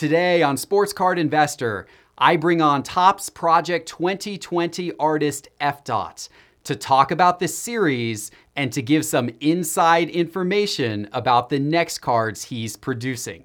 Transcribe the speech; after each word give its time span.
Today 0.00 0.42
on 0.42 0.56
Sports 0.56 0.94
Card 0.94 1.18
Investor, 1.18 1.86
I 2.16 2.36
bring 2.36 2.62
on 2.62 2.82
Topps 2.82 3.28
Project 3.28 3.86
2020 3.86 4.92
artist 4.98 5.48
F. 5.60 5.84
Dot 5.84 6.26
to 6.64 6.74
talk 6.74 7.10
about 7.10 7.38
this 7.38 7.58
series 7.58 8.30
and 8.56 8.72
to 8.72 8.80
give 8.80 9.04
some 9.04 9.28
inside 9.40 10.08
information 10.08 11.06
about 11.12 11.50
the 11.50 11.58
next 11.58 11.98
cards 11.98 12.44
he's 12.44 12.78
producing. 12.78 13.44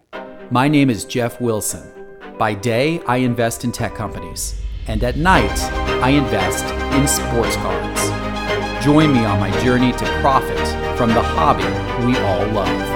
My 0.50 0.70
name 0.70 0.90
is 0.90 1.04
Jeff 1.04 1.42
Wilson. 1.42 1.92
By 2.38 2.54
day, 2.54 3.02
I 3.02 3.18
invest 3.18 3.66
in 3.66 3.74
tech 3.74 3.94
companies, 3.94 4.58
and 4.88 5.04
at 5.04 5.18
night, 5.18 5.60
I 6.02 6.12
invest 6.12 6.64
in 6.96 7.06
sports 7.06 7.58
cards. 7.58 8.82
Join 8.82 9.12
me 9.12 9.26
on 9.26 9.42
my 9.42 9.52
journey 9.62 9.92
to 9.92 10.06
profit 10.22 10.98
from 10.98 11.10
the 11.10 11.22
hobby 11.22 11.66
we 12.08 12.18
all 12.20 12.48
love. 12.54 12.95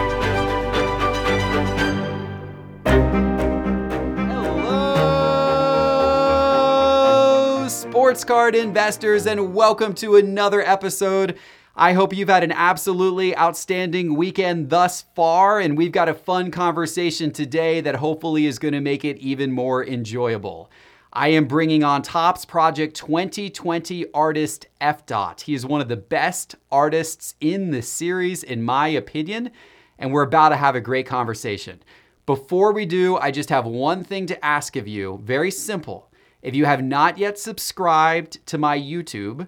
Sports 8.09 8.23
card 8.23 8.55
investors, 8.55 9.27
and 9.27 9.53
welcome 9.53 9.93
to 9.93 10.15
another 10.15 10.61
episode. 10.61 11.37
I 11.75 11.93
hope 11.93 12.11
you've 12.11 12.27
had 12.27 12.43
an 12.43 12.51
absolutely 12.51 13.37
outstanding 13.37 14.15
weekend 14.15 14.71
thus 14.71 15.03
far, 15.15 15.59
and 15.59 15.77
we've 15.77 15.91
got 15.91 16.09
a 16.09 16.15
fun 16.15 16.49
conversation 16.49 17.29
today 17.29 17.81
that 17.81 17.97
hopefully 17.97 18.47
is 18.47 18.57
going 18.57 18.73
to 18.73 18.81
make 18.81 19.05
it 19.05 19.19
even 19.19 19.51
more 19.51 19.85
enjoyable. 19.85 20.71
I 21.13 21.27
am 21.27 21.45
bringing 21.45 21.83
on 21.83 22.01
Topps 22.01 22.45
Project 22.45 22.95
2020 22.95 24.07
artist 24.11 24.65
F. 24.81 25.05
Dot. 25.05 25.41
He 25.41 25.53
is 25.53 25.67
one 25.67 25.79
of 25.79 25.87
the 25.87 25.95
best 25.95 26.55
artists 26.71 27.35
in 27.39 27.69
the 27.69 27.83
series, 27.83 28.41
in 28.41 28.63
my 28.63 28.87
opinion, 28.87 29.51
and 29.99 30.11
we're 30.11 30.23
about 30.23 30.49
to 30.49 30.55
have 30.55 30.73
a 30.73 30.81
great 30.81 31.05
conversation. 31.05 31.83
Before 32.25 32.73
we 32.73 32.87
do, 32.87 33.17
I 33.17 33.29
just 33.29 33.49
have 33.49 33.67
one 33.67 34.03
thing 34.03 34.25
to 34.25 34.43
ask 34.43 34.75
of 34.77 34.87
you 34.87 35.21
very 35.23 35.51
simple. 35.51 36.08
If 36.41 36.55
you 36.55 36.65
have 36.65 36.81
not 36.81 37.17
yet 37.17 37.37
subscribed 37.37 38.45
to 38.47 38.57
my 38.57 38.79
YouTube, 38.79 39.47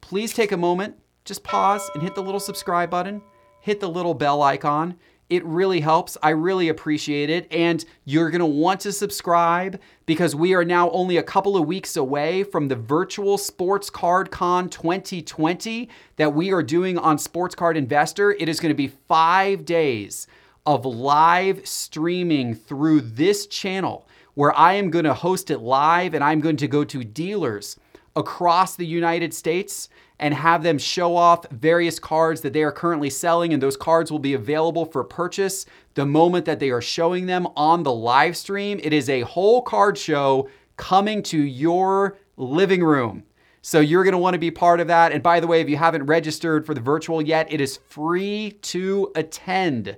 please 0.00 0.32
take 0.32 0.52
a 0.52 0.56
moment, 0.56 0.96
just 1.24 1.42
pause 1.42 1.90
and 1.94 2.02
hit 2.02 2.14
the 2.14 2.22
little 2.22 2.40
subscribe 2.40 2.90
button, 2.90 3.22
hit 3.60 3.80
the 3.80 3.88
little 3.88 4.14
bell 4.14 4.40
icon. 4.40 4.96
It 5.28 5.44
really 5.44 5.80
helps. 5.80 6.16
I 6.22 6.30
really 6.30 6.68
appreciate 6.68 7.30
it. 7.30 7.50
And 7.50 7.84
you're 8.04 8.30
going 8.30 8.40
to 8.40 8.46
want 8.46 8.80
to 8.80 8.92
subscribe 8.92 9.80
because 10.06 10.36
we 10.36 10.54
are 10.54 10.64
now 10.64 10.90
only 10.90 11.16
a 11.16 11.22
couple 11.22 11.56
of 11.56 11.66
weeks 11.66 11.96
away 11.96 12.44
from 12.44 12.68
the 12.68 12.76
virtual 12.76 13.36
Sports 13.38 13.88
Card 13.90 14.30
Con 14.30 14.68
2020 14.68 15.88
that 16.16 16.34
we 16.34 16.52
are 16.52 16.62
doing 16.62 16.98
on 16.98 17.18
Sports 17.18 17.54
Card 17.54 17.76
Investor. 17.76 18.32
It 18.32 18.48
is 18.48 18.60
going 18.60 18.70
to 18.70 18.76
be 18.76 18.92
five 19.08 19.64
days 19.64 20.26
of 20.66 20.84
live 20.84 21.66
streaming 21.66 22.54
through 22.54 23.00
this 23.00 23.46
channel 23.46 24.06
where 24.34 24.56
I 24.56 24.74
am 24.74 24.90
going 24.90 25.04
to 25.04 25.14
host 25.14 25.50
it 25.50 25.58
live 25.58 26.14
and 26.14 26.24
I'm 26.24 26.40
going 26.40 26.56
to 26.58 26.68
go 26.68 26.84
to 26.84 27.04
dealers 27.04 27.76
across 28.16 28.76
the 28.76 28.86
United 28.86 29.32
States 29.32 29.88
and 30.18 30.34
have 30.34 30.62
them 30.62 30.78
show 30.78 31.16
off 31.16 31.48
various 31.50 31.98
cards 31.98 32.42
that 32.42 32.52
they 32.52 32.62
are 32.62 32.72
currently 32.72 33.10
selling. 33.10 33.52
And 33.52 33.62
those 33.62 33.76
cards 33.76 34.12
will 34.12 34.18
be 34.18 34.34
available 34.34 34.84
for 34.84 35.02
purchase 35.02 35.66
the 35.94 36.06
moment 36.06 36.44
that 36.44 36.60
they 36.60 36.70
are 36.70 36.80
showing 36.80 37.26
them 37.26 37.48
on 37.56 37.82
the 37.82 37.92
live 37.92 38.36
stream. 38.36 38.78
It 38.82 38.92
is 38.92 39.08
a 39.08 39.22
whole 39.22 39.62
card 39.62 39.98
show 39.98 40.48
coming 40.76 41.22
to 41.24 41.38
your 41.38 42.18
living 42.36 42.84
room. 42.84 43.24
So 43.62 43.80
you're 43.80 44.04
going 44.04 44.12
to 44.12 44.18
want 44.18 44.34
to 44.34 44.40
be 44.40 44.50
part 44.50 44.80
of 44.80 44.88
that. 44.88 45.12
And 45.12 45.22
by 45.22 45.38
the 45.40 45.46
way, 45.46 45.60
if 45.60 45.68
you 45.68 45.76
haven't 45.76 46.04
registered 46.04 46.66
for 46.66 46.74
the 46.74 46.80
virtual 46.80 47.22
yet, 47.22 47.52
it 47.52 47.60
is 47.60 47.76
free 47.88 48.58
to 48.62 49.10
attend. 49.14 49.96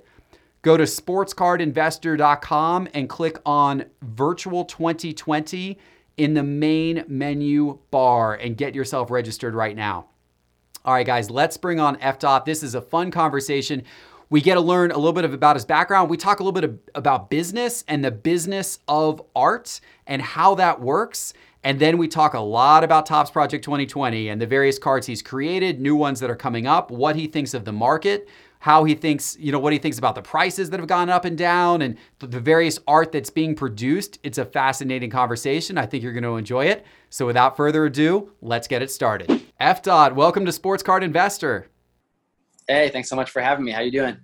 Go 0.65 0.75
to 0.77 0.83
sportscardinvestor.com 0.85 2.87
and 2.95 3.07
click 3.07 3.37
on 3.45 3.85
Virtual 4.01 4.65
2020 4.65 5.77
in 6.17 6.33
the 6.33 6.41
main 6.41 7.05
menu 7.07 7.77
bar 7.91 8.33
and 8.33 8.57
get 8.57 8.73
yourself 8.73 9.11
registered 9.11 9.53
right 9.53 9.75
now. 9.75 10.07
All 10.83 10.95
right, 10.95 11.05
guys, 11.05 11.29
let's 11.29 11.55
bring 11.55 11.79
on 11.79 12.01
F 12.01 12.17
Dot. 12.17 12.47
This 12.47 12.63
is 12.63 12.73
a 12.73 12.81
fun 12.81 13.11
conversation. 13.11 13.83
We 14.31 14.41
get 14.41 14.55
to 14.55 14.59
learn 14.59 14.89
a 14.89 14.97
little 14.97 15.13
bit 15.13 15.23
of, 15.23 15.35
about 15.35 15.55
his 15.55 15.65
background. 15.65 16.09
We 16.09 16.17
talk 16.17 16.39
a 16.39 16.43
little 16.43 16.59
bit 16.59 16.79
about 16.95 17.29
business 17.29 17.83
and 17.87 18.03
the 18.03 18.09
business 18.09 18.79
of 18.87 19.21
art 19.35 19.79
and 20.07 20.19
how 20.19 20.55
that 20.55 20.81
works. 20.81 21.35
And 21.63 21.79
then 21.79 21.99
we 21.99 22.07
talk 22.07 22.33
a 22.33 22.39
lot 22.39 22.83
about 22.83 23.05
Topps 23.05 23.29
Project 23.29 23.63
2020 23.63 24.29
and 24.29 24.41
the 24.41 24.47
various 24.47 24.79
cards 24.79 25.05
he's 25.05 25.21
created, 25.21 25.79
new 25.79 25.95
ones 25.95 26.19
that 26.21 26.31
are 26.31 26.35
coming 26.35 26.65
up, 26.65 26.89
what 26.89 27.15
he 27.15 27.27
thinks 27.27 27.53
of 27.53 27.65
the 27.65 27.71
market, 27.71 28.27
how 28.65 28.83
he 28.83 28.95
thinks, 28.95 29.37
you 29.39 29.51
know, 29.51 29.59
what 29.59 29.73
he 29.73 29.77
thinks 29.77 29.99
about 29.99 30.15
the 30.15 30.23
prices 30.23 30.71
that 30.71 30.79
have 30.79 30.89
gone 30.89 31.07
up 31.07 31.23
and 31.23 31.37
down 31.37 31.83
and 31.83 31.95
the 32.17 32.39
various 32.39 32.79
art 32.87 33.11
that's 33.11 33.29
being 33.29 33.53
produced. 33.53 34.17
It's 34.23 34.39
a 34.39 34.45
fascinating 34.45 35.11
conversation. 35.11 35.77
I 35.77 35.85
think 35.85 36.01
you're 36.01 36.13
going 36.13 36.23
to 36.23 36.35
enjoy 36.37 36.65
it. 36.65 36.83
So 37.11 37.27
without 37.27 37.55
further 37.55 37.85
ado, 37.85 38.31
let's 38.41 38.67
get 38.67 38.81
it 38.81 38.89
started. 38.89 39.43
F. 39.59 39.83
Dot, 39.83 40.15
welcome 40.15 40.47
to 40.47 40.51
Sports 40.51 40.81
Card 40.81 41.03
Investor. 41.03 41.67
Hey, 42.67 42.89
thanks 42.89 43.07
so 43.07 43.15
much 43.15 43.29
for 43.29 43.39
having 43.39 43.63
me. 43.63 43.71
How 43.71 43.81
you 43.81 43.91
doing? 43.91 44.17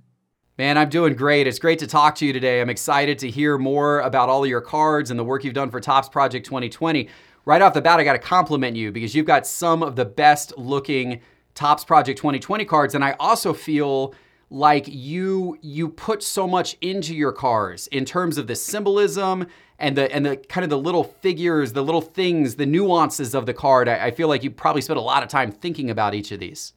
Man, 0.57 0.75
I'm 0.75 0.89
doing 0.89 1.13
great. 1.13 1.45
It's 1.45 1.59
great 1.59 1.77
to 1.77 1.85
talk 1.85 2.15
to 2.15 2.25
you 2.25 2.33
today. 2.33 2.61
I'm 2.61 2.69
excited 2.71 3.19
to 3.19 3.29
hear 3.29 3.59
more 3.59 3.99
about 3.99 4.27
all 4.27 4.43
of 4.43 4.49
your 4.49 4.61
cards 4.61 5.11
and 5.11 5.19
the 5.19 5.23
work 5.23 5.43
you've 5.43 5.53
done 5.53 5.69
for 5.69 5.79
Topps 5.79 6.09
Project 6.09 6.47
2020. 6.47 7.09
Right 7.45 7.61
off 7.61 7.75
the 7.75 7.81
bat, 7.81 7.99
I 7.99 8.03
got 8.03 8.13
to 8.13 8.19
compliment 8.19 8.75
you 8.75 8.91
because 8.91 9.13
you've 9.13 9.27
got 9.27 9.45
some 9.45 9.83
of 9.83 9.95
the 9.95 10.05
best 10.05 10.57
looking 10.57 11.21
Topps 11.53 11.85
Project 11.85 12.17
2020 12.17 12.65
cards 12.65 12.95
and 12.95 13.03
I 13.03 13.15
also 13.19 13.53
feel 13.53 14.15
like 14.51 14.83
you 14.89 15.57
you 15.61 15.87
put 15.87 16.21
so 16.21 16.45
much 16.45 16.75
into 16.81 17.15
your 17.15 17.31
cars 17.31 17.87
in 17.87 18.03
terms 18.03 18.37
of 18.37 18.47
the 18.47 18.55
symbolism 18.55 19.47
and 19.79 19.97
the 19.97 20.13
and 20.13 20.25
the 20.25 20.35
kind 20.35 20.65
of 20.65 20.69
the 20.69 20.77
little 20.77 21.05
figures, 21.05 21.71
the 21.71 21.81
little 21.81 22.01
things, 22.01 22.55
the 22.55 22.65
nuances 22.65 23.33
of 23.33 23.45
the 23.45 23.53
card. 23.53 23.87
I, 23.87 24.07
I 24.07 24.11
feel 24.11 24.27
like 24.27 24.43
you 24.43 24.51
probably 24.51 24.81
spent 24.81 24.99
a 24.99 25.01
lot 25.01 25.23
of 25.23 25.29
time 25.29 25.51
thinking 25.51 25.89
about 25.89 26.13
each 26.13 26.33
of 26.33 26.39
these. 26.41 26.73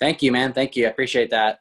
Thank 0.00 0.20
you, 0.20 0.32
man. 0.32 0.52
Thank 0.52 0.74
you. 0.74 0.86
I 0.86 0.90
appreciate 0.90 1.30
that. 1.30 1.60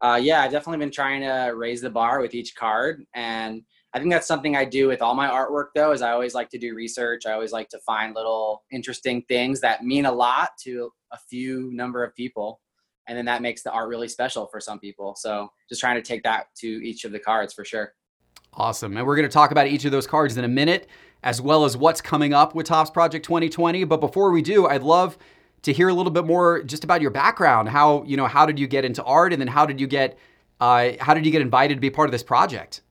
Uh, 0.00 0.18
yeah, 0.20 0.42
I've 0.42 0.50
definitely 0.50 0.84
been 0.84 0.90
trying 0.90 1.20
to 1.20 1.54
raise 1.54 1.80
the 1.80 1.88
bar 1.88 2.20
with 2.20 2.34
each 2.34 2.56
card, 2.56 3.06
and 3.14 3.62
I 3.94 4.00
think 4.00 4.10
that's 4.10 4.26
something 4.26 4.56
I 4.56 4.64
do 4.64 4.88
with 4.88 5.00
all 5.00 5.14
my 5.14 5.28
artwork. 5.28 5.68
Though, 5.76 5.92
is 5.92 6.02
I 6.02 6.10
always 6.10 6.34
like 6.34 6.50
to 6.50 6.58
do 6.58 6.74
research. 6.74 7.24
I 7.24 7.32
always 7.32 7.52
like 7.52 7.68
to 7.68 7.78
find 7.78 8.16
little 8.16 8.64
interesting 8.72 9.22
things 9.28 9.60
that 9.60 9.84
mean 9.84 10.06
a 10.06 10.12
lot 10.12 10.50
to 10.64 10.92
a 11.12 11.18
few 11.18 11.70
number 11.72 12.02
of 12.02 12.16
people 12.16 12.60
and 13.08 13.16
then 13.16 13.24
that 13.24 13.42
makes 13.42 13.62
the 13.62 13.70
art 13.70 13.88
really 13.88 14.08
special 14.08 14.46
for 14.46 14.60
some 14.60 14.78
people. 14.78 15.14
So 15.16 15.50
just 15.68 15.80
trying 15.80 15.96
to 15.96 16.02
take 16.02 16.22
that 16.22 16.46
to 16.56 16.66
each 16.66 17.04
of 17.04 17.12
the 17.12 17.18
cards 17.18 17.52
for 17.52 17.64
sure. 17.64 17.94
Awesome. 18.54 18.96
And 18.96 19.06
we're 19.06 19.16
going 19.16 19.28
to 19.28 19.32
talk 19.32 19.50
about 19.50 19.66
each 19.66 19.84
of 19.84 19.92
those 19.92 20.06
cards 20.06 20.36
in 20.36 20.44
a 20.44 20.48
minute, 20.48 20.88
as 21.22 21.40
well 21.40 21.64
as 21.64 21.76
what's 21.76 22.00
coming 22.00 22.34
up 22.34 22.54
with 22.54 22.66
Topps 22.66 22.90
Project 22.90 23.24
2020. 23.24 23.84
But 23.84 24.00
before 24.00 24.30
we 24.30 24.42
do, 24.42 24.66
I'd 24.66 24.82
love 24.82 25.16
to 25.62 25.72
hear 25.72 25.88
a 25.88 25.94
little 25.94 26.12
bit 26.12 26.26
more 26.26 26.62
just 26.62 26.84
about 26.84 27.00
your 27.00 27.10
background. 27.10 27.68
How, 27.68 28.02
you 28.04 28.16
know, 28.16 28.26
how 28.26 28.44
did 28.44 28.58
you 28.58 28.66
get 28.66 28.84
into 28.84 29.02
art 29.04 29.32
and 29.32 29.40
then 29.40 29.48
how 29.48 29.64
did 29.64 29.80
you 29.80 29.86
get 29.86 30.18
uh, 30.60 30.92
how 31.00 31.12
did 31.12 31.26
you 31.26 31.32
get 31.32 31.42
invited 31.42 31.74
to 31.74 31.80
be 31.80 31.90
part 31.90 32.06
of 32.08 32.12
this 32.12 32.22
project? 32.22 32.82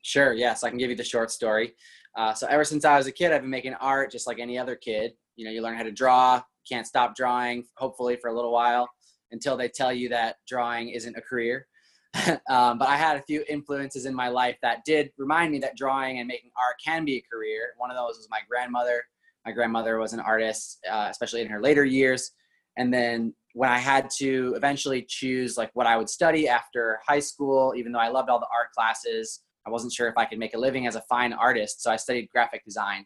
Sure. 0.00 0.32
Yes, 0.32 0.64
I 0.64 0.70
can 0.70 0.78
give 0.78 0.88
you 0.88 0.96
the 0.96 1.04
short 1.04 1.30
story. 1.30 1.74
Uh, 2.16 2.32
so 2.32 2.46
ever 2.46 2.64
since 2.64 2.86
I 2.86 2.96
was 2.96 3.06
a 3.06 3.12
kid, 3.12 3.32
I've 3.32 3.42
been 3.42 3.50
making 3.50 3.74
art 3.74 4.10
just 4.10 4.26
like 4.26 4.38
any 4.38 4.56
other 4.56 4.74
kid. 4.74 5.12
You 5.36 5.44
know, 5.44 5.50
you 5.50 5.60
learn 5.60 5.76
how 5.76 5.82
to 5.82 5.92
draw, 5.92 6.42
can't 6.68 6.86
stop 6.86 7.14
drawing, 7.14 7.64
hopefully 7.76 8.16
for 8.16 8.28
a 8.28 8.34
little 8.34 8.52
while 8.52 8.88
until 9.30 9.56
they 9.56 9.68
tell 9.68 9.92
you 9.92 10.08
that 10.08 10.36
drawing 10.46 10.90
isn't 10.90 11.16
a 11.16 11.20
career. 11.20 11.66
um, 12.48 12.78
but 12.78 12.88
I 12.88 12.96
had 12.96 13.16
a 13.16 13.22
few 13.22 13.44
influences 13.48 14.06
in 14.06 14.14
my 14.14 14.28
life 14.28 14.56
that 14.62 14.84
did 14.84 15.10
remind 15.18 15.52
me 15.52 15.58
that 15.60 15.76
drawing 15.76 16.18
and 16.18 16.26
making 16.26 16.50
art 16.56 16.76
can 16.82 17.04
be 17.04 17.16
a 17.16 17.22
career. 17.32 17.74
One 17.76 17.90
of 17.90 17.96
those 17.96 18.16
was 18.16 18.28
my 18.30 18.40
grandmother. 18.48 19.02
My 19.44 19.52
grandmother 19.52 19.98
was 19.98 20.12
an 20.12 20.20
artist, 20.20 20.78
uh, 20.90 21.08
especially 21.10 21.42
in 21.42 21.48
her 21.48 21.60
later 21.60 21.84
years. 21.84 22.32
And 22.76 22.92
then 22.92 23.34
when 23.52 23.70
I 23.70 23.78
had 23.78 24.08
to 24.18 24.54
eventually 24.56 25.02
choose 25.02 25.56
like 25.56 25.70
what 25.74 25.86
I 25.86 25.96
would 25.96 26.08
study 26.08 26.48
after 26.48 27.00
high 27.06 27.20
school, 27.20 27.74
even 27.76 27.92
though 27.92 27.98
I 27.98 28.08
loved 28.08 28.30
all 28.30 28.38
the 28.38 28.46
art 28.54 28.72
classes, 28.74 29.40
I 29.66 29.70
wasn't 29.70 29.92
sure 29.92 30.08
if 30.08 30.16
I 30.16 30.24
could 30.24 30.38
make 30.38 30.54
a 30.54 30.58
living 30.58 30.86
as 30.86 30.96
a 30.96 31.02
fine 31.02 31.32
artist. 31.32 31.82
So 31.82 31.90
I 31.90 31.96
studied 31.96 32.28
graphic 32.30 32.64
design 32.64 33.04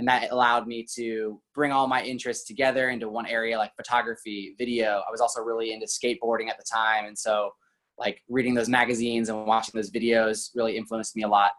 and 0.00 0.08
that 0.08 0.32
allowed 0.32 0.66
me 0.66 0.86
to 0.94 1.38
bring 1.54 1.72
all 1.72 1.86
my 1.86 2.02
interests 2.02 2.46
together 2.46 2.88
into 2.88 3.10
one 3.10 3.26
area 3.26 3.58
like 3.58 3.76
photography 3.76 4.54
video. 4.56 5.02
I 5.06 5.10
was 5.10 5.20
also 5.20 5.42
really 5.42 5.74
into 5.74 5.84
skateboarding 5.84 6.48
at 6.48 6.56
the 6.56 6.64
time 6.64 7.04
and 7.04 7.18
so 7.18 7.50
like 7.98 8.22
reading 8.30 8.54
those 8.54 8.70
magazines 8.70 9.28
and 9.28 9.44
watching 9.44 9.72
those 9.74 9.90
videos 9.90 10.52
really 10.54 10.78
influenced 10.78 11.14
me 11.16 11.24
a 11.24 11.28
lot. 11.28 11.50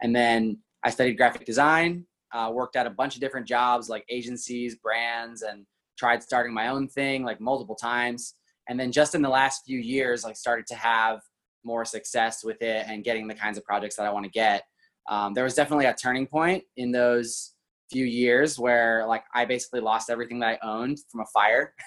And 0.00 0.14
then 0.14 0.58
i 0.84 0.90
studied 0.90 1.14
graphic 1.14 1.44
design 1.44 2.06
uh, 2.32 2.52
worked 2.54 2.76
at 2.76 2.86
a 2.86 2.90
bunch 2.90 3.16
of 3.16 3.20
different 3.20 3.48
jobs 3.48 3.88
like 3.88 4.04
agencies 4.08 4.76
brands 4.76 5.42
and 5.42 5.66
tried 5.98 6.22
starting 6.22 6.54
my 6.54 6.68
own 6.68 6.86
thing 6.86 7.24
like 7.24 7.40
multiple 7.40 7.74
times. 7.74 8.36
And 8.68 8.78
then 8.78 8.92
just 8.92 9.16
in 9.16 9.22
the 9.22 9.28
last 9.28 9.62
few 9.66 9.80
years 9.80 10.24
i 10.24 10.32
started 10.34 10.68
to 10.68 10.76
have 10.76 11.18
more 11.64 11.84
success 11.84 12.44
with 12.44 12.62
it 12.62 12.86
and 12.88 13.02
getting 13.02 13.26
the 13.26 13.34
kinds 13.34 13.58
of 13.58 13.64
projects 13.64 13.96
that 13.96 14.06
i 14.06 14.12
want 14.12 14.24
to 14.24 14.30
get. 14.30 14.62
Um, 15.10 15.34
there 15.34 15.42
was 15.42 15.54
definitely 15.54 15.86
a 15.86 15.94
turning 15.94 16.28
point 16.28 16.62
in 16.76 16.92
those 16.92 17.54
few 17.90 18.04
years 18.04 18.58
where 18.58 19.06
like 19.06 19.24
I 19.34 19.44
basically 19.44 19.80
lost 19.80 20.10
everything 20.10 20.38
that 20.40 20.58
I 20.62 20.66
owned 20.66 20.98
from 21.10 21.20
a 21.20 21.26
fire, 21.26 21.74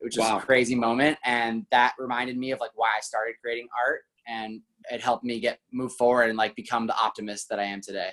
which 0.00 0.16
was 0.16 0.28
wow. 0.28 0.38
a 0.38 0.40
crazy 0.40 0.74
moment. 0.74 1.18
And 1.24 1.66
that 1.70 1.94
reminded 1.98 2.36
me 2.36 2.50
of 2.50 2.60
like 2.60 2.72
why 2.74 2.88
I 2.96 3.00
started 3.00 3.34
creating 3.42 3.68
art. 3.86 4.02
And 4.26 4.60
it 4.90 5.00
helped 5.00 5.24
me 5.24 5.40
get 5.40 5.58
move 5.72 5.92
forward 5.94 6.28
and 6.28 6.36
like 6.36 6.54
become 6.54 6.86
the 6.86 6.96
optimist 6.96 7.48
that 7.48 7.58
I 7.58 7.64
am 7.64 7.80
today. 7.80 8.10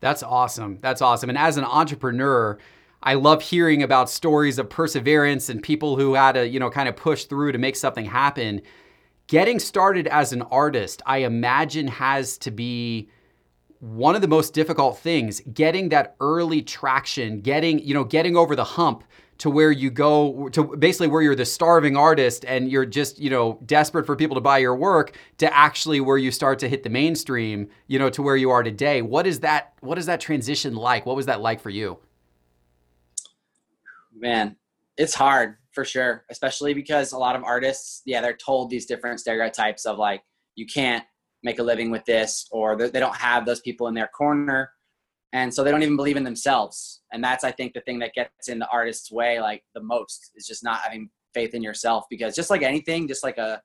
That's 0.00 0.22
awesome. 0.22 0.78
That's 0.80 1.02
awesome. 1.02 1.28
And 1.28 1.38
as 1.38 1.56
an 1.56 1.64
entrepreneur, 1.64 2.58
I 3.02 3.14
love 3.14 3.42
hearing 3.42 3.82
about 3.82 4.10
stories 4.10 4.58
of 4.58 4.68
perseverance 4.68 5.48
and 5.48 5.62
people 5.62 5.96
who 5.96 6.14
had 6.14 6.32
to, 6.32 6.46
you 6.46 6.60
know, 6.60 6.70
kind 6.70 6.88
of 6.88 6.96
push 6.96 7.24
through 7.24 7.52
to 7.52 7.58
make 7.58 7.76
something 7.76 8.04
happen. 8.04 8.62
Getting 9.26 9.58
started 9.58 10.06
as 10.08 10.32
an 10.32 10.42
artist, 10.42 11.02
I 11.06 11.18
imagine 11.18 11.86
has 11.88 12.36
to 12.38 12.50
be 12.50 13.08
one 13.80 14.14
of 14.14 14.20
the 14.20 14.28
most 14.28 14.52
difficult 14.52 14.98
things, 14.98 15.40
getting 15.52 15.88
that 15.88 16.14
early 16.20 16.62
traction, 16.62 17.40
getting, 17.40 17.78
you 17.80 17.94
know, 17.94 18.04
getting 18.04 18.36
over 18.36 18.54
the 18.54 18.64
hump 18.64 19.04
to 19.38 19.48
where 19.48 19.72
you 19.72 19.90
go 19.90 20.50
to 20.50 20.76
basically 20.76 21.08
where 21.08 21.22
you're 21.22 21.34
the 21.34 21.46
starving 21.46 21.96
artist 21.96 22.44
and 22.46 22.70
you're 22.70 22.84
just, 22.84 23.18
you 23.18 23.30
know, 23.30 23.58
desperate 23.64 24.04
for 24.04 24.14
people 24.14 24.34
to 24.34 24.40
buy 24.40 24.58
your 24.58 24.76
work 24.76 25.16
to 25.38 25.56
actually 25.56 25.98
where 25.98 26.18
you 26.18 26.30
start 26.30 26.58
to 26.58 26.68
hit 26.68 26.82
the 26.82 26.90
mainstream, 26.90 27.66
you 27.86 27.98
know, 27.98 28.10
to 28.10 28.20
where 28.20 28.36
you 28.36 28.50
are 28.50 28.62
today. 28.62 29.00
What 29.00 29.26
is 29.26 29.40
that 29.40 29.72
what 29.80 29.96
is 29.96 30.04
that 30.06 30.20
transition 30.20 30.74
like? 30.74 31.06
What 31.06 31.16
was 31.16 31.24
that 31.24 31.40
like 31.40 31.58
for 31.58 31.70
you? 31.70 31.98
Man, 34.14 34.56
it's 34.98 35.14
hard 35.14 35.56
for 35.72 35.86
sure, 35.86 36.26
especially 36.28 36.74
because 36.74 37.12
a 37.12 37.18
lot 37.18 37.34
of 37.34 37.42
artists, 37.42 38.02
yeah, 38.04 38.20
they're 38.20 38.36
told 38.36 38.68
these 38.68 38.84
different 38.84 39.20
stereotypes 39.20 39.86
of 39.86 39.96
like 39.96 40.22
you 40.54 40.66
can't 40.66 41.04
make 41.42 41.58
a 41.58 41.62
living 41.62 41.90
with 41.90 42.04
this 42.04 42.46
or 42.50 42.76
they 42.76 43.00
don't 43.00 43.16
have 43.16 43.46
those 43.46 43.60
people 43.60 43.88
in 43.88 43.94
their 43.94 44.08
corner. 44.08 44.70
And 45.32 45.52
so 45.52 45.62
they 45.62 45.70
don't 45.70 45.82
even 45.82 45.96
believe 45.96 46.16
in 46.16 46.24
themselves. 46.24 47.02
And 47.12 47.22
that's 47.22 47.44
i 47.44 47.50
think 47.50 47.72
the 47.72 47.80
thing 47.82 47.98
that 48.00 48.14
gets 48.14 48.48
in 48.48 48.58
the 48.58 48.68
artist's 48.68 49.10
way 49.10 49.40
like 49.40 49.62
the 49.74 49.82
most 49.82 50.32
is 50.34 50.46
just 50.46 50.64
not 50.64 50.80
having 50.80 51.10
faith 51.34 51.54
in 51.54 51.62
yourself. 51.62 52.04
Because 52.10 52.34
just 52.34 52.50
like 52.50 52.62
anything 52.62 53.08
just 53.08 53.24
like 53.24 53.38
a 53.38 53.60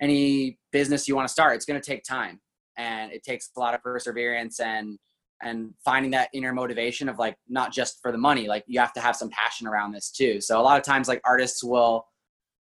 any 0.00 0.58
business 0.72 1.06
you 1.06 1.14
want 1.14 1.28
to 1.28 1.32
start 1.32 1.56
it's 1.56 1.64
going 1.64 1.80
to 1.80 1.86
take 1.86 2.04
time. 2.04 2.40
And 2.76 3.12
it 3.12 3.22
takes 3.22 3.50
a 3.56 3.60
lot 3.60 3.74
of 3.74 3.82
perseverance 3.82 4.60
and 4.60 4.98
and 5.44 5.74
finding 5.84 6.12
that 6.12 6.28
inner 6.32 6.52
motivation 6.52 7.08
of 7.08 7.18
like 7.18 7.36
not 7.48 7.72
just 7.72 8.00
for 8.00 8.12
the 8.12 8.18
money 8.18 8.46
like 8.46 8.62
you 8.68 8.78
have 8.78 8.92
to 8.92 9.00
have 9.00 9.16
some 9.16 9.30
passion 9.30 9.66
around 9.66 9.92
this 9.92 10.10
too. 10.10 10.40
So 10.40 10.60
a 10.60 10.62
lot 10.62 10.78
of 10.78 10.84
times 10.84 11.08
like 11.08 11.20
artists 11.24 11.64
will 11.64 12.06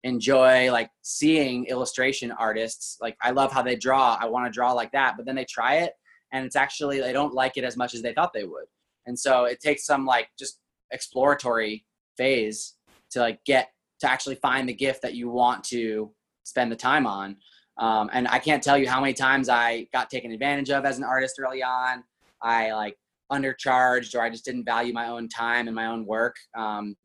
enjoy 0.05 0.71
like 0.73 0.91
seeing 1.03 1.67
illustration 1.67 2.33
artists. 2.33 2.97
Like 3.01 3.17
i 3.23 3.31
love 3.31 3.53
how 3.53 3.63
they 3.63 3.77
draw. 3.77 4.19
I 4.21 4.27
want 4.27 4.47
to 4.47 4.53
draw 4.53 4.73
like 4.73 4.93
that 4.93 5.17
but 5.17 5.27
then 5.27 5.35
they 5.35 5.45
try 5.45 5.77
it 5.77 5.93
and 6.33 6.45
it's 6.45 6.57
actually 6.57 7.01
they 7.01 7.13
don't 7.13 7.35
like 7.35 7.57
it 7.57 7.65
as 7.65 7.77
much 7.77 7.95
as 7.95 8.03
they 8.03 8.13
thought 8.13 8.33
they 8.33 8.45
would. 8.45 8.67
And 9.07 9.19
so 9.19 9.45
it 9.45 9.61
takes 9.61 9.85
some 9.85 10.07
like 10.07 10.29
just 10.39 10.61
exploratory 10.93 11.85
phase 12.17 12.75
to 13.11 13.21
like 13.21 13.45
get 13.45 13.71
to 14.01 14.11
actually 14.11 14.37
find 14.37 14.69
the 14.69 14.75
gift 14.75 15.03
that 15.03 15.15
you 15.15 15.29
want 15.29 15.65
to 15.65 16.11
spend 16.45 16.71
the 16.71 16.77
time 16.77 17.07
on. 17.07 17.37
Um, 17.79 18.11
and 18.13 18.29
i 18.29 18.39
can't 18.39 18.63
tell 18.63 18.77
you 18.77 18.89
how 18.89 19.01
many 19.01 19.15
times 19.15 19.49
i 19.49 19.87
got 19.93 20.11
taken 20.11 20.33
advantage 20.33 20.71
of 20.71 20.85
as 20.85 20.99
an 20.99 21.05
artist 21.05 21.37
early 21.39 21.63
on. 21.63 22.05
I 22.43 22.73
like 22.73 22.97
undercharged 23.31 24.15
or 24.15 24.23
i 24.23 24.31
just 24.31 24.45
didn't 24.45 24.65
value 24.65 24.93
my 24.93 25.09
own 25.09 25.29
time 25.29 25.67
and 25.67 25.75
my 25.75 25.87
own 25.87 26.05
work. 26.07 26.37
Um, 26.57 26.97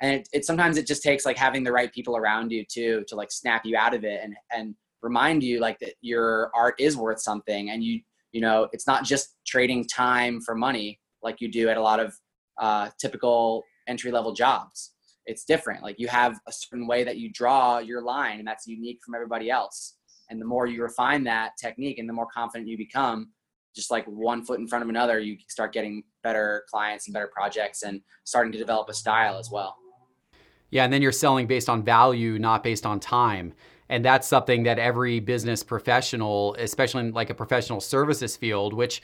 and 0.00 0.12
it, 0.12 0.28
it 0.32 0.44
sometimes 0.44 0.76
it 0.76 0.86
just 0.86 1.02
takes 1.02 1.24
like 1.24 1.36
having 1.36 1.64
the 1.64 1.72
right 1.72 1.92
people 1.92 2.16
around 2.16 2.50
you 2.50 2.64
too 2.68 3.04
to 3.08 3.14
like 3.14 3.30
snap 3.30 3.64
you 3.64 3.76
out 3.76 3.94
of 3.94 4.04
it 4.04 4.20
and 4.22 4.34
and 4.52 4.74
remind 5.02 5.42
you 5.42 5.60
like 5.60 5.78
that 5.78 5.94
your 6.00 6.50
art 6.54 6.74
is 6.78 6.96
worth 6.96 7.20
something 7.20 7.70
and 7.70 7.84
you 7.84 8.00
you 8.32 8.40
know 8.40 8.68
it's 8.72 8.86
not 8.86 9.04
just 9.04 9.36
trading 9.46 9.86
time 9.86 10.40
for 10.40 10.54
money 10.54 10.98
like 11.22 11.40
you 11.40 11.50
do 11.50 11.68
at 11.68 11.76
a 11.76 11.82
lot 11.82 12.00
of 12.00 12.14
uh, 12.58 12.90
typical 13.00 13.64
entry 13.88 14.12
level 14.12 14.32
jobs. 14.32 14.92
It's 15.26 15.44
different. 15.44 15.82
Like 15.82 15.98
you 15.98 16.06
have 16.08 16.38
a 16.46 16.52
certain 16.52 16.86
way 16.86 17.02
that 17.04 17.16
you 17.16 17.30
draw 17.32 17.78
your 17.78 18.02
line 18.02 18.38
and 18.38 18.46
that's 18.46 18.66
unique 18.66 19.00
from 19.04 19.14
everybody 19.14 19.50
else. 19.50 19.96
And 20.30 20.40
the 20.40 20.44
more 20.44 20.66
you 20.66 20.82
refine 20.82 21.24
that 21.24 21.52
technique 21.60 21.98
and 21.98 22.08
the 22.08 22.12
more 22.12 22.28
confident 22.32 22.68
you 22.68 22.76
become 22.76 23.30
just 23.74 23.90
like 23.90 24.04
one 24.06 24.44
foot 24.44 24.60
in 24.60 24.68
front 24.68 24.84
of 24.84 24.88
another 24.88 25.18
you 25.18 25.36
start 25.48 25.72
getting 25.72 26.04
better 26.22 26.62
clients 26.70 27.08
and 27.08 27.14
better 27.14 27.30
projects 27.34 27.82
and 27.82 28.00
starting 28.22 28.52
to 28.52 28.58
develop 28.58 28.88
a 28.88 28.94
style 28.94 29.36
as 29.36 29.50
well 29.50 29.76
yeah, 30.74 30.82
and 30.82 30.92
then 30.92 31.02
you're 31.02 31.12
selling 31.12 31.46
based 31.46 31.68
on 31.68 31.84
value, 31.84 32.36
not 32.36 32.64
based 32.64 32.84
on 32.84 32.98
time. 32.98 33.52
And 33.88 34.04
that's 34.04 34.26
something 34.26 34.64
that 34.64 34.76
every 34.76 35.20
business 35.20 35.62
professional, 35.62 36.56
especially 36.58 37.02
in 37.02 37.12
like 37.12 37.30
a 37.30 37.34
professional 37.34 37.80
services 37.80 38.36
field, 38.36 38.74
which 38.74 39.00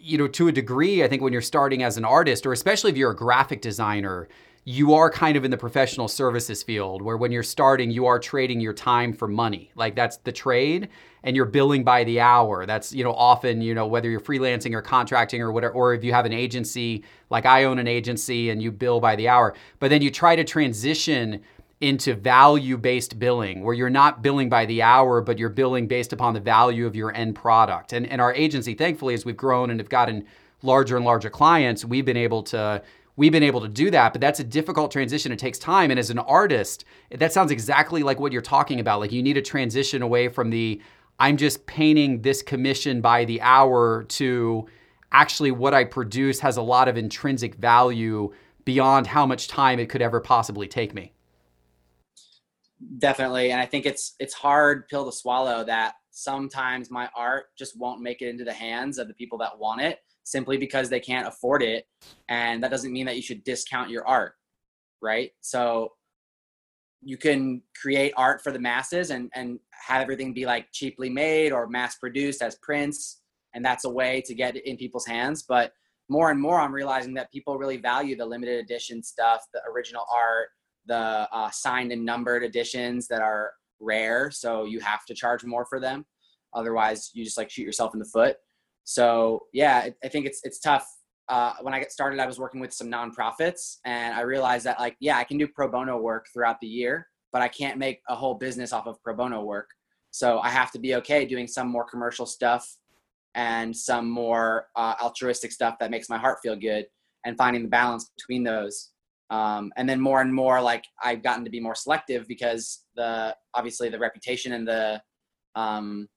you 0.00 0.16
know, 0.16 0.26
to 0.28 0.48
a 0.48 0.52
degree, 0.52 1.04
I 1.04 1.08
think 1.08 1.20
when 1.20 1.34
you're 1.34 1.42
starting 1.42 1.82
as 1.82 1.98
an 1.98 2.06
artist, 2.06 2.46
or 2.46 2.52
especially 2.54 2.92
if 2.92 2.96
you're 2.96 3.10
a 3.10 3.16
graphic 3.16 3.60
designer, 3.60 4.26
you 4.64 4.94
are 4.94 5.10
kind 5.10 5.36
of 5.36 5.44
in 5.44 5.50
the 5.50 5.56
professional 5.56 6.06
services 6.06 6.62
field 6.62 7.02
where 7.02 7.16
when 7.16 7.32
you're 7.32 7.42
starting, 7.42 7.90
you 7.90 8.06
are 8.06 8.20
trading 8.20 8.60
your 8.60 8.72
time 8.72 9.12
for 9.12 9.26
money. 9.26 9.72
Like 9.74 9.96
that's 9.96 10.18
the 10.18 10.30
trade 10.30 10.88
and 11.24 11.34
you're 11.34 11.46
billing 11.46 11.82
by 11.82 12.04
the 12.04 12.20
hour. 12.20 12.64
That's, 12.64 12.92
you 12.92 13.02
know, 13.02 13.12
often, 13.12 13.60
you 13.60 13.74
know, 13.74 13.88
whether 13.88 14.08
you're 14.08 14.20
freelancing 14.20 14.72
or 14.74 14.80
contracting 14.82 15.42
or 15.42 15.50
whatever, 15.50 15.74
or 15.74 15.94
if 15.94 16.04
you 16.04 16.12
have 16.12 16.26
an 16.26 16.32
agency, 16.32 17.02
like 17.28 17.44
I 17.44 17.64
own 17.64 17.78
an 17.80 17.88
agency 17.88 18.50
and 18.50 18.62
you 18.62 18.70
bill 18.70 19.00
by 19.00 19.16
the 19.16 19.28
hour, 19.28 19.54
but 19.80 19.90
then 19.90 20.00
you 20.00 20.12
try 20.12 20.36
to 20.36 20.44
transition 20.44 21.42
into 21.80 22.14
value 22.14 22.76
based 22.76 23.18
billing 23.18 23.64
where 23.64 23.74
you're 23.74 23.90
not 23.90 24.22
billing 24.22 24.48
by 24.48 24.64
the 24.66 24.80
hour, 24.80 25.20
but 25.20 25.40
you're 25.40 25.48
billing 25.48 25.88
based 25.88 26.12
upon 26.12 26.34
the 26.34 26.40
value 26.40 26.86
of 26.86 26.94
your 26.94 27.12
end 27.16 27.34
product. 27.34 27.92
And, 27.92 28.06
and 28.06 28.20
our 28.20 28.32
agency, 28.32 28.74
thankfully, 28.74 29.14
as 29.14 29.24
we've 29.24 29.36
grown 29.36 29.70
and 29.70 29.80
have 29.80 29.88
gotten 29.88 30.24
larger 30.62 30.96
and 30.96 31.04
larger 31.04 31.30
clients, 31.30 31.84
we've 31.84 32.04
been 32.04 32.16
able 32.16 32.44
to 32.44 32.80
we've 33.16 33.32
been 33.32 33.42
able 33.42 33.60
to 33.60 33.68
do 33.68 33.90
that, 33.90 34.12
but 34.12 34.20
that's 34.20 34.40
a 34.40 34.44
difficult 34.44 34.90
transition. 34.90 35.32
It 35.32 35.38
takes 35.38 35.58
time. 35.58 35.90
And 35.90 35.98
as 36.00 36.10
an 36.10 36.18
artist, 36.18 36.84
that 37.10 37.32
sounds 37.32 37.50
exactly 37.50 38.02
like 38.02 38.18
what 38.18 38.32
you're 38.32 38.42
talking 38.42 38.80
about. 38.80 39.00
Like 39.00 39.12
you 39.12 39.22
need 39.22 39.34
to 39.34 39.42
transition 39.42 40.02
away 40.02 40.28
from 40.28 40.50
the 40.50 40.80
I'm 41.18 41.36
just 41.36 41.66
painting 41.66 42.22
this 42.22 42.42
commission 42.42 43.00
by 43.00 43.24
the 43.24 43.40
hour 43.42 44.04
to 44.04 44.66
actually 45.12 45.50
what 45.50 45.74
I 45.74 45.84
produce 45.84 46.40
has 46.40 46.56
a 46.56 46.62
lot 46.62 46.88
of 46.88 46.96
intrinsic 46.96 47.54
value 47.56 48.32
beyond 48.64 49.06
how 49.06 49.26
much 49.26 49.46
time 49.46 49.78
it 49.78 49.88
could 49.88 50.02
ever 50.02 50.20
possibly 50.20 50.66
take 50.66 50.94
me. 50.94 51.12
Definitely. 52.98 53.52
And 53.52 53.60
I 53.60 53.66
think 53.66 53.86
it's 53.86 54.14
it's 54.18 54.34
hard 54.34 54.88
pill 54.88 55.04
to 55.04 55.12
swallow 55.12 55.64
that 55.64 55.94
sometimes 56.10 56.90
my 56.90 57.08
art 57.14 57.46
just 57.56 57.78
won't 57.78 58.00
make 58.00 58.22
it 58.22 58.28
into 58.28 58.44
the 58.44 58.52
hands 58.52 58.98
of 58.98 59.06
the 59.06 59.14
people 59.14 59.38
that 59.38 59.58
want 59.58 59.82
it 59.82 60.00
simply 60.24 60.56
because 60.56 60.88
they 60.88 61.00
can't 61.00 61.26
afford 61.26 61.62
it. 61.62 61.86
And 62.28 62.62
that 62.62 62.70
doesn't 62.70 62.92
mean 62.92 63.06
that 63.06 63.16
you 63.16 63.22
should 63.22 63.44
discount 63.44 63.90
your 63.90 64.06
art, 64.06 64.34
right? 65.00 65.30
So 65.40 65.92
you 67.02 67.16
can 67.16 67.62
create 67.80 68.12
art 68.16 68.42
for 68.42 68.52
the 68.52 68.58
masses 68.58 69.10
and, 69.10 69.30
and 69.34 69.58
have 69.72 70.00
everything 70.00 70.32
be 70.32 70.46
like 70.46 70.66
cheaply 70.72 71.10
made 71.10 71.52
or 71.52 71.66
mass 71.66 71.96
produced 71.96 72.42
as 72.42 72.54
prints. 72.56 73.20
And 73.54 73.64
that's 73.64 73.84
a 73.84 73.90
way 73.90 74.22
to 74.26 74.34
get 74.34 74.56
it 74.56 74.64
in 74.66 74.76
people's 74.76 75.06
hands. 75.06 75.42
But 75.42 75.72
more 76.08 76.30
and 76.30 76.40
more, 76.40 76.60
I'm 76.60 76.72
realizing 76.72 77.14
that 77.14 77.32
people 77.32 77.58
really 77.58 77.76
value 77.76 78.16
the 78.16 78.24
limited 78.24 78.60
edition 78.60 79.02
stuff, 79.02 79.44
the 79.52 79.60
original 79.70 80.04
art, 80.14 80.48
the 80.86 81.28
uh, 81.32 81.50
signed 81.50 81.92
and 81.92 82.04
numbered 82.04 82.44
editions 82.44 83.08
that 83.08 83.20
are 83.20 83.52
rare. 83.80 84.30
So 84.30 84.64
you 84.64 84.80
have 84.80 85.04
to 85.06 85.14
charge 85.14 85.44
more 85.44 85.64
for 85.64 85.80
them. 85.80 86.06
Otherwise, 86.54 87.10
you 87.14 87.24
just 87.24 87.38
like 87.38 87.50
shoot 87.50 87.62
yourself 87.62 87.94
in 87.94 87.98
the 87.98 88.04
foot. 88.06 88.36
So 88.84 89.46
yeah, 89.52 89.88
I 90.02 90.08
think 90.08 90.26
it's 90.26 90.40
it's 90.44 90.60
tough. 90.60 90.86
Uh, 91.28 91.54
when 91.62 91.72
I 91.72 91.78
get 91.78 91.92
started, 91.92 92.18
I 92.20 92.26
was 92.26 92.38
working 92.38 92.60
with 92.60 92.72
some 92.72 92.88
nonprofits, 92.88 93.76
and 93.84 94.14
I 94.14 94.22
realized 94.22 94.66
that 94.66 94.78
like 94.80 94.96
yeah, 95.00 95.18
I 95.18 95.24
can 95.24 95.38
do 95.38 95.46
pro 95.46 95.68
bono 95.68 95.98
work 95.98 96.26
throughout 96.32 96.60
the 96.60 96.66
year, 96.66 97.08
but 97.32 97.42
I 97.42 97.48
can't 97.48 97.78
make 97.78 98.00
a 98.08 98.14
whole 98.14 98.34
business 98.34 98.72
off 98.72 98.86
of 98.86 99.02
pro 99.02 99.14
bono 99.14 99.42
work. 99.42 99.68
So 100.10 100.40
I 100.40 100.50
have 100.50 100.70
to 100.72 100.78
be 100.78 100.94
okay 100.96 101.24
doing 101.24 101.46
some 101.46 101.68
more 101.68 101.84
commercial 101.84 102.26
stuff 102.26 102.68
and 103.34 103.74
some 103.74 104.10
more 104.10 104.66
uh, 104.76 104.94
altruistic 105.02 105.52
stuff 105.52 105.76
that 105.80 105.90
makes 105.90 106.10
my 106.10 106.18
heart 106.18 106.38
feel 106.42 106.56
good, 106.56 106.86
and 107.24 107.36
finding 107.36 107.62
the 107.62 107.68
balance 107.68 108.10
between 108.16 108.42
those. 108.42 108.90
Um, 109.30 109.72
and 109.78 109.88
then 109.88 109.98
more 109.98 110.20
and 110.20 110.34
more, 110.34 110.60
like 110.60 110.84
I've 111.02 111.22
gotten 111.22 111.44
to 111.44 111.50
be 111.50 111.60
more 111.60 111.74
selective 111.74 112.28
because 112.28 112.84
the 112.96 113.34
obviously 113.54 113.88
the 113.88 113.98
reputation 113.98 114.52
and 114.52 114.68
the 114.68 115.00
um, 115.54 116.08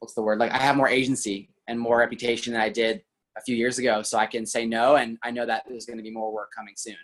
what's 0.00 0.14
the 0.14 0.22
word 0.22 0.38
like 0.38 0.52
I 0.52 0.58
have 0.58 0.76
more 0.76 0.88
agency 0.88 1.50
and 1.68 1.78
more 1.78 1.98
reputation 1.98 2.52
than 2.52 2.62
I 2.62 2.68
did 2.68 3.02
a 3.36 3.40
few 3.40 3.56
years 3.56 3.78
ago. 3.78 4.02
So 4.02 4.18
I 4.18 4.26
can 4.26 4.46
say 4.46 4.66
no, 4.66 4.96
and 4.96 5.18
I 5.22 5.30
know 5.30 5.46
that 5.46 5.64
there's 5.68 5.86
going 5.86 5.98
to 5.98 6.02
be 6.02 6.10
more 6.10 6.32
work 6.32 6.50
coming 6.54 6.74
soon. 6.76 6.96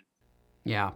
Yeah. 0.63 0.91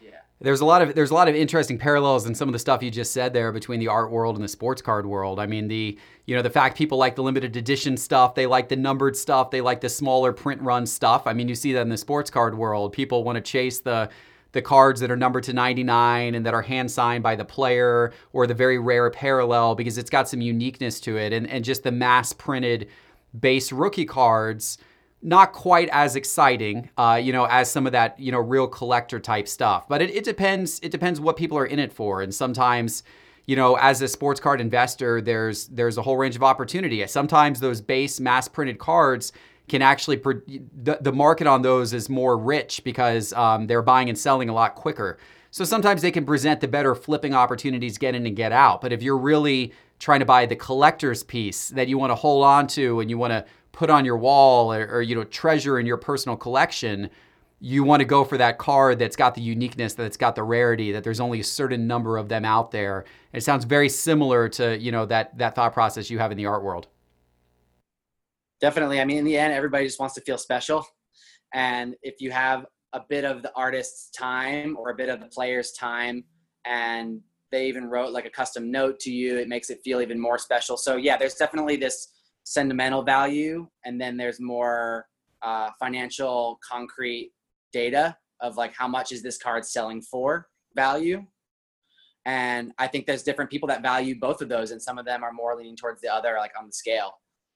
Yeah. 0.00 0.10
There's 0.40 0.60
a 0.60 0.64
lot 0.64 0.82
of 0.82 0.94
there's 0.94 1.10
a 1.10 1.14
lot 1.14 1.28
of 1.28 1.34
interesting 1.34 1.78
parallels 1.78 2.26
in 2.26 2.34
some 2.34 2.48
of 2.48 2.52
the 2.54 2.58
stuff 2.58 2.82
you 2.82 2.90
just 2.90 3.12
said 3.12 3.32
there 3.32 3.52
between 3.52 3.80
the 3.80 3.88
art 3.88 4.10
world 4.10 4.36
and 4.36 4.42
the 4.42 4.48
sports 4.48 4.80
card 4.80 5.06
world. 5.06 5.38
I 5.38 5.46
mean 5.46 5.68
the 5.68 5.98
you 6.26 6.34
know 6.34 6.42
the 6.42 6.50
fact 6.50 6.78
people 6.78 6.96
like 6.96 7.16
the 7.16 7.22
limited 7.22 7.56
edition 7.56 7.96
stuff, 7.96 8.34
they 8.34 8.46
like 8.46 8.68
the 8.68 8.76
numbered 8.76 9.16
stuff, 9.16 9.50
they 9.50 9.60
like 9.60 9.82
the 9.82 9.90
smaller 9.90 10.32
print 10.32 10.62
run 10.62 10.86
stuff. 10.86 11.26
I 11.26 11.34
mean 11.34 11.48
you 11.48 11.54
see 11.54 11.74
that 11.74 11.82
in 11.82 11.90
the 11.90 11.98
sports 11.98 12.30
card 12.30 12.56
world. 12.56 12.92
People 12.92 13.22
want 13.24 13.36
to 13.36 13.42
chase 13.42 13.80
the 13.80 14.08
the 14.52 14.62
cards 14.62 15.00
that 15.00 15.10
are 15.10 15.16
numbered 15.16 15.44
to 15.44 15.52
99 15.52 16.34
and 16.34 16.44
that 16.44 16.54
are 16.54 16.62
hand 16.62 16.90
signed 16.90 17.22
by 17.22 17.36
the 17.36 17.44
player 17.44 18.12
or 18.32 18.46
the 18.46 18.54
very 18.54 18.78
rare 18.78 19.10
parallel 19.10 19.74
because 19.74 19.96
it's 19.96 20.10
got 20.10 20.28
some 20.28 20.40
uniqueness 20.40 20.98
to 21.00 21.16
it 21.16 21.32
and, 21.32 21.46
and 21.48 21.64
just 21.64 21.84
the 21.84 21.92
mass 21.92 22.32
printed 22.32 22.88
base 23.38 23.72
rookie 23.72 24.04
cards 24.04 24.78
not 25.22 25.52
quite 25.52 25.88
as 25.92 26.16
exciting, 26.16 26.88
uh, 26.96 27.20
you 27.22 27.32
know, 27.32 27.44
as 27.44 27.70
some 27.70 27.86
of 27.86 27.92
that, 27.92 28.18
you 28.18 28.32
know, 28.32 28.38
real 28.38 28.66
collector 28.66 29.20
type 29.20 29.48
stuff. 29.48 29.86
But 29.88 30.00
it, 30.00 30.10
it 30.10 30.24
depends. 30.24 30.80
It 30.82 30.90
depends 30.90 31.20
what 31.20 31.36
people 31.36 31.58
are 31.58 31.66
in 31.66 31.78
it 31.78 31.92
for. 31.92 32.22
And 32.22 32.34
sometimes, 32.34 33.02
you 33.46 33.54
know, 33.54 33.76
as 33.76 34.00
a 34.00 34.08
sports 34.08 34.40
card 34.40 34.60
investor, 34.60 35.20
there's 35.20 35.68
there's 35.68 35.98
a 35.98 36.02
whole 36.02 36.16
range 36.16 36.36
of 36.36 36.42
opportunity. 36.42 37.06
Sometimes 37.06 37.60
those 37.60 37.80
base 37.80 38.18
mass 38.18 38.48
printed 38.48 38.78
cards 38.78 39.32
can 39.68 39.82
actually 39.82 40.16
the, 40.16 40.98
the 41.00 41.12
market 41.12 41.46
on 41.46 41.62
those 41.62 41.92
is 41.92 42.08
more 42.08 42.36
rich 42.36 42.82
because 42.82 43.32
um, 43.34 43.66
they're 43.66 43.82
buying 43.82 44.08
and 44.08 44.18
selling 44.18 44.48
a 44.48 44.54
lot 44.54 44.74
quicker. 44.74 45.18
So 45.52 45.64
sometimes 45.64 46.00
they 46.00 46.10
can 46.12 46.24
present 46.24 46.60
the 46.60 46.68
better 46.68 46.94
flipping 46.94 47.34
opportunities, 47.34 47.98
get 47.98 48.14
in 48.14 48.24
and 48.24 48.36
get 48.36 48.52
out. 48.52 48.80
But 48.80 48.92
if 48.92 49.02
you're 49.02 49.18
really 49.18 49.72
trying 50.00 50.20
to 50.20 50.26
buy 50.26 50.46
the 50.46 50.56
collector's 50.56 51.22
piece 51.22 51.68
that 51.68 51.86
you 51.86 51.98
want 51.98 52.10
to 52.10 52.16
hold 52.16 52.42
on 52.42 52.66
to 52.66 52.98
and 53.00 53.08
you 53.08 53.18
want 53.18 53.32
to 53.32 53.44
put 53.70 53.90
on 53.90 54.04
your 54.04 54.16
wall 54.16 54.72
or, 54.72 54.86
or 54.86 55.02
you 55.02 55.14
know 55.14 55.22
treasure 55.24 55.78
in 55.78 55.86
your 55.86 55.98
personal 55.98 56.36
collection, 56.36 57.08
you 57.60 57.84
want 57.84 58.00
to 58.00 58.06
go 58.06 58.24
for 58.24 58.38
that 58.38 58.58
card 58.58 58.98
that's 58.98 59.14
got 59.14 59.34
the 59.34 59.42
uniqueness, 59.42 59.94
that's 59.94 60.16
got 60.16 60.34
the 60.34 60.42
rarity, 60.42 60.92
that 60.92 61.04
there's 61.04 61.20
only 61.20 61.40
a 61.40 61.44
certain 61.44 61.86
number 61.86 62.16
of 62.16 62.28
them 62.28 62.44
out 62.44 62.70
there. 62.70 63.04
It 63.32 63.42
sounds 63.42 63.64
very 63.64 63.88
similar 63.88 64.48
to 64.50 64.76
you 64.78 64.90
know 64.90 65.06
that 65.06 65.36
that 65.38 65.54
thought 65.54 65.72
process 65.74 66.10
you 66.10 66.18
have 66.18 66.32
in 66.32 66.38
the 66.38 66.46
art 66.46 66.64
world. 66.64 66.88
Definitely. 68.60 69.00
I 69.00 69.04
mean, 69.04 69.18
in 69.18 69.24
the 69.24 69.38
end, 69.38 69.52
everybody 69.52 69.86
just 69.86 70.00
wants 70.00 70.14
to 70.16 70.22
feel 70.22 70.38
special, 70.38 70.86
and 71.52 71.94
if 72.02 72.20
you 72.20 72.30
have 72.30 72.66
a 72.92 73.02
bit 73.08 73.24
of 73.24 73.42
the 73.42 73.52
artist's 73.54 74.10
time 74.10 74.76
or 74.76 74.90
a 74.90 74.94
bit 74.94 75.08
of 75.08 75.20
the 75.20 75.26
player's 75.26 75.72
time, 75.72 76.24
and 76.64 77.20
they 77.50 77.66
even 77.66 77.86
wrote 77.86 78.12
like 78.12 78.26
a 78.26 78.30
custom 78.30 78.70
note 78.70 78.98
to 79.00 79.10
you, 79.10 79.38
it 79.38 79.48
makes 79.48 79.70
it 79.70 79.80
feel 79.84 80.00
even 80.00 80.18
more 80.18 80.38
special. 80.38 80.76
So 80.76 80.96
yeah, 80.96 81.16
there's 81.16 81.34
definitely 81.34 81.76
this 81.76 82.08
sentimental 82.44 83.02
value, 83.02 83.68
and 83.84 84.00
then 84.00 84.16
there's 84.16 84.40
more 84.40 85.06
uh, 85.42 85.70
financial, 85.78 86.58
concrete 86.68 87.32
data 87.72 88.16
of 88.40 88.56
like 88.56 88.74
how 88.74 88.88
much 88.88 89.12
is 89.12 89.22
this 89.22 89.38
card 89.38 89.64
selling 89.64 90.00
for 90.00 90.48
value. 90.74 91.24
And 92.26 92.72
I 92.78 92.86
think 92.86 93.06
there's 93.06 93.22
different 93.22 93.50
people 93.50 93.66
that 93.68 93.82
value 93.82 94.18
both 94.18 94.42
of 94.42 94.48
those, 94.48 94.70
and 94.70 94.80
some 94.80 94.98
of 94.98 95.04
them 95.04 95.22
are 95.24 95.32
more 95.32 95.56
leaning 95.56 95.76
towards 95.76 96.00
the 96.00 96.12
other, 96.12 96.36
like 96.38 96.52
on 96.58 96.66
the 96.66 96.72
scale. 96.72 97.12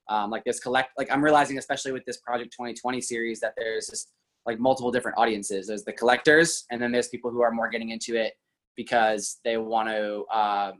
Um, 0.07 0.29
like 0.29 0.43
this 0.43 0.59
collect, 0.59 0.91
like 0.97 1.11
I'm 1.11 1.23
realizing, 1.23 1.57
especially 1.57 1.91
with 1.91 2.05
this 2.05 2.17
Project 2.17 2.51
2020 2.51 3.01
series, 3.01 3.39
that 3.39 3.53
there's 3.57 3.87
just 3.87 4.11
like 4.45 4.59
multiple 4.59 4.91
different 4.91 5.17
audiences. 5.17 5.67
There's 5.67 5.83
the 5.83 5.93
collectors, 5.93 6.65
and 6.71 6.81
then 6.81 6.91
there's 6.91 7.07
people 7.07 7.31
who 7.31 7.41
are 7.41 7.51
more 7.51 7.69
getting 7.69 7.89
into 7.89 8.15
it 8.15 8.33
because 8.75 9.39
they 9.43 9.57
want 9.57 9.89
to 9.89 10.23
uh, 10.31 10.71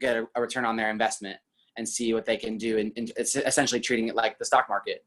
get 0.00 0.16
a, 0.16 0.26
a, 0.34 0.40
return 0.40 0.64
on 0.64 0.76
their 0.76 0.90
investment 0.90 1.36
and 1.76 1.88
see 1.88 2.14
what 2.14 2.24
they 2.24 2.36
can 2.36 2.56
do. 2.56 2.78
And, 2.78 2.92
and, 2.96 3.12
it's 3.16 3.36
essentially 3.36 3.80
treating 3.80 4.08
it 4.08 4.14
like 4.14 4.38
the 4.38 4.44
stock 4.44 4.68
market. 4.68 5.04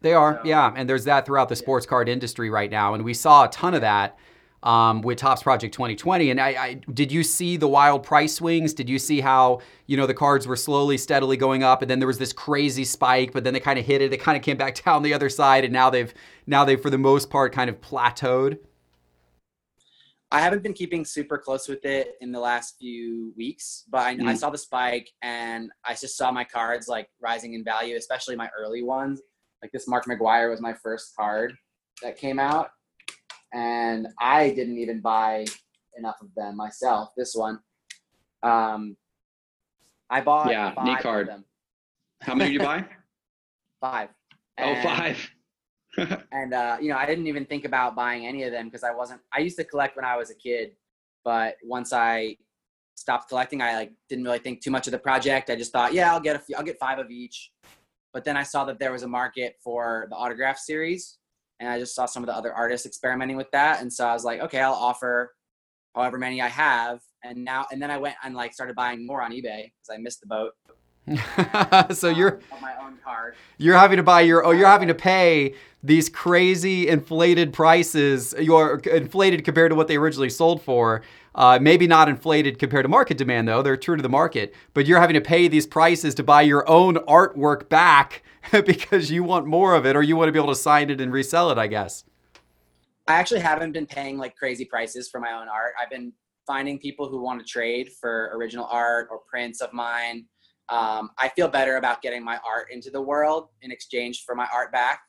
They 0.00 0.14
are, 0.14 0.40
so, 0.42 0.48
yeah. 0.48 0.72
And 0.74 0.88
there's 0.88 1.04
that 1.04 1.26
throughout 1.26 1.48
the 1.48 1.56
sports 1.56 1.86
card 1.86 2.08
industry 2.08 2.50
right 2.50 2.70
now. 2.70 2.94
And 2.94 3.04
we 3.04 3.14
saw 3.14 3.44
a 3.44 3.48
ton 3.48 3.74
of 3.74 3.80
that 3.80 4.18
um, 4.62 5.02
with 5.02 5.18
Topps 5.18 5.42
Project 5.42 5.72
2020. 5.74 6.30
And 6.30 6.40
I, 6.40 6.48
I, 6.48 6.74
did 6.92 7.12
you 7.12 7.22
see 7.22 7.56
the 7.56 7.68
wild 7.68 8.02
price 8.02 8.34
swings? 8.34 8.74
Did 8.74 8.88
you 8.88 8.98
see 8.98 9.20
how 9.20 9.60
you 9.86 9.96
know 9.96 10.06
the 10.06 10.14
cards 10.14 10.46
were 10.46 10.56
slowly, 10.56 10.98
steadily 10.98 11.36
going 11.36 11.62
up, 11.62 11.82
and 11.82 11.90
then 11.90 11.98
there 11.98 12.08
was 12.08 12.18
this 12.18 12.32
crazy 12.32 12.84
spike, 12.84 13.32
but 13.32 13.44
then 13.44 13.54
they 13.54 13.60
kind 13.60 13.78
of 13.78 13.84
hit 13.84 14.02
it. 14.02 14.12
It 14.12 14.18
kind 14.18 14.36
of 14.36 14.42
came 14.42 14.56
back 14.56 14.82
down 14.84 15.02
the 15.02 15.14
other 15.14 15.28
side, 15.28 15.64
and 15.64 15.72
now 15.72 15.90
they've 15.90 16.12
now 16.46 16.64
they've 16.64 16.80
for 16.80 16.90
the 16.90 16.98
most 16.98 17.30
part 17.30 17.52
kind 17.52 17.70
of 17.70 17.80
plateaued. 17.80 18.58
I 20.30 20.40
haven't 20.40 20.62
been 20.62 20.74
keeping 20.74 21.04
super 21.04 21.38
close 21.38 21.68
with 21.68 21.84
it 21.86 22.16
in 22.20 22.32
the 22.32 22.40
last 22.40 22.76
few 22.78 23.32
weeks, 23.36 23.84
but 23.88 24.00
I, 24.00 24.14
mm. 24.14 24.28
I, 24.28 24.34
saw 24.34 24.50
the 24.50 24.58
spike 24.58 25.10
and 25.22 25.70
I 25.86 25.94
just 25.94 26.18
saw 26.18 26.30
my 26.30 26.44
cards 26.44 26.86
like 26.86 27.08
rising 27.20 27.54
in 27.54 27.64
value, 27.64 27.96
especially 27.96 28.36
my 28.36 28.50
early 28.58 28.82
ones. 28.82 29.22
Like 29.62 29.72
this 29.72 29.88
Mark 29.88 30.04
McGwire 30.04 30.50
was 30.50 30.60
my 30.60 30.74
first 30.74 31.16
card 31.16 31.54
that 32.02 32.16
came 32.16 32.38
out, 32.38 32.68
and 33.52 34.06
I 34.20 34.50
didn't 34.50 34.78
even 34.78 35.00
buy 35.00 35.46
enough 35.96 36.16
of 36.20 36.28
them 36.36 36.56
myself. 36.56 37.10
This 37.16 37.34
one, 37.34 37.58
um, 38.42 38.96
I 40.10 40.20
bought. 40.20 40.50
Yeah, 40.50 40.74
neat 40.84 41.00
card. 41.00 41.28
How 42.20 42.34
many 42.34 42.52
did 42.52 42.60
you 42.60 42.66
buy? 42.66 42.84
five. 43.80 44.10
Oh, 44.58 44.64
and, 44.64 44.78
oh, 44.78 44.82
five. 44.82 45.30
and 46.32 46.54
uh, 46.54 46.76
you 46.80 46.88
know, 46.88 46.96
I 46.96 47.06
didn't 47.06 47.26
even 47.26 47.44
think 47.44 47.64
about 47.64 47.96
buying 47.96 48.26
any 48.26 48.44
of 48.44 48.52
them 48.52 48.66
because 48.66 48.84
I 48.84 48.92
wasn't. 48.92 49.20
I 49.32 49.40
used 49.40 49.56
to 49.58 49.64
collect 49.64 49.96
when 49.96 50.04
I 50.04 50.16
was 50.16 50.30
a 50.30 50.34
kid, 50.34 50.72
but 51.24 51.56
once 51.64 51.92
I 51.92 52.36
stopped 52.94 53.28
collecting, 53.28 53.62
I 53.62 53.76
like 53.76 53.92
didn't 54.08 54.24
really 54.24 54.38
think 54.38 54.62
too 54.62 54.70
much 54.70 54.86
of 54.86 54.92
the 54.92 54.98
project. 54.98 55.50
I 55.50 55.56
just 55.56 55.72
thought, 55.72 55.92
yeah, 55.92 56.12
I'll 56.12 56.20
get 56.20 56.36
a 56.36 56.38
few, 56.38 56.56
I'll 56.56 56.64
get 56.64 56.78
five 56.78 56.98
of 56.98 57.10
each. 57.10 57.50
But 58.12 58.24
then 58.24 58.36
I 58.36 58.42
saw 58.42 58.64
that 58.64 58.78
there 58.78 58.92
was 58.92 59.02
a 59.02 59.08
market 59.08 59.56
for 59.62 60.06
the 60.10 60.16
autograph 60.16 60.58
series, 60.58 61.18
and 61.60 61.68
I 61.68 61.78
just 61.78 61.94
saw 61.94 62.06
some 62.06 62.22
of 62.22 62.26
the 62.26 62.34
other 62.34 62.52
artists 62.52 62.86
experimenting 62.86 63.36
with 63.36 63.50
that, 63.52 63.80
and 63.80 63.92
so 63.92 64.06
I 64.06 64.12
was 64.12 64.24
like, 64.24 64.40
okay, 64.40 64.60
I'll 64.60 64.72
offer 64.72 65.32
however 65.94 66.18
many 66.18 66.40
I 66.40 66.48
have, 66.48 67.00
and 67.24 67.44
now 67.44 67.66
and 67.70 67.82
then 67.82 67.90
I 67.90 67.98
went 67.98 68.16
and 68.22 68.34
like 68.34 68.52
started 68.52 68.76
buying 68.76 69.06
more 69.06 69.22
on 69.22 69.32
eBay 69.32 69.64
because 69.64 69.90
I 69.92 69.98
missed 69.98 70.20
the 70.20 70.26
boat. 70.26 70.52
so 71.90 72.08
you're 72.08 72.40
my 72.60 72.74
own 72.82 72.98
card. 73.04 73.34
You're 73.56 73.76
having 73.76 73.96
to 73.96 74.02
buy 74.02 74.22
your 74.22 74.44
oh 74.44 74.50
you're 74.50 74.68
having 74.68 74.88
to 74.88 74.94
pay 74.94 75.54
these 75.82 76.08
crazy 76.08 76.88
inflated 76.88 77.52
prices. 77.52 78.34
You're 78.38 78.78
inflated 78.78 79.44
compared 79.44 79.70
to 79.70 79.76
what 79.76 79.88
they 79.88 79.96
originally 79.96 80.30
sold 80.30 80.62
for. 80.62 81.02
Uh, 81.34 81.58
maybe 81.60 81.86
not 81.86 82.08
inflated 82.08 82.58
compared 82.58 82.84
to 82.84 82.88
market 82.88 83.16
demand 83.16 83.46
though. 83.46 83.62
They're 83.62 83.76
true 83.76 83.96
to 83.96 84.02
the 84.02 84.08
market, 84.08 84.54
but 84.74 84.86
you're 84.86 85.00
having 85.00 85.14
to 85.14 85.20
pay 85.20 85.46
these 85.46 85.66
prices 85.66 86.14
to 86.16 86.24
buy 86.24 86.42
your 86.42 86.68
own 86.68 86.96
artwork 87.06 87.68
back 87.68 88.22
because 88.66 89.10
you 89.10 89.22
want 89.22 89.46
more 89.46 89.74
of 89.74 89.86
it 89.86 89.94
or 89.94 90.02
you 90.02 90.16
want 90.16 90.28
to 90.28 90.32
be 90.32 90.38
able 90.38 90.52
to 90.52 90.58
sign 90.58 90.90
it 90.90 91.00
and 91.00 91.12
resell 91.12 91.50
it, 91.50 91.58
I 91.58 91.68
guess. 91.68 92.04
I 93.06 93.14
actually 93.14 93.40
haven't 93.40 93.72
been 93.72 93.86
paying 93.86 94.18
like 94.18 94.36
crazy 94.36 94.64
prices 94.64 95.08
for 95.08 95.20
my 95.20 95.32
own 95.32 95.48
art. 95.48 95.72
I've 95.80 95.88
been 95.88 96.12
finding 96.46 96.78
people 96.78 97.08
who 97.08 97.20
want 97.20 97.40
to 97.40 97.46
trade 97.46 97.90
for 98.00 98.30
original 98.34 98.66
art 98.70 99.08
or 99.10 99.20
prints 99.30 99.60
of 99.60 99.72
mine 99.72 100.24
um, 100.68 101.10
I 101.18 101.28
feel 101.30 101.48
better 101.48 101.76
about 101.76 102.02
getting 102.02 102.22
my 102.24 102.38
art 102.46 102.68
into 102.70 102.90
the 102.90 103.00
world 103.00 103.48
in 103.62 103.70
exchange 103.70 104.24
for 104.24 104.34
my 104.34 104.46
art 104.52 104.70
back 104.72 105.00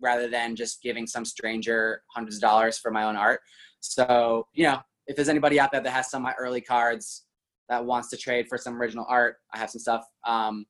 rather 0.00 0.28
than 0.28 0.56
just 0.56 0.82
giving 0.82 1.06
some 1.06 1.24
stranger 1.24 2.02
hundreds 2.08 2.36
of 2.36 2.42
dollars 2.42 2.78
for 2.78 2.90
my 2.90 3.04
own 3.04 3.16
art. 3.16 3.40
So, 3.80 4.46
you 4.52 4.64
know, 4.64 4.80
if 5.06 5.16
there's 5.16 5.28
anybody 5.28 5.60
out 5.60 5.72
there 5.72 5.80
that 5.80 5.90
has 5.90 6.10
some 6.10 6.22
of 6.22 6.24
my 6.24 6.34
early 6.38 6.60
cards 6.60 7.24
that 7.68 7.84
wants 7.84 8.08
to 8.10 8.16
trade 8.16 8.46
for 8.48 8.58
some 8.58 8.80
original 8.80 9.06
art, 9.08 9.36
I 9.52 9.58
have 9.58 9.70
some 9.70 9.80
stuff. 9.80 10.04
Um, 10.26 10.66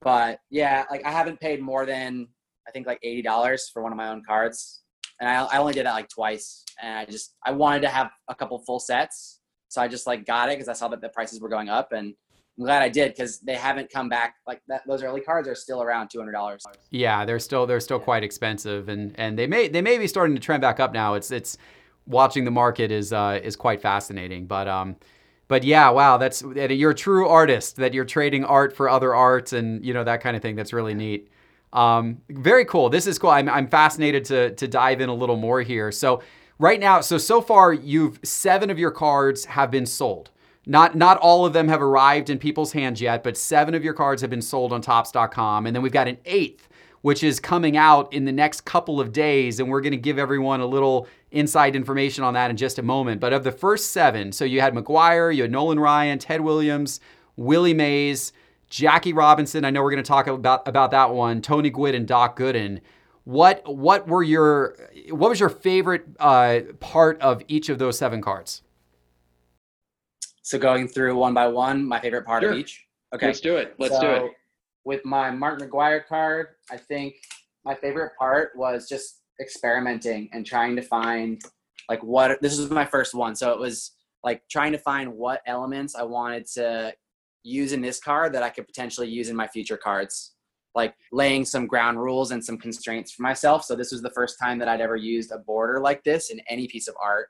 but 0.00 0.40
yeah, 0.50 0.84
like 0.90 1.04
I 1.04 1.10
haven't 1.10 1.40
paid 1.40 1.60
more 1.60 1.86
than 1.86 2.28
I 2.66 2.70
think 2.70 2.86
like 2.86 3.00
eighty 3.02 3.22
dollars 3.22 3.70
for 3.72 3.82
one 3.82 3.92
of 3.92 3.98
my 3.98 4.08
own 4.08 4.22
cards, 4.26 4.82
and 5.20 5.28
I, 5.28 5.44
I 5.44 5.58
only 5.58 5.72
did 5.74 5.86
that 5.86 5.92
like 5.92 6.08
twice. 6.08 6.64
And 6.82 6.96
I 6.96 7.04
just 7.04 7.34
I 7.44 7.52
wanted 7.52 7.82
to 7.82 7.88
have 7.88 8.10
a 8.28 8.34
couple 8.34 8.58
full 8.60 8.80
sets, 8.80 9.40
so 9.68 9.82
I 9.82 9.88
just 9.88 10.06
like 10.06 10.24
got 10.24 10.48
it 10.48 10.56
because 10.56 10.68
I 10.68 10.72
saw 10.72 10.88
that 10.88 11.00
the 11.02 11.10
prices 11.10 11.40
were 11.40 11.48
going 11.48 11.68
up, 11.68 11.92
and 11.92 12.14
I'm 12.60 12.66
glad 12.66 12.82
I 12.82 12.90
did 12.90 13.14
because 13.14 13.38
they 13.38 13.54
haven't 13.54 13.90
come 13.90 14.10
back. 14.10 14.34
Like 14.46 14.60
that, 14.68 14.82
those 14.86 15.02
early 15.02 15.22
cards 15.22 15.48
are 15.48 15.54
still 15.54 15.82
around 15.82 16.10
two 16.10 16.18
hundred 16.18 16.32
dollars. 16.32 16.62
Yeah, 16.90 17.24
they're 17.24 17.38
still 17.38 17.66
they're 17.66 17.80
still 17.80 17.98
yeah. 17.98 18.04
quite 18.04 18.22
expensive, 18.22 18.90
and 18.90 19.18
and 19.18 19.38
they 19.38 19.46
may 19.46 19.68
they 19.68 19.80
may 19.80 19.96
be 19.96 20.06
starting 20.06 20.36
to 20.36 20.42
trend 20.42 20.60
back 20.60 20.78
up 20.78 20.92
now. 20.92 21.14
It's 21.14 21.30
it's 21.30 21.56
watching 22.06 22.44
the 22.44 22.50
market 22.50 22.92
is 22.92 23.14
uh, 23.14 23.40
is 23.42 23.56
quite 23.56 23.80
fascinating, 23.80 24.46
but 24.46 24.68
um. 24.68 24.96
But 25.48 25.64
yeah, 25.64 25.90
wow, 25.90 26.16
that's 26.16 26.42
you're 26.42 26.92
a 26.92 26.94
true 26.94 27.26
artist. 27.26 27.74
That 27.74 27.92
you're 27.92 28.04
trading 28.04 28.44
art 28.44 28.76
for 28.76 28.88
other 28.88 29.16
art, 29.16 29.52
and 29.52 29.84
you 29.84 29.92
know 29.92 30.04
that 30.04 30.20
kind 30.20 30.36
of 30.36 30.42
thing. 30.42 30.54
That's 30.54 30.72
really 30.72 30.94
neat. 30.94 31.28
Um, 31.72 32.18
very 32.28 32.64
cool. 32.64 32.88
This 32.88 33.08
is 33.08 33.18
cool. 33.18 33.30
I'm, 33.30 33.48
I'm 33.48 33.66
fascinated 33.66 34.24
to 34.26 34.54
to 34.54 34.68
dive 34.68 35.00
in 35.00 35.08
a 35.08 35.14
little 35.14 35.34
more 35.34 35.60
here. 35.60 35.90
So 35.90 36.22
right 36.60 36.78
now, 36.78 37.00
so 37.00 37.18
so 37.18 37.40
far, 37.40 37.72
you've 37.72 38.20
seven 38.22 38.70
of 38.70 38.78
your 38.78 38.92
cards 38.92 39.44
have 39.46 39.72
been 39.72 39.86
sold. 39.86 40.30
Not 40.66 40.94
not 40.94 41.16
all 41.18 41.46
of 41.46 41.52
them 41.52 41.68
have 41.68 41.80
arrived 41.80 42.28
in 42.28 42.38
people's 42.38 42.72
hands 42.72 43.00
yet, 43.00 43.22
but 43.22 43.36
seven 43.36 43.74
of 43.74 43.82
your 43.82 43.94
cards 43.94 44.20
have 44.20 44.30
been 44.30 44.42
sold 44.42 44.72
on 44.72 44.82
Topps.com, 44.82 45.66
and 45.66 45.74
then 45.74 45.82
we've 45.82 45.90
got 45.90 46.06
an 46.06 46.18
eighth, 46.26 46.68
which 47.00 47.22
is 47.22 47.40
coming 47.40 47.76
out 47.76 48.12
in 48.12 48.26
the 48.26 48.32
next 48.32 48.66
couple 48.66 49.00
of 49.00 49.10
days, 49.12 49.58
and 49.58 49.70
we're 49.70 49.80
going 49.80 49.92
to 49.92 49.96
give 49.96 50.18
everyone 50.18 50.60
a 50.60 50.66
little 50.66 51.08
inside 51.30 51.74
information 51.74 52.24
on 52.24 52.34
that 52.34 52.50
in 52.50 52.56
just 52.56 52.78
a 52.78 52.82
moment. 52.82 53.20
But 53.20 53.32
of 53.32 53.42
the 53.42 53.52
first 53.52 53.92
seven, 53.92 54.32
so 54.32 54.44
you 54.44 54.60
had 54.60 54.74
McGwire, 54.74 55.34
you 55.34 55.42
had 55.42 55.50
Nolan 55.50 55.80
Ryan, 55.80 56.18
Ted 56.18 56.42
Williams, 56.42 57.00
Willie 57.36 57.74
Mays, 57.74 58.34
Jackie 58.68 59.14
Robinson. 59.14 59.64
I 59.64 59.70
know 59.70 59.82
we're 59.82 59.90
going 59.90 60.02
to 60.02 60.08
talk 60.08 60.26
about 60.26 60.68
about 60.68 60.90
that 60.92 61.10
one. 61.12 61.40
Tony 61.40 61.70
Gwynn 61.70 61.94
and 61.94 62.06
Doc 62.06 62.38
Gooden. 62.38 62.80
What 63.24 63.62
what 63.66 64.06
were 64.08 64.22
your 64.22 64.76
what 65.10 65.30
was 65.30 65.40
your 65.40 65.48
favorite 65.48 66.04
uh, 66.18 66.60
part 66.80 67.20
of 67.20 67.42
each 67.48 67.68
of 67.68 67.78
those 67.78 67.98
seven 67.98 68.20
cards? 68.20 68.62
So 70.50 70.58
going 70.58 70.88
through 70.88 71.14
one 71.14 71.32
by 71.32 71.46
one, 71.46 71.86
my 71.86 72.00
favorite 72.00 72.26
part 72.26 72.42
sure. 72.42 72.50
of 72.50 72.58
each. 72.58 72.84
Okay, 73.14 73.26
let's 73.26 73.38
do 73.38 73.54
it. 73.54 73.76
Let's 73.78 73.94
so, 73.94 74.00
do 74.00 74.26
it. 74.26 74.32
With 74.84 75.04
my 75.04 75.30
Mark 75.30 75.60
McGwire 75.60 76.04
card, 76.04 76.48
I 76.68 76.76
think 76.76 77.14
my 77.64 77.72
favorite 77.72 78.10
part 78.18 78.50
was 78.56 78.88
just 78.88 79.20
experimenting 79.40 80.28
and 80.32 80.44
trying 80.44 80.74
to 80.74 80.82
find 80.82 81.40
like 81.88 82.02
what 82.02 82.42
this 82.42 82.58
was 82.58 82.68
my 82.68 82.84
first 82.84 83.14
one. 83.14 83.36
So 83.36 83.52
it 83.52 83.60
was 83.60 83.92
like 84.24 84.42
trying 84.50 84.72
to 84.72 84.78
find 84.78 85.12
what 85.12 85.40
elements 85.46 85.94
I 85.94 86.02
wanted 86.02 86.46
to 86.54 86.94
use 87.44 87.70
in 87.70 87.80
this 87.80 88.00
card 88.00 88.32
that 88.32 88.42
I 88.42 88.50
could 88.50 88.66
potentially 88.66 89.08
use 89.08 89.28
in 89.28 89.36
my 89.36 89.46
future 89.46 89.76
cards. 89.76 90.32
Like 90.74 90.96
laying 91.12 91.44
some 91.44 91.68
ground 91.68 92.02
rules 92.02 92.32
and 92.32 92.44
some 92.44 92.58
constraints 92.58 93.12
for 93.12 93.22
myself. 93.22 93.64
So 93.64 93.76
this 93.76 93.92
was 93.92 94.02
the 94.02 94.10
first 94.10 94.36
time 94.36 94.58
that 94.58 94.66
I'd 94.66 94.80
ever 94.80 94.96
used 94.96 95.30
a 95.30 95.38
border 95.38 95.78
like 95.78 96.02
this 96.02 96.30
in 96.30 96.40
any 96.48 96.66
piece 96.66 96.88
of 96.88 96.96
art 97.00 97.28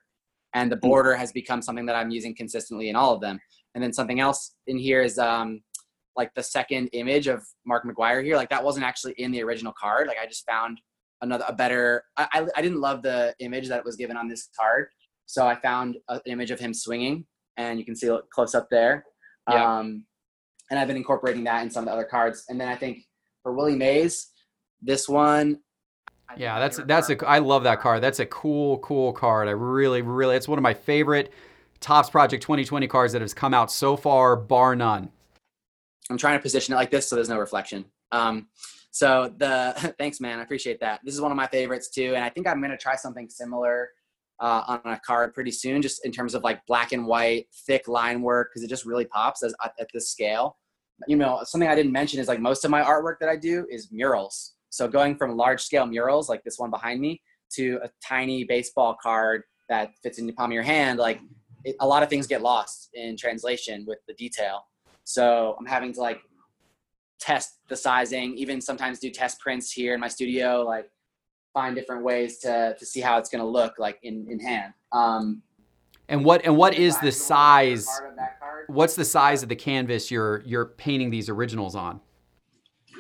and 0.55 0.71
the 0.71 0.77
border 0.77 1.15
has 1.15 1.33
become 1.33 1.63
something 1.63 1.87
that 1.87 1.97
I'm 1.97 2.11
using 2.11 2.35
consistently 2.35 2.89
in 2.89 2.97
all 2.97 3.15
of 3.15 3.21
them. 3.21 3.39
And 3.75 3.83
then 3.83 3.93
something 3.93 4.21
else 4.21 4.55
in 4.67 4.79
here 4.79 5.03
is 5.03 5.19
um, 5.19 5.63
like 6.17 6.35
the 6.35 6.43
second 6.43 6.89
image 6.93 7.29
of 7.29 7.45
Mark 7.65 7.85
McGwire 7.85 8.25
here. 8.25 8.37
Like 8.37 8.51
that 8.51 8.65
wasn't 8.65 8.85
actually 8.85 9.13
in 9.13 9.31
the 9.31 9.43
original 9.43 9.73
card. 9.79 10.09
Like 10.09 10.19
I 10.23 10.27
just 10.27 10.45
found 10.47 10.81
another 11.23 11.45
a 11.47 11.53
better. 11.53 12.05
I, 12.17 12.27
I, 12.33 12.47
I 12.57 12.63
didn't 12.63 12.81
love 12.81 13.03
the 13.03 13.35
image 13.39 13.69
that 13.69 13.85
was 13.85 13.97
given 13.97 14.17
on 14.17 14.29
this 14.29 14.49
card, 14.59 14.89
so 15.27 15.47
I 15.47 15.55
found 15.55 15.97
an 16.09 16.21
image 16.27 16.51
of 16.51 16.59
him 16.59 16.75
swinging, 16.75 17.27
and 17.57 17.79
you 17.79 17.85
can 17.85 17.95
see 17.95 18.09
it 18.09 18.23
close 18.33 18.55
up 18.55 18.69
there. 18.71 19.05
Yeah. 19.49 19.79
Um, 19.79 20.05
and 20.71 20.79
I've 20.79 20.89
been 20.89 20.97
incorporating 20.97 21.45
that 21.45 21.63
in 21.63 21.71
some 21.71 21.83
of 21.83 21.87
the 21.87 21.93
other 21.93 22.05
cards. 22.05 22.45
And 22.49 22.61
then 22.61 22.69
I 22.69 22.77
think 22.77 22.99
for 23.43 23.53
Willie 23.53 23.77
Mays, 23.77 24.29
this 24.81 25.09
one. 25.09 25.61
I 26.31 26.35
Yeah, 26.39 26.59
that's 26.59 26.79
that's 26.87 27.09
card 27.09 27.23
a 27.23 27.29
I 27.29 27.39
love 27.39 27.65
that 27.65 27.81
card. 27.81 28.03
That's 28.03 28.21
a 28.21 28.27
cool 28.27 28.79
cool 28.79 29.13
card. 29.13 29.49
I 29.49 29.53
really 29.53 30.03
really 30.03 30.37
it's 30.37 30.49
one 30.49 30.59
of 30.59 30.63
my 30.63 30.75
favorite 30.75 31.33
Topps 31.81 32.11
Project 32.11 32.43
2020 32.43 32.87
cards 32.87 33.13
that 33.13 33.23
has 33.23 33.35
come 33.35 33.55
out 33.55 33.73
so 33.73 33.97
far, 33.97 34.37
bar 34.37 34.77
none. 34.77 35.11
I'm 36.11 36.19
trying 36.19 36.39
to 36.39 36.43
position 36.43 36.75
it 36.75 36.77
like 36.77 36.91
this 36.91 37.09
so 37.09 37.17
there's 37.17 37.29
no 37.29 37.39
reflection. 37.39 37.85
Um, 38.13 38.49
so 38.91 39.33
the 39.39 39.95
thanks, 39.99 40.21
man. 40.21 40.39
I 40.39 40.43
appreciate 40.43 40.81
that. 40.81 41.01
This 41.05 41.15
is 41.15 41.21
one 41.21 41.31
of 41.31 41.37
my 41.37 41.47
favorites 41.47 41.91
too, 41.91 42.15
and 42.15 42.25
I 42.25 42.29
think 42.29 42.47
I'm 42.47 42.61
gonna 42.61 42.77
try 42.77 42.97
something 42.97 43.29
similar 43.29 43.91
uh, 44.41 44.63
on 44.67 44.93
a 44.93 45.01
card 45.01 45.35
pretty 45.35 45.51
soon, 45.51 45.83
just 45.83 46.05
in 46.05 46.13
terms 46.13 46.35
of 46.35 46.43
like 46.43 46.65
black 46.67 46.93
and 46.93 47.07
white, 47.07 47.47
thick 47.67 47.89
line 47.89 48.23
work, 48.23 48.51
because 48.51 48.65
it 48.65 48.69
just 48.69 48.87
really 48.87 49.05
pops 49.05 49.43
as, 49.43 49.55
at, 49.63 49.75
at 49.79 49.89
this 49.93 50.11
scale. 50.11 50.57
You 51.07 51.17
know, 51.17 51.41
something 51.45 51.69
I 51.69 51.75
didn't 51.75 51.93
mention 51.93 52.21
is 52.21 52.29
like 52.29 52.41
most 52.41 52.65
of 52.65 52.71
my 52.71 52.83
artwork 52.83 53.17
that 53.21 53.29
I 53.29 53.37
do 53.37 53.67
is 53.71 53.91
murals. 53.91 54.55
So 54.71 54.89
going 54.89 55.17
from 55.17 55.37
large 55.37 55.61
scale 55.63 55.85
murals 55.87 56.29
like 56.29 56.43
this 56.45 56.59
one 56.59 56.71
behind 56.71 57.01
me 57.01 57.21
to 57.57 57.79
a 57.83 57.91
tiny 58.05 58.45
baseball 58.45 58.97
card 59.03 59.43
that 59.69 59.93
fits 60.03 60.19
in 60.19 60.27
the 60.27 60.33
palm 60.33 60.51
of 60.51 60.55
your 60.55 60.63
hand, 60.63 60.99
like 60.99 61.21
it, 61.65 61.77
a 61.81 61.87
lot 61.87 62.03
of 62.03 62.09
things 62.09 62.27
get 62.27 62.41
lost 62.43 62.91
in 62.95 63.17
translation 63.17 63.85
with 63.87 63.99
the 64.09 64.15
detail. 64.15 64.65
So 65.05 65.57
I'm 65.59 65.67
having 65.67 65.93
to 65.95 66.01
like 66.01 66.21
test 67.21 67.59
the 67.69 67.77
sizing, 67.77 68.35
even 68.37 68.61
sometimes 68.61 68.99
do 69.01 69.11
test 69.11 69.41
prints 69.41 69.71
here 69.73 69.93
in 69.95 70.01
my 70.01 70.09
studio, 70.09 70.63
like 70.63 70.89
find 71.53 71.75
different 71.75 72.05
ways 72.05 72.39
to 72.39 72.75
to 72.79 72.87
see 72.87 73.01
how 73.01 73.19
it's 73.19 73.29
gonna 73.29 73.45
look 73.47 73.75
like 73.79 73.99
in 74.03 74.27
in 74.31 74.39
hand. 74.39 74.73
Um, 74.93 75.43
And 76.09 76.25
what 76.25 76.45
and 76.45 76.57
what 76.57 76.75
is 76.75 76.99
the 77.01 77.11
size? 77.13 77.87
part 77.87 78.11
of 78.11 78.17
that 78.17 78.39
card. 78.39 78.65
What's 78.69 78.95
the 78.95 79.05
size 79.05 79.43
of 79.43 79.49
the 79.49 79.57
canvas 79.57 80.11
you're 80.11 80.43
you're 80.47 80.67
painting 80.67 81.11
these 81.11 81.29
originals 81.29 81.75
on? 81.75 82.01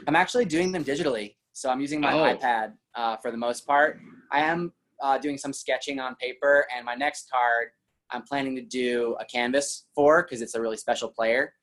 I'm 0.08 0.16
actually 0.16 0.46
doing 0.46 0.72
them 0.72 0.84
digitally, 0.84 1.34
so 1.52 1.70
I'm 1.70 1.80
using 1.80 2.00
my 2.00 2.12
Oh. 2.12 2.36
iPad 2.36 2.74
uh, 2.94 3.16
for 3.16 3.30
the 3.30 3.36
most 3.36 3.66
part. 3.66 4.00
I 4.32 4.40
am 4.40 4.72
uh, 5.02 5.18
doing 5.18 5.38
some 5.38 5.52
sketching 5.52 5.98
on 5.98 6.14
paper, 6.16 6.66
and 6.74 6.84
my 6.84 6.94
next 6.94 7.30
card 7.30 7.68
I'm 8.10 8.22
planning 8.22 8.56
to 8.56 8.62
do 8.62 9.16
a 9.20 9.24
canvas 9.24 9.86
for 9.94 10.22
because 10.22 10.42
it's 10.42 10.54
a 10.54 10.60
really 10.60 10.76
special 10.76 11.08
player, 11.08 11.54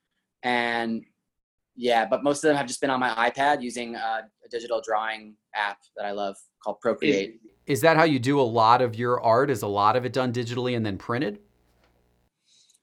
and 0.44 1.04
yeah, 1.76 2.06
but 2.06 2.24
most 2.24 2.44
of 2.44 2.48
them 2.48 2.58
have 2.58 2.66
just 2.68 2.82
been 2.82 2.90
on 2.90 3.00
my 3.00 3.30
iPad 3.30 3.62
using 3.62 3.96
uh, 3.96 4.22
a 4.46 4.50
digital 4.50 4.82
drawing 4.82 5.36
app 5.54 5.78
that 5.96 6.06
I 6.06 6.12
love 6.12 6.36
called 6.64 6.80
Procreate. 6.80 7.40
Is 7.68 7.82
that 7.82 7.98
how 7.98 8.04
you 8.04 8.18
do 8.18 8.40
a 8.40 8.42
lot 8.42 8.82
of 8.82 8.96
your 8.96 9.22
art? 9.22 9.52
Is 9.52 9.62
a 9.62 9.68
lot 9.68 9.96
of 9.96 10.06
it 10.06 10.14
done 10.14 10.32
digitally 10.34 10.76
and 10.76 10.86
then 10.86 10.98
printed? 10.98 11.40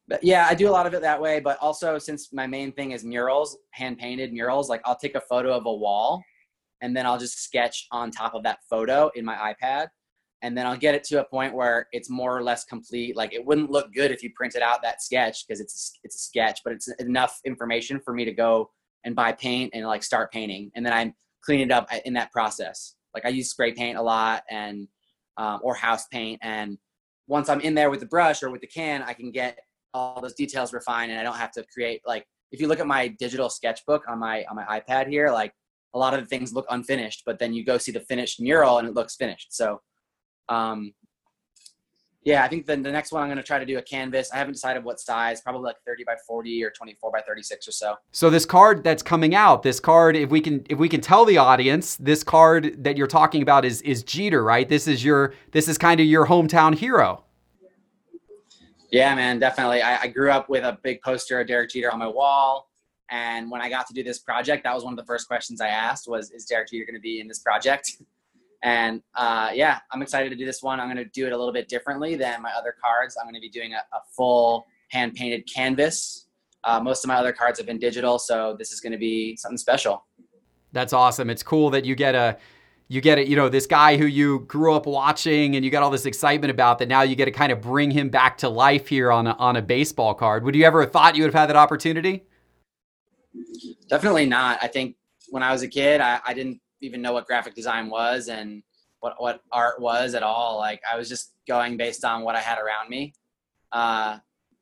But 0.07 0.23
yeah, 0.23 0.47
I 0.49 0.55
do 0.55 0.69
a 0.69 0.71
lot 0.71 0.87
of 0.87 0.93
it 0.93 1.01
that 1.01 1.21
way. 1.21 1.41
But 1.41 1.59
also, 1.61 1.99
since 1.99 2.33
my 2.33 2.47
main 2.47 2.71
thing 2.71 2.91
is 2.93 3.03
murals, 3.03 3.57
hand 3.71 3.99
painted 3.99 4.33
murals, 4.33 4.69
like 4.69 4.83
I'll 4.85 4.95
take 4.97 5.15
a 5.15 5.21
photo 5.23 5.57
of 5.57 5.65
a 5.65 5.73
wall 5.75 6.23
and 6.81 6.97
then 6.97 7.07
I'll 7.07 7.19
just 7.19 7.43
sketch 7.43 7.87
on 7.91 8.11
top 8.11 8.35
of 8.35 8.43
that 8.45 8.59
photo 8.69 9.11
in 9.15 9.25
my 9.25 9.55
iPad. 9.55 9.89
And 10.43 10.57
then 10.57 10.67
I'll 10.67 10.77
get 10.77 10.95
it 10.95 11.05
to 11.05 11.21
a 11.21 11.25
point 11.25 11.55
where 11.55 11.87
it's 11.93 12.11
more 12.11 12.37
or 12.37 12.43
less 12.43 12.65
complete. 12.65 13.17
Like 13.17 13.33
it 13.33 13.45
wouldn't 13.45 13.71
look 13.71 13.95
good 13.95 14.11
if 14.11 14.23
you 14.23 14.31
printed 14.35 14.61
out 14.61 14.83
that 14.83 15.03
sketch 15.03 15.47
because 15.47 15.61
it's 15.61 15.99
it's 16.03 16.17
a 16.17 16.19
sketch, 16.19 16.61
but 16.65 16.75
it's 16.75 16.89
enough 16.99 17.41
information 17.45 17.99
for 18.05 18.13
me 18.13 18.27
to 18.27 18.33
go 18.33 18.71
and 19.05 19.17
buy 19.17 19.33
paint 19.33 19.73
and 19.75 19.87
like 19.87 20.03
start 20.03 20.31
painting. 20.31 20.71
And 20.75 20.85
then 20.85 20.93
I 20.93 21.15
clean 21.43 21.61
it 21.61 21.71
up 21.71 21.89
in 22.05 22.13
that 22.15 22.31
process. 22.31 22.95
Like 23.15 23.25
I 23.25 23.31
use 23.31 23.49
spray 23.49 23.73
paint 23.73 23.97
a 23.97 24.03
lot 24.03 24.43
and 24.51 24.87
um, 25.39 25.61
or 25.63 25.75
house 25.75 26.07
paint. 26.09 26.41
And 26.43 26.79
once 27.27 27.49
I'm 27.49 27.61
in 27.61 27.75
there 27.75 27.91
with 27.91 28.01
the 28.01 28.07
brush 28.07 28.43
or 28.43 28.51
with 28.51 28.61
the 28.61 28.67
can, 28.67 29.03
I 29.03 29.15
can 29.15 29.31
get 29.31 29.59
all 29.95 30.21
those 30.21 30.35
details 30.35 30.73
refined 30.73 31.11
and 31.11 31.21
I 31.21 31.23
don't 31.23 31.37
have 31.37 31.53
to 31.53 31.65
create 31.73 32.03
like 32.05 32.27
if 32.51 32.61
you 32.61 32.69
look 32.69 32.81
at 32.81 32.87
my 32.87 33.09
digital 33.09 33.49
sketchbook 33.49 34.05
on 34.09 34.19
my 34.19 34.45
on 34.51 34.57
my 34.57 34.81
iPad 34.81 35.09
here, 35.09 35.31
like 35.31 35.53
a 35.95 35.99
lot 35.99 36.13
of 36.15 36.21
the 36.21 36.27
things 36.27 36.53
look 36.53 36.67
unfinished, 36.71 37.23
but 37.25 37.39
then 37.39 37.55
you 37.55 37.65
go 37.65 37.79
see 37.79 37.93
the 37.93 38.01
finished 38.01 38.41
mural 38.41 38.79
and 38.79 38.89
it 38.89 38.95
looks 38.95 39.17
finished. 39.17 39.55
So 39.55 39.81
um 40.49 40.93
yeah, 42.25 42.43
I 42.43 42.49
think 42.49 42.65
then 42.65 42.83
the 42.83 42.91
next 42.91 43.13
one 43.13 43.23
I'm 43.23 43.29
going 43.29 43.37
to 43.37 43.43
try 43.43 43.59
to 43.59 43.67
do 43.67 43.77
a 43.77 43.83
canvas. 43.83 44.33
I 44.33 44.39
haven't 44.39 44.55
decided 44.55 44.83
what 44.83 44.99
size, 44.99 45.43
probably 45.43 45.63
like 45.63 45.77
30 45.87 46.05
by 46.05 46.15
40 46.27 46.65
or 46.65 46.71
24 46.71 47.13
by 47.13 47.21
36 47.21 47.69
or 47.69 47.73
so. 47.73 47.97
So 48.13 48.31
this 48.31 48.47
card 48.47 48.83
that's 48.83 49.03
coming 49.03 49.35
out, 49.35 49.63
this 49.63 49.79
card, 49.79 50.17
if 50.17 50.31
we 50.31 50.41
can 50.41 50.65
if 50.71 50.79
we 50.79 50.89
can 50.89 51.03
tell 51.03 51.27
the 51.27 51.37
audience, 51.37 51.97
this 51.97 52.25
card 52.25 52.83
that 52.83 52.97
you're 52.97 53.07
talking 53.07 53.43
about 53.43 53.67
is 53.67 53.83
is 53.83 54.03
Jeter, 54.03 54.43
right? 54.43 54.67
This 54.67 54.89
is 54.89 55.05
your 55.05 55.35
this 55.53 55.69
is 55.69 55.77
kind 55.77 56.01
of 56.01 56.07
your 56.07 56.27
hometown 56.27 56.75
hero. 56.75 57.25
Yeah, 58.91 59.15
man, 59.15 59.39
definitely. 59.39 59.83
I, 59.83 60.03
I 60.03 60.07
grew 60.07 60.31
up 60.31 60.49
with 60.49 60.65
a 60.65 60.79
big 60.83 61.03
poster 61.03 61.41
of 61.41 61.49
Derek 61.49 61.71
Jeter 61.71 61.93
on 61.93 61.99
my 61.99 62.07
wall. 62.07 62.71
And 63.11 63.51
when 63.51 63.61
I 63.61 63.69
got 63.69 63.87
to 63.89 63.95
do 63.95 64.03
this 64.03 64.19
project, 64.19 64.65
that 64.65 64.75
was 64.75 64.85
one 64.85 64.93
of 64.93 64.99
the 64.99 65.05
first 65.05 65.29
questions 65.29 65.61
I 65.61 65.69
asked 65.69 66.09
was, 66.09 66.31
is 66.31 66.45
Derek 66.47 66.71
Jeter 66.71 66.85
going 66.85 66.95
to 66.95 67.01
be 67.01 67.21
in 67.21 67.29
this 67.29 67.39
project? 67.39 67.97
And 68.65 69.03
uh, 69.15 69.51
yeah, 69.53 69.81
I'm 69.91 70.01
excited 70.01 70.31
to 70.31 70.37
do 70.37 70.47
this 70.47 70.63
one. 70.63 70.81
I'm 70.81 70.87
going 70.87 70.97
to 70.97 71.05
do 71.05 71.27
it 71.27 71.35
a 71.35 71.37
little 71.37 71.53
bit 71.53 71.69
differently 71.69 72.15
than 72.15 72.41
my 72.41 72.51
other 72.57 72.75
cards. 72.83 73.15
I'm 73.21 73.27
going 73.27 73.35
to 73.35 73.41
be 73.41 73.51
doing 73.51 73.75
a, 73.75 73.77
a 73.95 74.01
full 74.17 74.67
hand 74.89 75.13
painted 75.13 75.47
canvas. 75.47 76.29
Uh, 76.65 76.81
most 76.81 77.05
of 77.05 77.09
my 77.09 77.17
other 77.17 77.31
cards 77.31 77.59
have 77.59 77.67
been 77.67 77.79
digital, 77.79 78.19
so 78.19 78.57
this 78.59 78.73
is 78.73 78.81
going 78.81 78.93
to 78.93 78.99
be 78.99 79.37
something 79.37 79.59
special. 79.59 80.07
That's 80.73 80.95
awesome. 80.95 81.29
It's 81.29 81.43
cool 81.43 81.69
that 81.71 81.85
you 81.85 81.95
get 81.95 82.15
a 82.15 82.39
you 82.89 83.01
get 83.01 83.19
it, 83.19 83.29
you 83.29 83.37
know, 83.37 83.49
this 83.49 83.67
guy 83.67 83.97
who 83.97 84.07
you 84.07 84.41
grew 84.41 84.75
up 84.75 84.87
watching 84.87 85.57
and 85.57 85.65
you 85.65 85.71
got 85.71 85.83
all 85.83 85.91
this 85.91 86.07
excitement 86.07 86.51
about 86.51 86.79
that 86.79 86.89
now 86.89 87.03
you 87.03 87.17
get 87.17 87.25
to 87.25 87.31
kind 87.31 87.51
of 87.51 87.61
bring 87.61 87.91
him 87.91 88.11
back 88.11 88.39
to 88.39 88.49
life 88.49 88.89
here 88.89 89.11
on 89.11 89.27
a, 89.27 89.33
on 89.33 89.57
a 89.57 89.63
baseball 89.63 90.15
card. 90.15 90.45
Would 90.45 90.55
you 90.55 90.65
ever 90.65 90.83
have 90.83 90.93
thought 90.93 91.17
you 91.17 91.23
would 91.23 91.33
have 91.33 91.41
had 91.41 91.49
that 91.49 91.57
opportunity? 91.57 92.25
Definitely 93.89 94.27
not. 94.27 94.59
I 94.63 94.69
think 94.69 94.97
when 95.29 95.43
I 95.43 95.53
was 95.53 95.63
a 95.63 95.69
kid, 95.69 96.01
I, 96.01 96.21
I 96.27 96.35
didn't 96.35 96.61
even 96.81 97.03
know 97.03 97.13
what 97.13 97.27
graphic 97.27 97.55
design 97.55 97.89
was 97.89 98.29
and 98.29 98.63
what, 99.01 99.15
what 99.19 99.43
art 99.53 99.81
was 99.81 100.15
at 100.15 100.23
all. 100.23 100.59
Like 100.59 100.81
I 100.91 100.97
was 100.97 101.09
just 101.09 101.33
going 101.47 101.77
based 101.77 102.05
on 102.05 102.23
what 102.23 102.37
I 102.37 102.41
had 102.41 102.59
around 102.59 102.89
me. 102.89 103.15
Uh, 103.73 104.19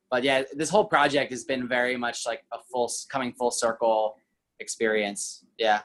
but 0.09 0.23
yeah, 0.23 0.43
this 0.53 0.69
whole 0.69 0.85
project 0.85 1.31
has 1.31 1.43
been 1.43 1.67
very 1.67 1.97
much 1.97 2.25
like 2.25 2.43
a 2.51 2.57
full 2.71 2.91
coming 3.09 3.33
full 3.33 3.51
circle 3.51 4.15
experience. 4.59 5.45
Yeah. 5.57 5.81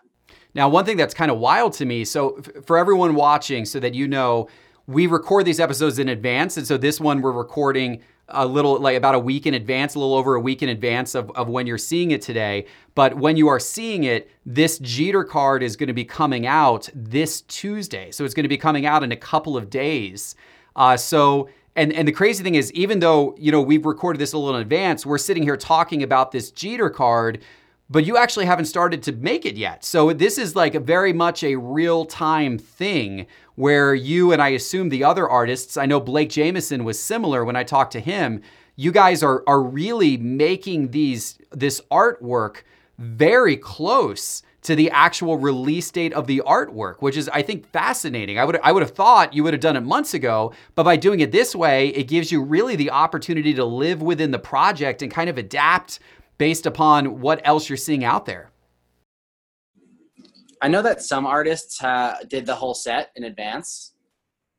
Now, 0.54 0.68
one 0.68 0.84
thing 0.84 0.96
that's 0.96 1.14
kind 1.14 1.30
of 1.30 1.38
wild 1.38 1.72
to 1.74 1.86
me, 1.86 2.04
so 2.04 2.40
for 2.66 2.76
everyone 2.76 3.14
watching, 3.14 3.64
so 3.64 3.80
that 3.80 3.94
you 3.94 4.08
know, 4.08 4.48
we 4.86 5.06
record 5.06 5.44
these 5.44 5.60
episodes 5.60 5.98
in 5.98 6.08
advance. 6.08 6.56
And 6.56 6.66
so 6.66 6.76
this 6.76 7.00
one 7.00 7.22
we're 7.22 7.32
recording 7.32 8.02
a 8.28 8.46
little, 8.46 8.78
like 8.78 8.96
about 8.96 9.14
a 9.14 9.18
week 9.18 9.46
in 9.46 9.54
advance, 9.54 9.94
a 9.94 9.98
little 9.98 10.14
over 10.14 10.34
a 10.34 10.40
week 10.40 10.62
in 10.62 10.68
advance 10.68 11.14
of, 11.14 11.30
of 11.32 11.48
when 11.48 11.66
you're 11.66 11.78
seeing 11.78 12.10
it 12.10 12.22
today. 12.22 12.66
But 12.94 13.16
when 13.16 13.36
you 13.36 13.48
are 13.48 13.60
seeing 13.60 14.04
it, 14.04 14.30
this 14.44 14.78
Jeter 14.78 15.24
card 15.24 15.62
is 15.62 15.76
going 15.76 15.88
to 15.88 15.94
be 15.94 16.04
coming 16.04 16.46
out 16.46 16.88
this 16.94 17.42
Tuesday. 17.42 18.10
So 18.10 18.24
it's 18.24 18.34
going 18.34 18.44
to 18.44 18.48
be 18.48 18.58
coming 18.58 18.86
out 18.86 19.02
in 19.02 19.12
a 19.12 19.16
couple 19.16 19.56
of 19.56 19.70
days. 19.70 20.34
Uh, 20.76 20.96
so, 20.96 21.48
and, 21.74 21.92
and 21.92 22.06
the 22.06 22.12
crazy 22.12 22.42
thing 22.44 22.54
is, 22.54 22.72
even 22.72 22.98
though, 22.98 23.34
you 23.38 23.52
know, 23.52 23.62
we've 23.62 23.86
recorded 23.86 24.18
this 24.18 24.32
a 24.32 24.38
little 24.38 24.56
in 24.56 24.62
advance, 24.62 25.06
we're 25.06 25.18
sitting 25.18 25.42
here 25.42 25.56
talking 25.56 26.02
about 26.02 26.32
this 26.32 26.50
Jeter 26.50 26.90
card 26.90 27.40
but 27.90 28.04
you 28.04 28.16
actually 28.16 28.46
haven't 28.46 28.66
started 28.66 29.02
to 29.04 29.12
make 29.12 29.46
it 29.46 29.56
yet. 29.56 29.84
So 29.84 30.12
this 30.12 30.38
is 30.38 30.54
like 30.54 30.74
very 30.74 31.12
much 31.12 31.42
a 31.42 31.56
real 31.56 32.04
time 32.04 32.58
thing 32.58 33.26
where 33.54 33.94
you 33.94 34.32
and 34.32 34.42
I 34.42 34.50
assume 34.50 34.88
the 34.88 35.04
other 35.04 35.28
artists, 35.28 35.76
I 35.76 35.86
know 35.86 36.00
Blake 36.00 36.30
Jamieson 36.30 36.84
was 36.84 37.00
similar 37.00 37.44
when 37.44 37.56
I 37.56 37.64
talked 37.64 37.92
to 37.92 38.00
him. 38.00 38.42
You 38.76 38.92
guys 38.92 39.22
are 39.22 39.42
are 39.46 39.62
really 39.62 40.16
making 40.16 40.90
these 40.90 41.38
this 41.50 41.80
artwork 41.90 42.62
very 42.98 43.56
close 43.56 44.42
to 44.60 44.74
the 44.74 44.90
actual 44.90 45.38
release 45.38 45.90
date 45.90 46.12
of 46.12 46.26
the 46.26 46.42
artwork, 46.44 46.96
which 47.00 47.16
is 47.16 47.28
I 47.30 47.42
think 47.42 47.66
fascinating. 47.70 48.38
I 48.38 48.44
would 48.44 48.60
I 48.62 48.70
would 48.70 48.82
have 48.82 48.94
thought 48.94 49.32
you 49.32 49.42
would 49.44 49.54
have 49.54 49.62
done 49.62 49.76
it 49.76 49.80
months 49.80 50.14
ago, 50.14 50.52
but 50.74 50.84
by 50.84 50.96
doing 50.96 51.20
it 51.20 51.32
this 51.32 51.56
way, 51.56 51.88
it 51.88 52.06
gives 52.06 52.30
you 52.30 52.42
really 52.42 52.76
the 52.76 52.90
opportunity 52.90 53.54
to 53.54 53.64
live 53.64 54.02
within 54.02 54.30
the 54.30 54.38
project 54.38 55.00
and 55.00 55.10
kind 55.10 55.30
of 55.30 55.38
adapt 55.38 56.00
based 56.38 56.66
upon 56.66 57.20
what 57.20 57.40
else 57.44 57.68
you're 57.68 57.76
seeing 57.76 58.04
out 58.04 58.24
there. 58.24 58.50
I 60.60 60.68
know 60.68 60.82
that 60.82 61.02
some 61.02 61.26
artists 61.26 61.82
uh, 61.82 62.16
did 62.28 62.46
the 62.46 62.54
whole 62.54 62.74
set 62.74 63.10
in 63.16 63.24
advance, 63.24 63.92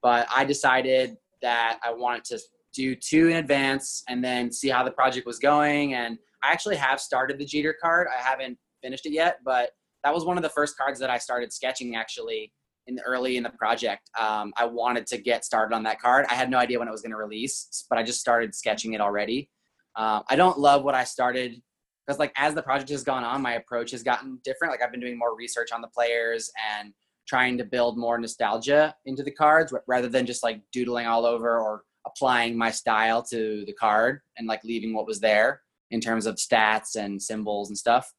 but 0.01 0.27
I 0.33 0.45
decided 0.45 1.17
that 1.41 1.79
I 1.83 1.91
wanted 1.91 2.23
to 2.25 2.39
do 2.73 2.95
two 2.95 3.27
in 3.27 3.37
advance 3.37 4.03
and 4.07 4.23
then 4.23 4.51
see 4.51 4.69
how 4.69 4.83
the 4.83 4.91
project 4.91 5.25
was 5.25 5.39
going. 5.39 5.95
And 5.95 6.17
I 6.43 6.51
actually 6.51 6.77
have 6.77 6.99
started 6.99 7.37
the 7.37 7.45
Jeter 7.45 7.75
card. 7.81 8.07
I 8.07 8.21
haven't 8.21 8.57
finished 8.81 9.05
it 9.05 9.11
yet, 9.11 9.39
but 9.43 9.71
that 10.03 10.13
was 10.13 10.23
one 10.23 10.37
of 10.37 10.43
the 10.43 10.49
first 10.49 10.77
cards 10.77 10.99
that 10.99 11.09
I 11.09 11.17
started 11.17 11.51
sketching 11.51 11.95
actually 11.95 12.53
in 12.87 12.95
the 12.95 13.01
early 13.01 13.35
in 13.37 13.43
the 13.43 13.49
project. 13.49 14.09
Um, 14.17 14.53
I 14.55 14.65
wanted 14.65 15.05
to 15.07 15.17
get 15.17 15.43
started 15.43 15.75
on 15.75 15.83
that 15.83 16.01
card. 16.01 16.25
I 16.29 16.33
had 16.33 16.49
no 16.49 16.57
idea 16.57 16.79
when 16.79 16.87
it 16.87 16.91
was 16.91 17.01
going 17.01 17.11
to 17.11 17.17
release, 17.17 17.85
but 17.89 17.99
I 17.99 18.03
just 18.03 18.19
started 18.19 18.55
sketching 18.55 18.93
it 18.93 19.01
already. 19.01 19.49
Um, 19.95 20.23
I 20.29 20.35
don't 20.35 20.57
love 20.57 20.83
what 20.83 20.95
I 20.95 21.03
started 21.03 21.61
because 22.09 22.17
like 22.17 22.33
as 22.37 22.55
the 22.55 22.63
project 22.63 22.89
has 22.89 23.03
gone 23.03 23.23
on, 23.23 23.39
my 23.39 23.53
approach 23.53 23.91
has 23.91 24.01
gotten 24.01 24.39
different. 24.43 24.71
Like 24.71 24.81
I've 24.81 24.89
been 24.89 24.99
doing 24.99 25.15
more 25.15 25.35
research 25.35 25.71
on 25.71 25.79
the 25.79 25.87
players 25.87 26.49
and 26.75 26.91
trying 27.27 27.55
to 27.59 27.63
build 27.63 27.99
more 27.99 28.17
nostalgia 28.17 28.95
into 29.05 29.21
the 29.21 29.29
cards 29.29 29.71
rather 29.87 30.07
than 30.07 30.25
just 30.25 30.41
like 30.41 30.59
doodling 30.73 31.05
all 31.05 31.23
over 31.23 31.59
or 31.59 31.83
applying 32.07 32.57
my 32.57 32.71
style 32.71 33.21
to 33.21 33.63
the 33.67 33.73
card 33.73 34.21
and 34.37 34.47
like 34.47 34.63
leaving 34.63 34.95
what 34.95 35.05
was 35.05 35.19
there 35.19 35.61
in 35.91 36.01
terms 36.01 36.25
of 36.25 36.37
stats 36.37 36.95
and 36.95 37.21
symbols 37.21 37.69
and 37.69 37.77
stuff. 37.77 38.11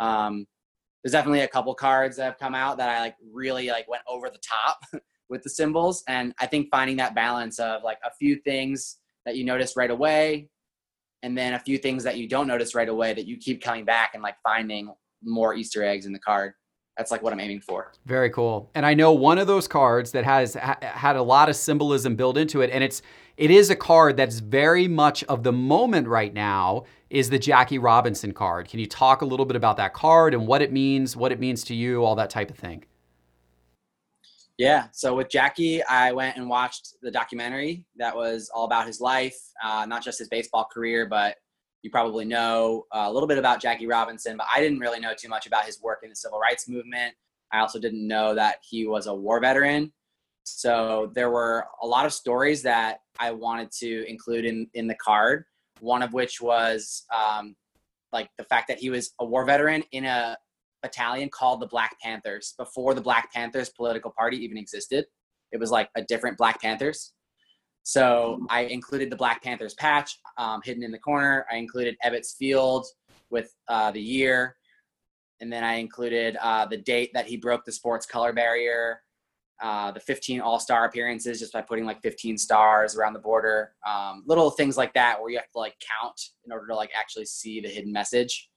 Um, 0.00 0.46
there's 1.04 1.12
definitely 1.12 1.40
a 1.40 1.48
couple 1.48 1.74
cards 1.74 2.16
that 2.16 2.24
have 2.24 2.38
come 2.38 2.54
out 2.54 2.78
that 2.78 2.88
I 2.88 3.00
like 3.00 3.16
really 3.34 3.68
like 3.68 3.86
went 3.86 4.02
over 4.08 4.30
the 4.30 4.38
top 4.38 4.78
with 5.28 5.42
the 5.42 5.50
symbols. 5.50 6.02
And 6.08 6.32
I 6.40 6.46
think 6.46 6.68
finding 6.70 6.96
that 6.96 7.14
balance 7.14 7.58
of 7.58 7.82
like 7.82 7.98
a 8.02 8.10
few 8.18 8.36
things 8.36 8.96
that 9.26 9.36
you 9.36 9.44
notice 9.44 9.76
right 9.76 9.90
away 9.90 10.48
and 11.26 11.36
then 11.36 11.54
a 11.54 11.58
few 11.58 11.76
things 11.76 12.04
that 12.04 12.16
you 12.16 12.28
don't 12.28 12.46
notice 12.46 12.72
right 12.72 12.88
away 12.88 13.12
that 13.12 13.26
you 13.26 13.36
keep 13.36 13.60
coming 13.60 13.84
back 13.84 14.12
and 14.14 14.22
like 14.22 14.36
finding 14.44 14.94
more 15.24 15.54
Easter 15.54 15.82
eggs 15.82 16.06
in 16.06 16.12
the 16.12 16.20
card. 16.20 16.52
That's 16.96 17.10
like 17.10 17.20
what 17.20 17.32
I'm 17.32 17.40
aiming 17.40 17.62
for. 17.62 17.92
Very 18.06 18.30
cool. 18.30 18.70
And 18.76 18.86
I 18.86 18.94
know 18.94 19.12
one 19.12 19.36
of 19.36 19.48
those 19.48 19.66
cards 19.66 20.12
that 20.12 20.24
has 20.24 20.54
ha- 20.54 20.78
had 20.80 21.16
a 21.16 21.22
lot 21.22 21.48
of 21.48 21.56
symbolism 21.56 22.14
built 22.14 22.38
into 22.38 22.62
it, 22.62 22.70
and 22.70 22.84
it's 22.84 23.02
it 23.36 23.50
is 23.50 23.70
a 23.70 23.76
card 23.76 24.16
that's 24.16 24.38
very 24.38 24.86
much 24.86 25.24
of 25.24 25.42
the 25.42 25.52
moment 25.52 26.06
right 26.06 26.32
now. 26.32 26.84
Is 27.10 27.28
the 27.28 27.40
Jackie 27.40 27.78
Robinson 27.78 28.32
card? 28.32 28.68
Can 28.68 28.78
you 28.78 28.86
talk 28.86 29.20
a 29.20 29.26
little 29.26 29.46
bit 29.46 29.56
about 29.56 29.76
that 29.78 29.94
card 29.94 30.32
and 30.32 30.46
what 30.46 30.62
it 30.62 30.72
means, 30.72 31.16
what 31.16 31.32
it 31.32 31.40
means 31.40 31.64
to 31.64 31.74
you, 31.74 32.04
all 32.04 32.14
that 32.14 32.30
type 32.30 32.50
of 32.50 32.56
thing? 32.56 32.84
Yeah. 34.58 34.86
So 34.92 35.14
with 35.14 35.28
Jackie, 35.28 35.82
I 35.84 36.12
went 36.12 36.36
and 36.36 36.48
watched 36.48 36.94
the 37.02 37.10
documentary 37.10 37.84
that 37.96 38.16
was 38.16 38.50
all 38.54 38.64
about 38.64 38.86
his 38.86 39.00
life, 39.00 39.36
uh, 39.62 39.84
not 39.86 40.02
just 40.02 40.18
his 40.18 40.28
baseball 40.28 40.66
career, 40.72 41.06
but 41.06 41.36
you 41.82 41.90
probably 41.90 42.24
know 42.24 42.86
uh, 42.90 43.04
a 43.06 43.12
little 43.12 43.26
bit 43.26 43.38
about 43.38 43.60
Jackie 43.60 43.86
Robinson, 43.86 44.36
but 44.36 44.46
I 44.52 44.60
didn't 44.60 44.78
really 44.78 44.98
know 44.98 45.12
too 45.16 45.28
much 45.28 45.46
about 45.46 45.64
his 45.64 45.80
work 45.82 46.00
in 46.02 46.10
the 46.10 46.16
civil 46.16 46.38
rights 46.38 46.68
movement. 46.68 47.14
I 47.52 47.60
also 47.60 47.78
didn't 47.78 48.06
know 48.06 48.34
that 48.34 48.56
he 48.68 48.86
was 48.86 49.06
a 49.06 49.14
war 49.14 49.40
veteran. 49.40 49.92
So 50.44 51.12
there 51.14 51.30
were 51.30 51.66
a 51.82 51.86
lot 51.86 52.06
of 52.06 52.12
stories 52.12 52.62
that 52.62 53.00
I 53.18 53.32
wanted 53.32 53.70
to 53.80 54.08
include 54.08 54.46
in, 54.46 54.68
in 54.74 54.86
the 54.86 54.94
card. 54.94 55.44
One 55.80 56.02
of 56.02 56.14
which 56.14 56.40
was 56.40 57.04
um, 57.14 57.54
like 58.12 58.30
the 58.38 58.44
fact 58.44 58.68
that 58.68 58.78
he 58.78 58.88
was 58.88 59.12
a 59.20 59.24
war 59.24 59.44
veteran 59.44 59.82
in 59.92 60.06
a 60.06 60.36
battalion 60.86 61.28
called 61.28 61.60
the 61.60 61.66
Black 61.66 61.96
Panthers 62.00 62.54
before 62.56 62.94
the 62.94 63.00
Black 63.00 63.32
Panthers 63.32 63.70
political 63.70 64.12
party 64.16 64.36
even 64.38 64.56
existed. 64.56 65.04
It 65.52 65.58
was 65.58 65.70
like 65.70 65.88
a 65.96 66.02
different 66.02 66.38
Black 66.38 66.60
Panthers. 66.60 67.12
So 67.82 68.44
I 68.50 68.62
included 68.62 69.10
the 69.10 69.16
Black 69.16 69.42
Panthers 69.42 69.74
patch 69.74 70.18
um, 70.38 70.60
hidden 70.64 70.82
in 70.82 70.90
the 70.90 70.98
corner. 70.98 71.46
I 71.50 71.56
included 71.56 71.96
Ebbets 72.04 72.36
Field 72.36 72.86
with 73.30 73.52
uh, 73.68 73.90
the 73.92 74.00
year. 74.00 74.56
And 75.40 75.52
then 75.52 75.62
I 75.62 75.74
included 75.74 76.36
uh, 76.40 76.66
the 76.66 76.78
date 76.78 77.10
that 77.14 77.26
he 77.26 77.36
broke 77.36 77.64
the 77.64 77.72
sports 77.72 78.06
color 78.06 78.32
barrier, 78.32 79.02
uh, 79.62 79.92
the 79.92 80.00
15 80.00 80.40
All 80.40 80.58
Star 80.58 80.86
appearances, 80.86 81.38
just 81.38 81.52
by 81.52 81.62
putting 81.62 81.84
like 81.84 82.00
15 82.02 82.38
stars 82.38 82.96
around 82.96 83.12
the 83.12 83.20
border. 83.20 83.72
Um, 83.86 84.24
little 84.26 84.50
things 84.50 84.76
like 84.76 84.94
that 84.94 85.20
where 85.20 85.30
you 85.30 85.36
have 85.36 85.50
to 85.52 85.58
like 85.58 85.74
count 86.02 86.20
in 86.44 86.52
order 86.52 86.66
to 86.68 86.74
like 86.74 86.90
actually 86.94 87.26
see 87.26 87.60
the 87.60 87.68
hidden 87.68 87.92
message. 87.92 88.50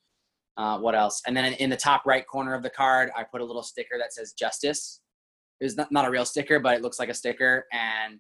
Uh, 0.60 0.78
what 0.78 0.94
else? 0.94 1.22
And 1.26 1.38
then 1.38 1.54
in 1.54 1.70
the 1.70 1.78
top 1.78 2.06
right 2.06 2.28
corner 2.28 2.54
of 2.54 2.64
the 2.64 2.70
card, 2.70 3.12
I 3.16 3.24
put 3.24 3.40
a 3.40 3.46
little 3.46 3.64
sticker 3.64 3.98
that 3.98 4.12
says 4.12 4.34
justice. 4.34 5.00
It's 5.62 5.78
not, 5.78 5.90
not 5.90 6.06
a 6.06 6.10
real 6.10 6.26
sticker, 6.26 6.60
but 6.60 6.76
it 6.76 6.82
looks 6.82 7.00
like 7.00 7.08
a 7.08 7.14
sticker. 7.14 7.66
And 7.72 8.20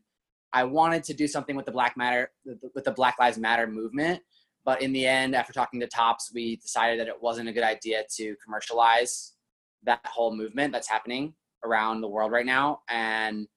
I 0.53 0.63
wanted 0.63 1.03
to 1.03 1.13
do 1.13 1.27
something 1.27 1.57
with 1.57 1.65
the 1.65 1.73
Black 1.73 1.97
Matter, 1.97 2.31
with 2.73 2.85
the 2.85 2.91
Black 2.91 3.19
Lives 3.19 3.37
Matter 3.37 3.67
movement. 3.67 4.21
But 4.63 4.81
in 4.81 4.93
the 4.93 5.05
end, 5.05 5.35
after 5.35 5.51
talking 5.51 5.81
to 5.81 5.87
Topps, 5.87 6.31
we 6.33 6.55
decided 6.55 6.97
that 7.01 7.09
it 7.09 7.21
wasn't 7.21 7.49
a 7.49 7.51
good 7.51 7.63
idea 7.63 8.03
to 8.15 8.35
commercialize 8.41 9.33
that 9.83 9.99
whole 10.05 10.33
movement 10.33 10.71
that's 10.71 10.87
happening 10.87 11.33
around 11.65 11.99
the 11.99 12.07
world 12.07 12.31
right 12.31 12.45
now. 12.45 12.79
And 12.87 13.49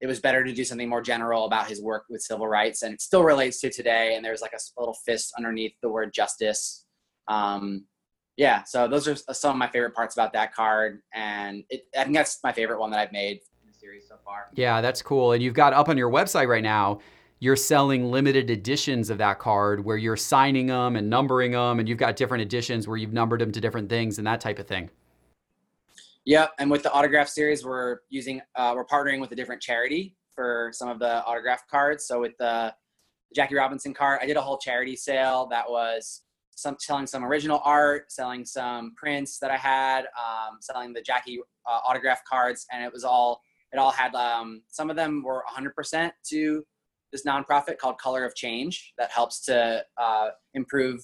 it 0.00 0.08
was 0.08 0.18
better 0.18 0.42
to 0.42 0.52
do 0.52 0.64
something 0.64 0.88
more 0.88 1.00
general 1.00 1.44
about 1.44 1.68
his 1.68 1.80
work 1.80 2.06
with 2.10 2.22
civil 2.22 2.48
rights. 2.48 2.82
And 2.82 2.92
it 2.92 3.00
still 3.00 3.22
relates 3.22 3.60
to 3.60 3.70
today. 3.70 4.16
And 4.16 4.24
there's 4.24 4.42
like 4.42 4.52
a 4.52 4.80
little 4.80 4.96
fist 5.06 5.32
underneath 5.38 5.74
the 5.80 5.88
word 5.88 6.12
justice. 6.12 6.84
Um, 7.28 7.84
yeah, 8.36 8.64
so 8.64 8.86
those 8.86 9.08
are 9.08 9.16
some 9.16 9.52
of 9.52 9.56
my 9.56 9.68
favorite 9.68 9.94
parts 9.94 10.14
about 10.14 10.32
that 10.34 10.54
card, 10.54 11.00
and 11.14 11.64
it, 11.70 11.86
I 11.96 12.04
think 12.04 12.14
that's 12.14 12.40
my 12.44 12.52
favorite 12.52 12.78
one 12.78 12.90
that 12.90 13.00
I've 13.00 13.12
made 13.12 13.40
in 13.62 13.72
the 13.72 13.78
series 13.78 14.06
so 14.06 14.16
far. 14.24 14.48
Yeah, 14.54 14.80
that's 14.80 15.00
cool. 15.00 15.32
And 15.32 15.42
you've 15.42 15.54
got 15.54 15.72
up 15.72 15.88
on 15.88 15.96
your 15.96 16.10
website 16.10 16.46
right 16.46 16.62
now. 16.62 17.00
You're 17.38 17.56
selling 17.56 18.10
limited 18.10 18.50
editions 18.50 19.10
of 19.10 19.18
that 19.18 19.38
card 19.38 19.84
where 19.84 19.96
you're 19.96 20.16
signing 20.16 20.66
them 20.66 20.96
and 20.96 21.08
numbering 21.08 21.52
them, 21.52 21.80
and 21.80 21.88
you've 21.88 21.98
got 21.98 22.16
different 22.16 22.42
editions 22.42 22.86
where 22.86 22.98
you've 22.98 23.12
numbered 23.12 23.40
them 23.40 23.52
to 23.52 23.60
different 23.60 23.88
things 23.88 24.18
and 24.18 24.26
that 24.26 24.40
type 24.40 24.58
of 24.58 24.66
thing. 24.66 24.90
Yep, 26.26 26.52
and 26.58 26.70
with 26.70 26.82
the 26.82 26.92
autograph 26.92 27.28
series, 27.28 27.64
we're 27.64 28.00
using 28.10 28.42
uh, 28.54 28.74
we're 28.76 28.84
partnering 28.84 29.20
with 29.20 29.32
a 29.32 29.36
different 29.36 29.62
charity 29.62 30.14
for 30.34 30.70
some 30.74 30.88
of 30.88 30.98
the 30.98 31.24
autograph 31.24 31.66
cards. 31.68 32.06
So 32.06 32.20
with 32.20 32.36
the 32.38 32.74
Jackie 33.34 33.54
Robinson 33.54 33.94
card, 33.94 34.18
I 34.22 34.26
did 34.26 34.36
a 34.36 34.42
whole 34.42 34.58
charity 34.58 34.96
sale 34.96 35.46
that 35.50 35.70
was 35.70 36.22
some 36.56 36.76
selling 36.80 37.06
some 37.06 37.24
original 37.24 37.60
art, 37.64 38.10
selling 38.10 38.44
some 38.44 38.94
prints 38.96 39.38
that 39.38 39.50
I 39.50 39.56
had, 39.56 40.06
um, 40.18 40.56
selling 40.60 40.92
the 40.92 41.02
Jackie 41.02 41.38
uh, 41.66 41.78
autograph 41.86 42.22
cards, 42.28 42.66
and 42.72 42.82
it 42.82 42.92
was 42.92 43.04
all 43.04 43.40
it 43.72 43.78
all 43.78 43.90
had 43.90 44.14
um, 44.14 44.62
some 44.68 44.90
of 44.90 44.96
them 44.96 45.22
were 45.22 45.44
100% 45.54 46.10
to 46.30 46.64
this 47.12 47.24
nonprofit 47.24 47.78
called 47.78 47.98
Color 47.98 48.24
of 48.24 48.34
Change 48.34 48.94
that 48.96 49.10
helps 49.10 49.44
to 49.46 49.84
uh, 49.98 50.28
improve 50.54 51.00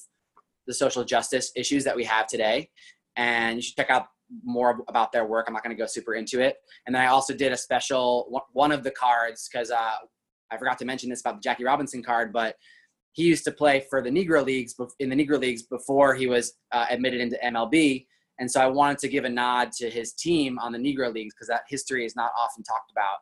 the 0.66 0.74
social 0.74 1.04
justice 1.04 1.52
issues 1.56 1.84
that 1.84 1.94
we 1.94 2.04
have 2.04 2.26
today. 2.26 2.70
And 3.16 3.56
you 3.56 3.62
should 3.62 3.76
check 3.76 3.90
out 3.90 4.06
more 4.44 4.82
about 4.88 5.12
their 5.12 5.26
work. 5.26 5.46
I'm 5.48 5.54
not 5.54 5.62
going 5.62 5.76
to 5.76 5.80
go 5.80 5.86
super 5.86 6.14
into 6.14 6.40
it. 6.40 6.56
And 6.86 6.94
then 6.94 7.02
I 7.02 7.08
also 7.08 7.34
did 7.34 7.52
a 7.52 7.56
special 7.56 8.42
one 8.52 8.72
of 8.72 8.84
the 8.84 8.90
cards 8.90 9.48
because 9.52 9.70
uh, 9.70 9.96
I 10.50 10.56
forgot 10.56 10.78
to 10.78 10.84
mention 10.84 11.10
this 11.10 11.20
about 11.20 11.36
the 11.36 11.40
Jackie 11.40 11.64
Robinson 11.64 12.02
card, 12.02 12.32
but 12.32 12.56
he 13.12 13.24
used 13.24 13.44
to 13.44 13.52
play 13.52 13.84
for 13.88 14.02
the 14.02 14.10
Negro 14.10 14.44
Leagues 14.44 14.74
in 14.98 15.08
the 15.08 15.16
Negro 15.16 15.38
Leagues 15.38 15.62
before 15.62 16.14
he 16.14 16.26
was 16.26 16.54
uh, 16.72 16.86
admitted 16.90 17.20
into 17.20 17.38
MLB. 17.44 18.06
And 18.38 18.50
so 18.50 18.60
I 18.60 18.66
wanted 18.66 18.98
to 18.98 19.08
give 19.08 19.24
a 19.24 19.28
nod 19.28 19.72
to 19.72 19.90
his 19.90 20.14
team 20.14 20.58
on 20.58 20.72
the 20.72 20.78
Negro 20.78 21.12
Leagues 21.12 21.34
because 21.34 21.48
that 21.48 21.62
history 21.68 22.04
is 22.04 22.16
not 22.16 22.32
often 22.38 22.64
talked 22.64 22.90
about. 22.90 23.18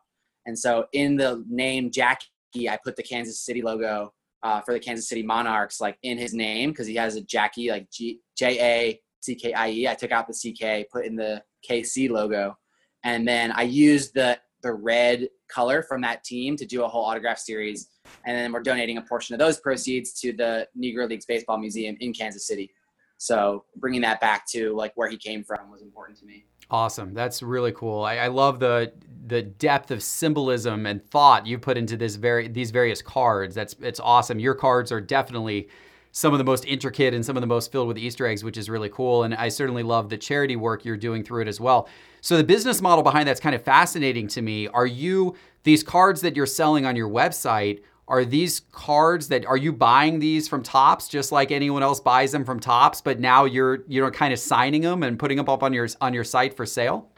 And 0.46 0.59
so 0.59 0.87
in 0.92 1.16
the 1.16 1.44
name 1.48 1.90
Jackie, 1.90 2.68
I 2.68 2.79
put 2.83 2.96
the 2.96 3.03
Kansas 3.03 3.40
City 3.40 3.62
logo 3.62 4.12
uh, 4.42 4.61
for 4.61 4.72
the 4.72 4.81
Kansas 4.81 5.09
City 5.09 5.22
Monarchs, 5.22 5.81
like 5.81 5.98
in 6.03 6.16
his 6.16 6.33
name, 6.33 6.70
because 6.70 6.87
he 6.87 6.94
has 6.94 7.16
a 7.16 7.20
Jackie, 7.20 7.70
like 7.70 7.88
J 7.90 8.16
A 8.40 9.00
C 9.20 9.35
K 9.35 9.53
I 9.53 9.70
E. 9.70 9.88
I 9.88 9.94
took 9.94 10.12
out 10.12 10.26
the 10.26 10.35
CK, 10.35 10.90
put 10.90 11.05
in 11.05 11.16
the 11.16 11.42
KC 11.68 12.09
logo, 12.09 12.57
and 13.05 13.29
then 13.29 13.53
I 13.53 13.62
used 13.62 14.14
the 14.14 14.38
the 14.62 14.72
red 14.72 15.29
color 15.52 15.82
from 15.82 16.00
that 16.00 16.24
team 16.24 16.56
to 16.56 16.66
do 16.66 16.84
a 16.84 16.88
whole 16.88 17.04
autograph 17.04 17.38
series 17.38 17.88
and 18.26 18.36
then 18.36 18.52
we're 18.52 18.62
donating 18.62 18.98
a 18.98 19.02
portion 19.02 19.34
of 19.34 19.38
those 19.38 19.58
proceeds 19.58 20.12
to 20.20 20.32
the 20.32 20.68
Negro 20.78 21.08
Leagues 21.08 21.26
Baseball 21.26 21.58
Museum 21.58 21.96
in 22.00 22.12
Kansas 22.12 22.46
City. 22.46 22.70
So 23.18 23.64
bringing 23.76 24.00
that 24.02 24.20
back 24.20 24.46
to 24.48 24.74
like 24.74 24.92
where 24.94 25.08
he 25.08 25.16
came 25.16 25.44
from 25.44 25.70
was 25.70 25.82
important 25.82 26.18
to 26.20 26.26
me. 26.26 26.44
Awesome. 26.70 27.12
That's 27.12 27.42
really 27.42 27.72
cool. 27.72 28.02
I, 28.02 28.16
I, 28.16 28.28
love 28.28 28.60
the 28.60 28.92
the 29.26 29.42
depth 29.42 29.90
of 29.90 30.02
symbolism 30.02 30.86
and 30.86 31.04
thought 31.04 31.46
you 31.46 31.58
put 31.58 31.76
into 31.76 31.96
this 31.96 32.14
very 32.14 32.48
these 32.48 32.70
various 32.70 33.02
cards. 33.02 33.54
That's 33.54 33.74
it's 33.80 34.00
awesome. 34.00 34.38
Your 34.38 34.54
cards 34.54 34.92
are 34.92 35.00
definitely 35.00 35.68
some 36.12 36.32
of 36.32 36.38
the 36.38 36.44
most 36.44 36.64
intricate 36.64 37.14
and 37.14 37.24
some 37.24 37.36
of 37.36 37.40
the 37.40 37.46
most 37.46 37.70
filled 37.70 37.88
with 37.88 37.98
Easter 37.98 38.26
eggs, 38.26 38.42
which 38.42 38.56
is 38.56 38.68
really 38.68 38.88
cool. 38.88 39.22
And 39.22 39.34
I 39.34 39.48
certainly 39.48 39.82
love 39.82 40.08
the 40.08 40.18
charity 40.18 40.56
work 40.56 40.84
you're 40.84 40.96
doing 40.96 41.22
through 41.22 41.42
it 41.42 41.48
as 41.48 41.60
well. 41.60 41.88
So 42.20 42.36
the 42.36 42.44
business 42.44 42.82
model 42.82 43.02
behind 43.02 43.28
that's 43.28 43.40
kind 43.40 43.54
of 43.54 43.62
fascinating 43.62 44.28
to 44.28 44.42
me. 44.42 44.68
Are 44.68 44.86
you 44.86 45.36
these 45.62 45.82
cards 45.82 46.20
that 46.22 46.36
you're 46.36 46.46
selling 46.46 46.86
on 46.86 46.96
your 46.96 47.08
website? 47.08 47.80
are 48.10 48.24
these 48.24 48.62
cards 48.72 49.28
that 49.28 49.46
are 49.46 49.56
you 49.56 49.72
buying 49.72 50.18
these 50.18 50.48
from 50.48 50.64
Topps 50.64 51.08
just 51.08 51.30
like 51.30 51.52
anyone 51.52 51.82
else 51.82 52.00
buys 52.00 52.32
them 52.32 52.44
from 52.44 52.58
Topps, 52.58 53.00
but 53.00 53.20
now 53.20 53.44
you're 53.44 53.84
you 53.86 54.02
know 54.02 54.10
kind 54.10 54.32
of 54.32 54.40
signing 54.40 54.82
them 54.82 55.04
and 55.04 55.16
putting 55.16 55.36
them 55.36 55.48
up 55.48 55.62
on 55.62 55.72
your 55.72 55.88
on 56.00 56.12
your 56.12 56.24
site 56.24 56.54
for 56.54 56.66
sale? 56.66 57.08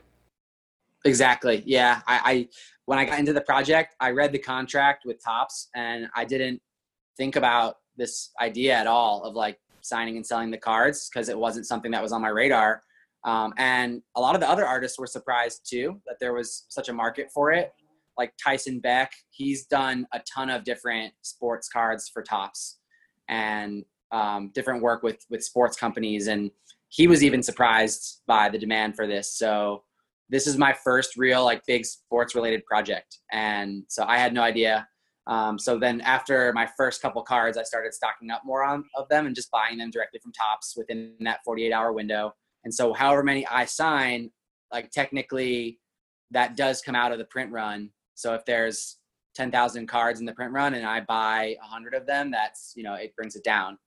Exactly. 1.05 1.63
Yeah. 1.67 2.03
I, 2.07 2.21
I 2.25 2.49
when 2.85 2.99
I 2.99 3.07
got 3.07 3.19
into 3.19 3.33
the 3.33 3.41
project, 3.41 3.97
I 4.01 4.11
read 4.11 4.33
the 4.33 4.39
contract 4.39 5.05
with 5.07 5.23
Topps 5.25 5.69
and 5.75 6.09
I 6.15 6.27
didn't 6.27 6.61
think 7.17 7.37
about 7.37 7.79
this 7.97 8.31
idea 8.41 8.75
at 8.75 8.87
all 8.87 9.25
of 9.25 9.35
like 9.35 9.59
signing 9.81 10.17
and 10.17 10.27
selling 10.27 10.51
the 10.51 10.59
cards 10.59 11.11
because 11.13 11.29
it 11.29 11.39
wasn't 11.39 11.67
something 11.67 11.91
that 11.91 12.03
was 12.03 12.13
on 12.13 12.23
my 12.23 12.29
radar. 12.29 12.83
Um, 13.25 13.53
and 13.57 14.03
a 14.17 14.21
lot 14.21 14.35
of 14.35 14.41
the 14.41 14.49
other 14.49 14.67
artists 14.67 14.99
were 14.99 15.07
surprised 15.07 15.67
too 15.69 16.01
that 16.07 16.17
there 16.21 16.33
was 16.33 16.67
such 16.69 16.89
a 16.89 16.93
market 16.93 17.29
for 17.33 17.53
it 17.53 17.73
like 18.19 18.33
Tyson 18.43 18.81
Beck, 18.81 19.13
he's 19.31 19.67
done 19.67 20.07
a 20.13 20.21
ton 20.33 20.51
of 20.51 20.65
different 20.65 21.13
sports 21.23 21.69
cards 21.69 22.11
for 22.13 22.23
Topps 22.23 22.79
and 23.29 23.85
um, 24.11 24.51
different 24.55 24.83
work 24.83 25.03
with 25.03 25.25
with 25.31 25.43
sports 25.43 25.77
companies, 25.77 26.27
and 26.27 26.51
he 26.89 27.07
was 27.07 27.25
even 27.25 27.43
surprised 27.43 28.21
by 28.27 28.49
the 28.49 28.59
demand 28.59 28.95
for 28.95 29.07
this. 29.07 29.37
So 29.37 29.85
this 30.29 30.47
is 30.47 30.59
my 30.59 30.75
first 30.85 31.17
real 31.17 31.45
like 31.45 31.63
big 31.67 31.87
sports 31.87 32.35
related 32.35 32.65
project, 32.67 33.19
and 33.33 33.85
so 33.89 34.05
I 34.05 34.19
had 34.19 34.35
no 34.35 34.43
idea. 34.43 34.87
Um, 35.27 35.59
so 35.59 35.79
then 35.79 36.01
after 36.01 36.53
my 36.53 36.69
first 36.77 37.01
couple 37.01 37.23
cards, 37.23 37.57
I 37.57 37.63
started 37.63 37.95
stocking 37.95 38.31
up 38.31 38.43
more 38.45 38.65
on 38.65 38.85
of 38.97 39.09
them 39.09 39.27
and 39.27 39.35
just 39.35 39.51
buying 39.51 39.79
them 39.79 39.91
directly 39.91 40.21
from 40.21 40.33
Topps 40.33 40.75
within 40.77 41.15
that 41.21 41.41
48 41.45 41.73
hour 41.73 41.93
window. 41.93 42.35
And 42.65 42.75
so 42.75 42.93
however 42.93 43.23
many 43.23 43.47
I 43.47 43.65
sign, 43.65 44.31
like 44.73 44.91
technically 44.91 45.79
that 46.31 46.57
does 46.57 46.81
come 46.81 46.95
out 46.95 47.13
of 47.13 47.19
the 47.19 47.25
print 47.27 47.53
run. 47.53 47.91
So 48.15 48.35
if 48.35 48.45
there's 48.45 48.99
10,000 49.35 49.87
cards 49.87 50.21
in 50.21 50.27
the 50.27 50.33
print 50.33 50.53
run 50.53 50.75
and 50.75 50.87
I 50.87 51.01
buy 51.01 51.57
100 51.61 51.95
of 51.95 52.07
them, 52.07 52.31
that's, 52.31 52.73
you 52.77 52.83
know, 52.83 52.95
it 52.95 53.15
brings 53.17 53.37
it 53.37 53.45
down. 53.45 53.79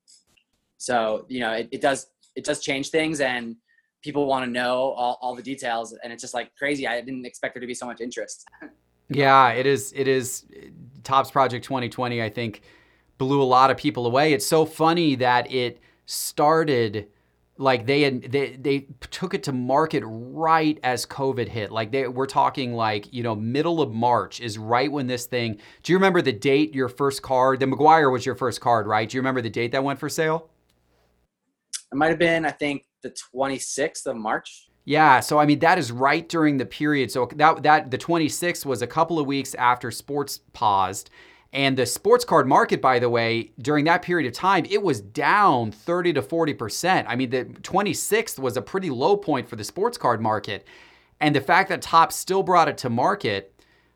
So, 0.78 1.26
you 1.28 1.40
know, 1.40 1.52
it, 1.52 1.70
it 1.72 1.82
does, 1.82 2.08
it 2.36 2.44
does 2.46 2.62
change 2.62 2.90
things 2.90 3.22
and 3.22 3.56
people 4.04 4.26
want 4.26 4.46
to 4.46 4.52
know 4.52 4.92
all, 4.92 5.18
all 5.22 5.36
the 5.36 5.42
details. 5.42 5.96
And 6.04 6.14
it's 6.14 6.22
just 6.22 6.34
like 6.34 6.56
crazy. 6.56 6.88
I 6.88 7.02
didn't 7.02 7.26
expect 7.26 7.56
there 7.56 7.62
to 7.62 7.68
be 7.68 7.74
so 7.74 7.86
much 7.86 8.02
interest. 8.02 8.48
yeah, 9.10 9.50
it 9.50 9.66
is. 9.66 9.94
It 9.96 10.08
is 10.08 10.46
Topps 11.06 11.32
Project 11.32 11.64
2020, 11.64 12.22
I 12.22 12.30
think 12.30 12.62
blew 13.18 13.42
a 13.42 13.44
lot 13.44 13.72
of 13.72 13.78
people 13.78 14.06
away. 14.06 14.34
It's 14.34 14.46
so 14.46 14.66
funny 14.66 15.16
that 15.16 15.52
it 15.52 15.80
started 16.06 17.08
like 17.58 17.86
they 17.86 18.02
had 18.02 18.24
they, 18.24 18.58
they 18.58 18.88
took 19.12 19.34
it 19.34 19.44
to 19.44 19.54
market 19.54 20.04
right 20.06 20.78
as 20.84 21.06
covid 21.06 21.48
hit. 21.48 21.72
Like 21.72 21.92
they 21.92 22.08
we're 22.08 22.26
talking 22.26 22.74
like 22.74 23.12
you 23.14 23.24
know 23.24 23.36
middle 23.36 23.82
of 23.82 23.94
march 23.94 24.42
is 24.42 24.58
right 24.58 24.92
when 24.92 25.08
this 25.08 25.26
thing 25.26 25.60
do 25.82 25.94
you 25.94 25.98
remember 25.98 26.22
the 26.22 26.34
date 26.34 26.76
your 26.76 26.90
first 26.90 27.22
card 27.22 27.62
the 27.62 27.66
McGwire 27.66 28.12
was 28.12 28.26
your 28.26 28.36
first 28.36 28.60
card 28.60 28.88
right? 28.88 29.08
Do 29.08 29.16
you 29.16 29.22
remember 29.22 29.42
the 29.42 29.50
date 29.50 29.72
that 29.72 29.84
went 29.84 30.00
for 30.00 30.10
sale? 30.10 30.50
It 31.92 31.96
might 31.96 32.10
have 32.10 32.20
been 32.20 32.46
i 32.46 32.52
think 32.52 32.86
the 33.04 33.16
26th 33.34 34.06
of 34.06 34.18
march 34.18 34.70
yeah, 34.86 35.20
so 35.20 35.40
I 35.40 35.46
mean 35.46 35.60
that 35.60 35.78
is 35.78 35.92
right 35.92 36.28
during 36.30 36.58
the 36.58 36.66
period. 36.66 37.12
So 37.12 37.30
that 37.36 37.64
that 37.64 37.92
the 37.92 37.98
26th 37.98 38.66
was 38.66 38.82
a 38.82 38.88
couple 38.88 39.20
of 39.20 39.26
weeks 39.26 39.56
after 39.56 39.92
sports 39.92 40.40
paused, 40.54 41.10
and 41.56 41.78
the 41.78 41.86
sports 41.86 42.26
card 42.26 42.48
market, 42.48 42.82
by 42.82 43.00
the 43.00 43.10
way, 43.10 43.52
during 43.60 43.86
that 43.86 44.02
period 44.02 44.28
of 44.28 44.34
time, 44.34 44.66
it 44.70 44.84
was 44.84 45.00
down 45.00 45.72
30 45.72 46.12
to 46.14 46.22
40%. 46.22 47.06
I 47.08 47.16
mean, 47.16 47.30
the 47.30 47.46
26th 47.46 48.38
was 48.38 48.58
a 48.58 48.62
pretty 48.62 48.90
low 48.90 49.16
point 49.16 49.48
for 49.48 49.56
the 49.56 49.64
sports 49.64 49.98
card 49.98 50.22
market. 50.22 50.68
And 51.22 51.34
the 51.34 51.40
fact 51.40 51.70
that 51.70 51.82
Top 51.82 52.12
still 52.12 52.44
brought 52.44 52.68
it 52.68 52.78
to 52.80 52.90
market, 52.90 53.55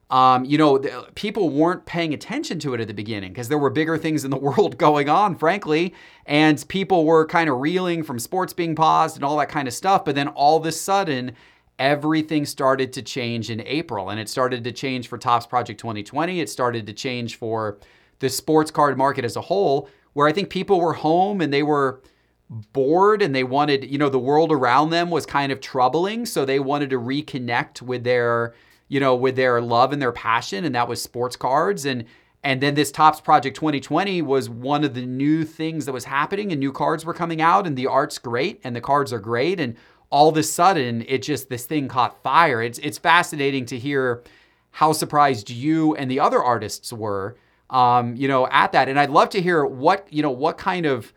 um, 0.10 0.44
you 0.44 0.58
know, 0.58 0.80
the, 0.80 1.08
people 1.14 1.50
weren't 1.50 1.86
paying 1.86 2.14
attention 2.14 2.58
to 2.60 2.74
it 2.74 2.82
at 2.82 2.88
the 2.88 2.94
beginning 2.94 3.32
because 3.32 3.48
there 3.48 3.60
were 3.60 3.70
bigger 3.70 3.98
things 3.98 4.26
in 4.26 4.32
the 4.32 4.38
world 4.40 4.78
going 4.78 5.08
on, 5.08 5.36
frankly. 5.36 5.94
And 6.26 6.64
people 6.68 7.06
were 7.06 7.26
kind 7.28 7.50
of 7.50 7.60
reeling 7.60 8.04
from 8.04 8.18
sports 8.18 8.54
being 8.54 8.76
paused 8.76 9.16
and 9.16 9.24
all 9.24 9.38
that 9.38 9.50
kind 9.50 9.68
of 9.68 9.74
stuff. 9.74 10.06
But 10.06 10.16
then 10.16 10.28
all 10.30 10.58
of 10.58 10.66
a 10.66 10.72
sudden, 10.72 11.34
everything 11.78 12.46
started 12.46 12.92
to 12.94 13.02
change 13.02 13.50
in 13.50 13.62
April. 13.62 14.10
And 14.10 14.20
it 14.20 14.30
started 14.30 14.64
to 14.64 14.72
change 14.72 15.08
for 15.08 15.18
Topps 15.18 15.46
Project 15.46 15.80
2020. 15.80 16.42
It 16.42 16.50
started 16.50 16.88
to 16.88 16.94
change 16.94 17.38
for 17.38 17.78
the 18.18 18.30
sports 18.30 18.72
card 18.72 18.98
market 18.98 19.24
as 19.24 19.36
a 19.36 19.42
whole, 19.42 19.90
where 20.14 20.28
I 20.28 20.34
think 20.34 20.50
people 20.50 20.82
were 20.82 20.94
home 20.94 21.40
and 21.40 21.54
they 21.54 21.64
were 21.64 22.02
bored 22.50 23.22
and 23.22 23.34
they 23.34 23.44
wanted, 23.44 23.86
you 23.86 24.00
know, 24.00 24.10
the 24.10 24.20
world 24.20 24.52
around 24.52 24.90
them 24.90 25.12
was 25.12 25.26
kind 25.26 25.52
of 25.52 25.62
troubling. 25.62 26.26
So 26.26 26.46
they 26.46 26.60
wanted 26.60 26.90
to 26.90 27.00
reconnect 27.00 27.82
with 27.82 28.04
their, 28.04 28.56
you 28.90 29.00
know, 29.00 29.16
with 29.16 29.38
their 29.38 29.62
love 29.62 29.94
and 29.94 30.02
their 30.02 30.12
passion. 30.12 30.66
And 30.66 30.76
that 30.76 30.88
was 30.88 31.02
sports 31.02 31.36
cards. 31.38 31.86
And 31.86 32.06
and 32.44 32.62
then 32.62 32.76
this 32.76 32.92
Topps 32.92 33.20
Project 33.20 33.56
2020 33.56 34.22
was 34.22 34.50
one 34.50 34.84
of 34.84 34.94
the 34.94 35.06
new 35.06 35.44
things 35.44 35.86
that 35.86 35.92
was 35.92 36.06
happening, 36.06 36.52
and 36.52 36.60
new 36.60 36.72
cards 36.72 37.04
were 37.06 37.14
coming 37.14 37.42
out, 37.42 37.68
and 37.68 37.78
the 37.78 37.88
art's 37.88 38.18
great, 38.18 38.62
and 38.64 38.74
the 38.74 38.82
cards 38.82 39.12
are 39.12 39.20
great, 39.20 39.60
and 39.60 39.76
all 40.10 40.30
of 40.30 40.38
a 40.38 40.44
sudden 40.44 41.04
it 41.08 41.22
just 41.22 41.50
this 41.50 41.66
thing 41.66 41.88
caught 41.88 42.22
fire. 42.24 42.62
It's 42.62 42.80
it's 42.80 42.98
fascinating 42.98 43.66
to 43.68 43.78
hear 43.78 44.24
how 44.72 44.94
surprised 44.94 45.50
you 45.50 45.96
and 45.96 46.10
the 46.10 46.20
other 46.20 46.42
artists 46.42 46.94
were, 46.94 47.36
um, 47.70 48.16
you 48.16 48.28
know, 48.28 48.48
at 48.48 48.72
that. 48.72 48.88
And 48.88 49.00
I'd 49.00 49.10
love 49.10 49.30
to 49.30 49.42
hear 49.42 49.66
what 49.66 50.08
you 50.12 50.22
know 50.22 50.32
what 50.32 50.58
kind 50.58 50.86
of 50.86 51.14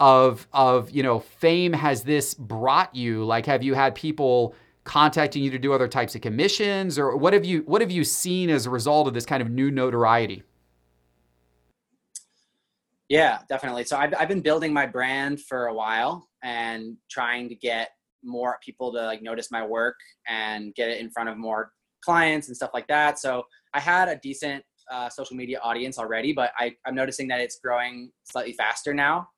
of 0.00 0.48
of 0.52 0.90
you 0.90 1.02
know 1.02 1.20
fame 1.20 1.72
has 1.72 2.02
this 2.02 2.34
brought 2.34 2.94
you? 2.94 3.24
Like, 3.24 3.46
have 3.46 3.62
you 3.62 3.74
had 3.74 3.94
people 3.94 4.54
contacting 4.84 5.42
you 5.42 5.50
to 5.50 5.58
do 5.58 5.72
other 5.72 5.88
types 5.88 6.14
of 6.14 6.20
commissions, 6.20 6.98
or 6.98 7.16
what 7.16 7.32
have 7.32 7.44
you 7.44 7.62
what 7.66 7.80
have 7.80 7.90
you 7.90 8.04
seen 8.04 8.50
as 8.50 8.66
a 8.66 8.70
result 8.70 9.08
of 9.08 9.14
this 9.14 9.26
kind 9.26 9.42
of 9.42 9.50
new 9.50 9.70
notoriety? 9.70 10.42
Yeah, 13.08 13.40
definitely. 13.48 13.84
So 13.84 13.96
I've, 13.98 14.14
I've 14.18 14.28
been 14.28 14.40
building 14.40 14.72
my 14.72 14.86
brand 14.86 15.40
for 15.40 15.66
a 15.66 15.74
while 15.74 16.28
and 16.42 16.96
trying 17.10 17.48
to 17.50 17.54
get 17.54 17.90
more 18.22 18.58
people 18.64 18.92
to 18.92 19.02
like 19.04 19.22
notice 19.22 19.50
my 19.50 19.64
work 19.64 19.96
and 20.26 20.74
get 20.74 20.88
it 20.88 21.00
in 21.00 21.10
front 21.10 21.28
of 21.28 21.36
more 21.36 21.72
clients 22.02 22.48
and 22.48 22.56
stuff 22.56 22.70
like 22.72 22.86
that. 22.86 23.18
So 23.18 23.44
I 23.74 23.80
had 23.80 24.08
a 24.08 24.16
decent 24.22 24.64
uh, 24.90 25.08
social 25.08 25.36
media 25.36 25.60
audience 25.62 25.98
already, 25.98 26.32
but 26.32 26.52
I, 26.58 26.74
I'm 26.86 26.94
noticing 26.94 27.28
that 27.28 27.40
it's 27.40 27.58
growing 27.58 28.10
slightly 28.24 28.52
faster 28.52 28.94
now 28.94 29.28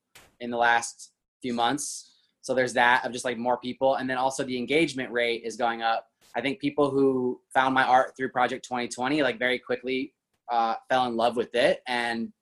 in 0.40 0.50
the 0.50 0.56
last 0.56 1.12
few 1.42 1.52
months. 1.52 2.15
So 2.46 2.54
there's 2.54 2.74
that 2.74 3.04
of 3.04 3.11
just 3.11 3.24
like 3.24 3.38
more 3.38 3.56
people. 3.56 3.96
And 3.96 4.09
then 4.09 4.18
also 4.18 4.44
the 4.44 4.56
engagement 4.56 5.11
rate 5.11 5.42
is 5.44 5.56
going 5.56 5.82
up. 5.82 6.06
I 6.37 6.40
think 6.40 6.61
people 6.61 6.90
who 6.90 7.40
found 7.52 7.74
my 7.74 7.82
art 7.82 8.16
through 8.16 8.28
Project 8.28 8.64
2020 8.64 9.20
like 9.24 9.37
very 9.37 9.59
quickly 9.59 10.14
uh, 10.48 10.76
fell 10.88 11.06
in 11.06 11.16
love 11.16 11.35
with 11.35 11.52
it 11.56 11.80
and 11.88 12.32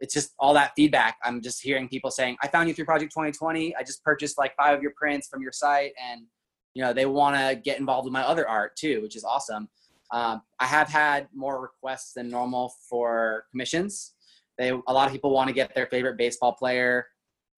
it's 0.00 0.12
just 0.12 0.34
all 0.38 0.52
that 0.52 0.72
feedback. 0.76 1.16
I'm 1.24 1.40
just 1.40 1.62
hearing 1.62 1.88
people 1.88 2.10
saying, 2.10 2.36
I 2.42 2.48
found 2.48 2.68
you 2.68 2.74
through 2.74 2.84
Project 2.84 3.10
2020. 3.10 3.74
I 3.74 3.82
just 3.84 4.04
purchased 4.04 4.36
like 4.36 4.54
five 4.54 4.76
of 4.76 4.82
your 4.82 4.92
prints 4.98 5.28
from 5.28 5.40
your 5.40 5.50
site. 5.50 5.92
And, 6.10 6.26
you 6.74 6.82
know, 6.82 6.92
they 6.92 7.06
want 7.06 7.34
to 7.36 7.56
get 7.56 7.80
involved 7.80 8.04
with 8.04 8.12
my 8.12 8.24
other 8.24 8.46
art 8.46 8.76
too, 8.76 9.00
which 9.00 9.16
is 9.16 9.24
awesome. 9.24 9.70
Um, 10.10 10.42
I 10.60 10.66
have 10.66 10.90
had 10.90 11.26
more 11.34 11.58
requests 11.58 12.12
than 12.12 12.28
normal 12.28 12.74
for 12.86 13.44
commissions. 13.50 14.12
They, 14.58 14.68
a 14.68 14.92
lot 14.92 15.06
of 15.06 15.12
people 15.12 15.30
want 15.30 15.48
to 15.48 15.54
get 15.54 15.74
their 15.74 15.86
favorite 15.86 16.18
baseball 16.18 16.52
player 16.52 17.06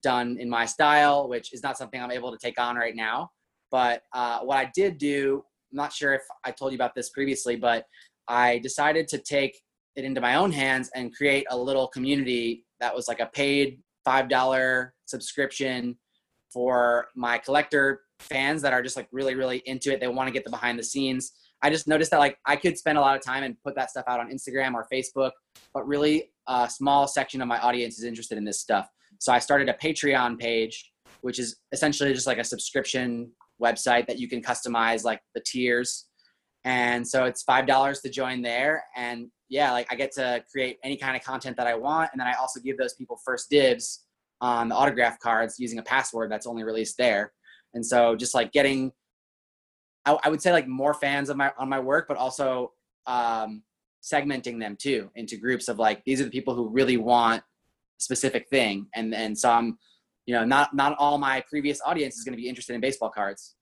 done 0.02 0.36
in 0.38 0.48
my 0.48 0.66
style, 0.66 1.28
which 1.28 1.52
is 1.52 1.62
not 1.62 1.78
something 1.78 2.00
I'm 2.00 2.10
able 2.10 2.32
to 2.32 2.38
take 2.38 2.60
on 2.60 2.76
right 2.76 2.94
now. 2.94 3.30
But 3.70 4.02
uh, 4.12 4.40
what 4.40 4.58
I 4.58 4.70
did 4.74 4.98
do, 4.98 5.44
I'm 5.70 5.76
not 5.76 5.92
sure 5.92 6.14
if 6.14 6.22
I 6.44 6.50
told 6.50 6.72
you 6.72 6.76
about 6.76 6.94
this 6.94 7.10
previously, 7.10 7.56
but 7.56 7.84
I 8.28 8.58
decided 8.58 9.08
to 9.08 9.18
take 9.18 9.60
it 9.96 10.04
into 10.04 10.20
my 10.20 10.36
own 10.36 10.52
hands 10.52 10.90
and 10.94 11.14
create 11.14 11.46
a 11.50 11.56
little 11.56 11.88
community 11.88 12.64
that 12.80 12.94
was 12.94 13.08
like 13.08 13.20
a 13.20 13.26
paid 13.26 13.80
$5 14.06 14.90
subscription 15.06 15.96
for 16.52 17.08
my 17.14 17.38
collector 17.38 18.02
fans 18.18 18.62
that 18.62 18.72
are 18.72 18.82
just 18.82 18.96
like 18.96 19.08
really, 19.12 19.34
really 19.34 19.58
into 19.66 19.92
it. 19.92 20.00
They 20.00 20.08
want 20.08 20.28
to 20.28 20.32
get 20.32 20.44
the 20.44 20.50
behind 20.50 20.78
the 20.78 20.84
scenes. 20.84 21.32
I 21.62 21.70
just 21.70 21.86
noticed 21.86 22.10
that 22.10 22.18
like 22.18 22.38
I 22.46 22.56
could 22.56 22.78
spend 22.78 22.98
a 22.98 23.00
lot 23.00 23.16
of 23.16 23.22
time 23.22 23.44
and 23.44 23.56
put 23.62 23.74
that 23.76 23.90
stuff 23.90 24.04
out 24.08 24.20
on 24.20 24.30
Instagram 24.30 24.74
or 24.74 24.86
Facebook, 24.92 25.32
but 25.74 25.86
really 25.86 26.30
a 26.48 26.68
small 26.70 27.06
section 27.06 27.42
of 27.42 27.48
my 27.48 27.58
audience 27.60 27.98
is 27.98 28.04
interested 28.04 28.38
in 28.38 28.44
this 28.44 28.60
stuff. 28.60 28.88
So 29.20 29.32
I 29.32 29.38
started 29.38 29.68
a 29.68 29.74
Patreon 29.74 30.38
page, 30.38 30.90
which 31.20 31.38
is 31.38 31.56
essentially 31.72 32.12
just 32.14 32.26
like 32.26 32.38
a 32.38 32.44
subscription 32.44 33.30
website 33.62 34.06
that 34.06 34.18
you 34.18 34.28
can 34.28 34.42
customize 34.42 35.04
like 35.04 35.20
the 35.34 35.42
tiers. 35.44 36.06
And 36.64 37.06
so 37.06 37.24
it's 37.24 37.44
$5 37.44 38.02
to 38.02 38.10
join 38.10 38.40
there. 38.40 38.82
And 38.96 39.28
yeah, 39.50 39.72
like 39.72 39.86
I 39.92 39.94
get 39.94 40.12
to 40.12 40.42
create 40.50 40.78
any 40.82 40.96
kind 40.96 41.16
of 41.16 41.22
content 41.22 41.56
that 41.58 41.66
I 41.66 41.74
want, 41.74 42.10
and 42.12 42.20
then 42.20 42.26
I 42.26 42.32
also 42.34 42.60
give 42.60 42.78
those 42.78 42.94
people 42.94 43.18
first 43.22 43.50
dibs 43.50 44.06
on 44.40 44.70
the 44.70 44.74
autograph 44.74 45.18
cards 45.18 45.56
using 45.58 45.78
a 45.78 45.82
password 45.82 46.32
that's 46.32 46.46
only 46.46 46.64
released 46.64 46.96
there. 46.96 47.32
And 47.74 47.84
so 47.84 48.16
just 48.16 48.34
like 48.34 48.52
getting, 48.52 48.90
I, 50.06 50.16
I 50.24 50.30
would 50.30 50.40
say 50.40 50.52
like 50.52 50.66
more 50.66 50.94
fans 50.94 51.28
of 51.28 51.36
my 51.36 51.52
on 51.58 51.68
my 51.68 51.78
work, 51.78 52.06
but 52.08 52.16
also 52.16 52.72
um, 53.06 53.62
segmenting 54.02 54.58
them 54.58 54.76
too 54.80 55.10
into 55.14 55.36
groups 55.36 55.68
of 55.68 55.78
like 55.78 56.02
these 56.04 56.20
are 56.22 56.24
the 56.24 56.30
people 56.30 56.54
who 56.54 56.70
really 56.70 56.96
want 56.96 57.42
specific 58.00 58.48
thing, 58.48 58.86
and 58.94 59.14
and 59.14 59.38
some, 59.38 59.78
you 60.26 60.34
know, 60.34 60.44
not 60.44 60.74
not 60.74 60.96
all 60.98 61.18
my 61.18 61.42
previous 61.48 61.80
audience 61.84 62.16
is 62.16 62.24
going 62.24 62.32
to 62.32 62.40
be 62.40 62.48
interested 62.48 62.74
in 62.74 62.80
baseball 62.80 63.10
cards, 63.10 63.54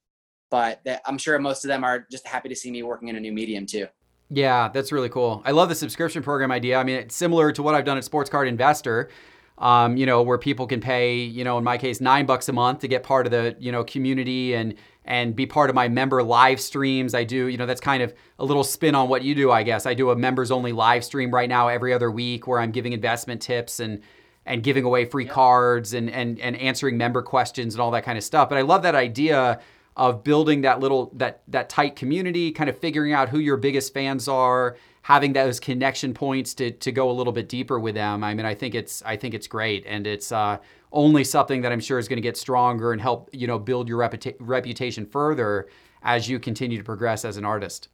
but 0.50 0.80
I'm 1.04 1.18
sure 1.18 1.38
most 1.38 1.64
of 1.64 1.68
them 1.68 1.84
are 1.84 2.06
just 2.10 2.26
happy 2.26 2.48
to 2.48 2.56
see 2.56 2.70
me 2.70 2.82
working 2.82 3.08
in 3.08 3.16
a 3.16 3.20
new 3.20 3.32
medium 3.32 3.66
too. 3.66 3.86
Yeah, 4.30 4.68
that's 4.68 4.92
really 4.92 5.08
cool. 5.08 5.42
I 5.44 5.52
love 5.52 5.68
the 5.68 5.74
subscription 5.74 6.22
program 6.22 6.52
idea. 6.52 6.78
I 6.78 6.84
mean, 6.84 6.96
it's 6.96 7.16
similar 7.16 7.50
to 7.52 7.62
what 7.62 7.74
I've 7.74 7.84
done 7.84 7.96
at 7.96 8.04
Sports 8.04 8.28
Card 8.28 8.48
Investor. 8.48 9.08
Um, 9.56 9.96
you 9.96 10.06
know, 10.06 10.22
where 10.22 10.38
people 10.38 10.68
can 10.68 10.80
pay, 10.80 11.16
you 11.16 11.42
know, 11.42 11.58
in 11.58 11.64
my 11.64 11.78
case, 11.78 12.00
nine 12.00 12.26
bucks 12.26 12.48
a 12.48 12.52
month 12.52 12.78
to 12.80 12.88
get 12.88 13.02
part 13.02 13.26
of 13.26 13.32
the, 13.32 13.56
you 13.58 13.72
know, 13.72 13.82
community 13.82 14.54
and 14.54 14.76
and 15.04 15.34
be 15.34 15.46
part 15.46 15.68
of 15.68 15.74
my 15.74 15.88
member 15.88 16.22
live 16.22 16.60
streams. 16.60 17.12
I 17.12 17.24
do, 17.24 17.46
you 17.46 17.56
know, 17.56 17.66
that's 17.66 17.80
kind 17.80 18.02
of 18.02 18.14
a 18.38 18.44
little 18.44 18.62
spin 18.62 18.94
on 18.94 19.08
what 19.08 19.22
you 19.22 19.34
do, 19.34 19.50
I 19.50 19.64
guess. 19.64 19.84
I 19.86 19.94
do 19.94 20.10
a 20.10 20.16
members 20.16 20.52
only 20.52 20.70
live 20.70 21.04
stream 21.04 21.34
right 21.34 21.48
now 21.48 21.66
every 21.66 21.92
other 21.92 22.08
week 22.08 22.46
where 22.46 22.60
I'm 22.60 22.70
giving 22.70 22.92
investment 22.92 23.42
tips 23.42 23.80
and 23.80 24.00
and 24.48 24.62
giving 24.62 24.84
away 24.84 25.04
free 25.04 25.24
yep. 25.24 25.34
cards 25.34 25.92
and 25.92 26.10
and 26.10 26.40
and 26.40 26.56
answering 26.56 26.96
member 26.96 27.22
questions 27.22 27.74
and 27.74 27.80
all 27.80 27.90
that 27.92 28.04
kind 28.04 28.18
of 28.18 28.24
stuff. 28.24 28.48
But 28.48 28.58
I 28.58 28.62
love 28.62 28.82
that 28.82 28.94
idea 28.94 29.60
of 29.96 30.24
building 30.24 30.62
that 30.62 30.80
little 30.80 31.10
that 31.14 31.42
that 31.48 31.68
tight 31.68 31.94
community, 31.96 32.50
kind 32.50 32.70
of 32.70 32.78
figuring 32.78 33.12
out 33.12 33.28
who 33.28 33.38
your 33.38 33.56
biggest 33.56 33.92
fans 33.92 34.26
are, 34.26 34.76
having 35.02 35.32
those 35.32 35.60
connection 35.60 36.14
points 36.14 36.54
to 36.54 36.70
to 36.70 36.90
go 36.90 37.10
a 37.10 37.12
little 37.12 37.32
bit 37.32 37.48
deeper 37.48 37.78
with 37.78 37.94
them. 37.94 38.24
I 38.24 38.34
mean, 38.34 38.46
I 38.46 38.54
think 38.54 38.74
it's 38.74 39.02
I 39.02 39.16
think 39.16 39.34
it's 39.34 39.46
great, 39.46 39.84
and 39.86 40.06
it's 40.06 40.32
uh, 40.32 40.58
only 40.92 41.24
something 41.24 41.62
that 41.62 41.72
I'm 41.72 41.80
sure 41.80 41.98
is 41.98 42.08
going 42.08 42.16
to 42.16 42.22
get 42.22 42.36
stronger 42.36 42.92
and 42.92 43.00
help 43.00 43.28
you 43.32 43.46
know 43.46 43.58
build 43.58 43.88
your 43.88 43.98
reputa- 43.98 44.36
reputation 44.40 45.04
further 45.04 45.68
as 46.02 46.28
you 46.28 46.38
continue 46.38 46.78
to 46.78 46.84
progress 46.84 47.24
as 47.24 47.36
an 47.36 47.44
artist. 47.44 47.88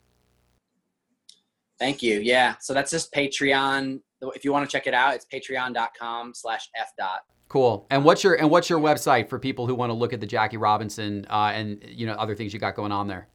Thank 1.78 2.02
you. 2.02 2.20
Yeah. 2.20 2.54
So 2.60 2.72
that's 2.72 2.90
just 2.90 3.12
Patreon. 3.12 4.00
If 4.30 4.44
you 4.44 4.52
want 4.52 4.68
to 4.68 4.72
check 4.72 4.86
it 4.86 4.94
out, 4.94 5.14
it's 5.14 5.26
patreon.com 5.32 6.34
slash 6.34 6.68
f 6.76 6.92
dot. 6.98 7.20
Cool. 7.48 7.86
And 7.90 8.04
what's 8.04 8.24
your 8.24 8.34
and 8.34 8.50
what's 8.50 8.68
your 8.70 8.80
website 8.80 9.28
for 9.28 9.38
people 9.38 9.66
who 9.66 9.74
want 9.74 9.90
to 9.90 9.94
look 9.94 10.12
at 10.12 10.20
the 10.20 10.26
Jackie 10.26 10.56
Robinson 10.56 11.26
uh, 11.30 11.52
and 11.54 11.82
you 11.86 12.06
know 12.06 12.14
other 12.14 12.34
things 12.34 12.52
you 12.52 12.58
got 12.58 12.74
going 12.74 12.92
on 12.92 13.06
there? 13.06 13.28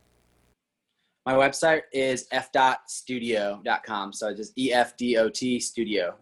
My 1.26 1.34
website 1.34 1.82
is 1.94 2.28
f.studio.com. 2.32 4.14
So 4.14 4.34
just 4.34 4.58
E 4.58 4.74
F 4.74 4.98
D 4.98 5.18
O 5.18 5.30
T 5.30 5.60
studio. 5.60 6.16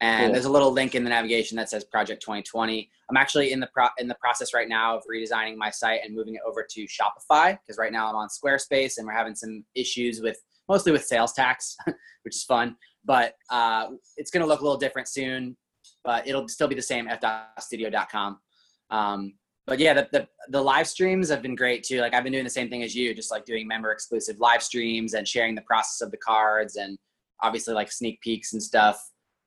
And 0.00 0.26
cool. 0.26 0.32
there's 0.34 0.44
a 0.44 0.50
little 0.50 0.70
link 0.72 0.94
in 0.94 1.04
the 1.04 1.10
navigation 1.10 1.56
that 1.56 1.70
says 1.70 1.82
Project 1.84 2.22
2020. 2.22 2.90
I'm 3.08 3.16
actually 3.16 3.52
in 3.52 3.60
the 3.60 3.68
pro- 3.72 3.88
in 3.98 4.08
the 4.08 4.14
process 4.16 4.52
right 4.52 4.68
now 4.68 4.96
of 4.96 5.02
redesigning 5.10 5.56
my 5.56 5.70
site 5.70 6.00
and 6.04 6.14
moving 6.14 6.34
it 6.34 6.42
over 6.46 6.66
to 6.68 6.86
Shopify 6.86 7.58
because 7.58 7.78
right 7.78 7.92
now 7.92 8.08
I'm 8.08 8.14
on 8.14 8.28
Squarespace 8.28 8.98
and 8.98 9.06
we're 9.06 9.14
having 9.14 9.34
some 9.34 9.64
issues 9.74 10.20
with 10.20 10.38
mostly 10.68 10.92
with 10.92 11.04
sales 11.04 11.32
tax, 11.32 11.76
which 12.22 12.36
is 12.36 12.44
fun. 12.44 12.76
But 13.06 13.34
uh, 13.50 13.88
it's 14.16 14.30
going 14.30 14.42
to 14.42 14.46
look 14.46 14.60
a 14.60 14.62
little 14.64 14.78
different 14.78 15.08
soon, 15.08 15.56
but 16.04 16.26
it'll 16.26 16.48
still 16.48 16.68
be 16.68 16.74
the 16.74 16.82
same 16.82 17.08
efdotstudio.com. 17.08 18.38
Um, 18.90 19.34
but 19.66 19.78
yeah, 19.78 19.94
the, 19.94 20.08
the, 20.12 20.28
the 20.48 20.62
live 20.62 20.86
streams 20.86 21.28
have 21.30 21.42
been 21.42 21.54
great 21.56 21.82
too. 21.82 22.00
Like 22.00 22.14
I've 22.14 22.22
been 22.22 22.32
doing 22.32 22.44
the 22.44 22.50
same 22.50 22.68
thing 22.68 22.82
as 22.82 22.94
you, 22.94 23.14
just 23.14 23.30
like 23.30 23.44
doing 23.44 23.66
member 23.66 23.90
exclusive 23.90 24.38
live 24.38 24.62
streams 24.62 25.14
and 25.14 25.26
sharing 25.26 25.54
the 25.54 25.62
process 25.62 26.00
of 26.00 26.10
the 26.10 26.18
cards 26.18 26.76
and 26.76 26.98
obviously 27.42 27.74
like 27.74 27.90
sneak 27.90 28.20
peeks 28.20 28.52
and 28.52 28.62
stuff. 28.62 29.00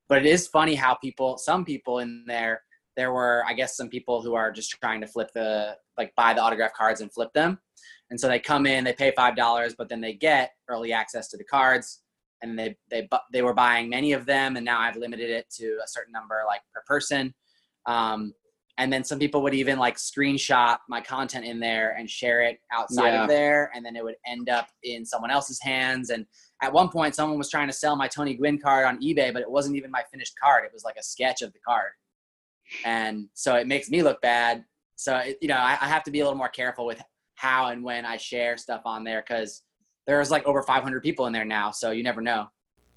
But 0.10 0.18
it 0.20 0.26
is 0.26 0.48
funny 0.48 0.76
how 0.76 0.96
people, 0.96 1.38
some 1.38 1.64
people 1.64 2.00
in 2.00 2.26
there, 2.28 2.64
there 2.98 3.14
were 3.14 3.44
I 3.48 3.54
guess 3.54 3.78
some 3.78 3.88
people 3.88 4.22
who 4.22 4.34
are 4.36 4.52
just 4.52 4.72
trying 4.72 5.00
to 5.00 5.08
flip 5.08 5.30
the 5.34 5.78
like 5.98 6.14
buy 6.16 6.34
the 6.34 6.42
autograph 6.42 6.74
cards 6.74 7.00
and 7.00 7.12
flip 7.14 7.32
them. 7.34 7.58
And 8.10 8.20
so 8.20 8.28
they 8.28 8.40
come 8.40 8.66
in, 8.66 8.84
they 8.84 8.92
pay 8.92 9.14
five 9.16 9.38
dollars, 9.38 9.74
but 9.78 9.88
then 9.88 10.02
they 10.02 10.14
get 10.14 10.52
early 10.68 10.92
access 10.92 11.30
to 11.30 11.38
the 11.38 11.46
cards, 11.46 12.02
and 12.42 12.58
they 12.58 12.76
they 12.90 13.08
they 13.32 13.42
were 13.42 13.54
buying 13.54 13.90
many 13.90 14.14
of 14.14 14.26
them, 14.26 14.56
and 14.56 14.66
now 14.66 14.80
I've 14.80 14.96
limited 14.96 15.30
it 15.30 15.50
to 15.58 15.80
a 15.84 15.88
certain 15.88 16.12
number, 16.12 16.44
like 16.48 16.62
per 16.74 16.84
person. 16.88 17.34
Um, 17.86 18.34
and 18.78 18.94
then 18.94 19.04
some 19.04 19.20
people 19.20 19.42
would 19.42 19.54
even 19.54 19.78
like 19.78 19.98
screenshot 19.98 20.78
my 20.88 21.02
content 21.02 21.44
in 21.44 21.60
there 21.60 21.98
and 21.98 22.10
share 22.10 22.42
it 22.42 22.60
outside 22.72 23.10
yeah. 23.10 23.24
of 23.24 23.28
there, 23.28 23.72
and 23.76 23.86
then 23.86 23.96
it 23.96 24.04
would 24.04 24.16
end 24.26 24.50
up 24.50 24.70
in 24.84 25.06
someone 25.06 25.32
else's 25.32 25.62
hands. 25.62 26.12
And 26.12 26.26
at 26.62 26.72
one 26.72 26.88
point, 26.88 27.14
someone 27.14 27.38
was 27.38 27.50
trying 27.50 27.68
to 27.68 27.74
sell 27.74 27.98
my 27.98 28.08
Tony 28.08 28.36
Gwynn 28.36 28.58
card 28.58 28.86
on 28.86 29.02
eBay, 29.02 29.34
but 29.34 29.42
it 29.42 29.52
wasn't 29.52 29.76
even 29.76 29.92
my 29.92 30.04
finished 30.10 30.34
card; 30.42 30.64
it 30.64 30.72
was 30.74 30.86
like 30.86 30.96
a 30.98 31.04
sketch 31.04 31.42
of 31.42 31.52
the 31.52 31.60
card, 31.60 31.92
and 32.86 33.28
so 33.34 33.56
it 33.56 33.68
makes 33.68 33.90
me 33.90 34.02
look 34.02 34.22
bad. 34.22 34.64
So 34.96 35.18
it, 35.18 35.38
you 35.42 35.50
know, 35.50 35.58
I, 35.58 35.78
I 35.82 35.88
have 35.88 36.04
to 36.04 36.12
be 36.12 36.22
a 36.22 36.24
little 36.24 36.38
more 36.38 36.50
careful 36.50 36.86
with 36.86 37.02
how 37.36 37.68
and 37.68 37.84
when 37.84 38.06
I 38.06 38.18
share 38.18 38.58
stuff 38.58 38.82
on 38.86 39.04
there 39.04 39.24
because 39.26 39.64
there's 40.10 40.32
like 40.32 40.46
over 40.46 40.64
500 40.64 41.02
people 41.04 41.28
in 41.28 41.34
there 41.34 41.46
now. 41.46 41.72
So 41.72 41.92
you 41.92 42.04
never 42.04 42.22
know. 42.22 42.50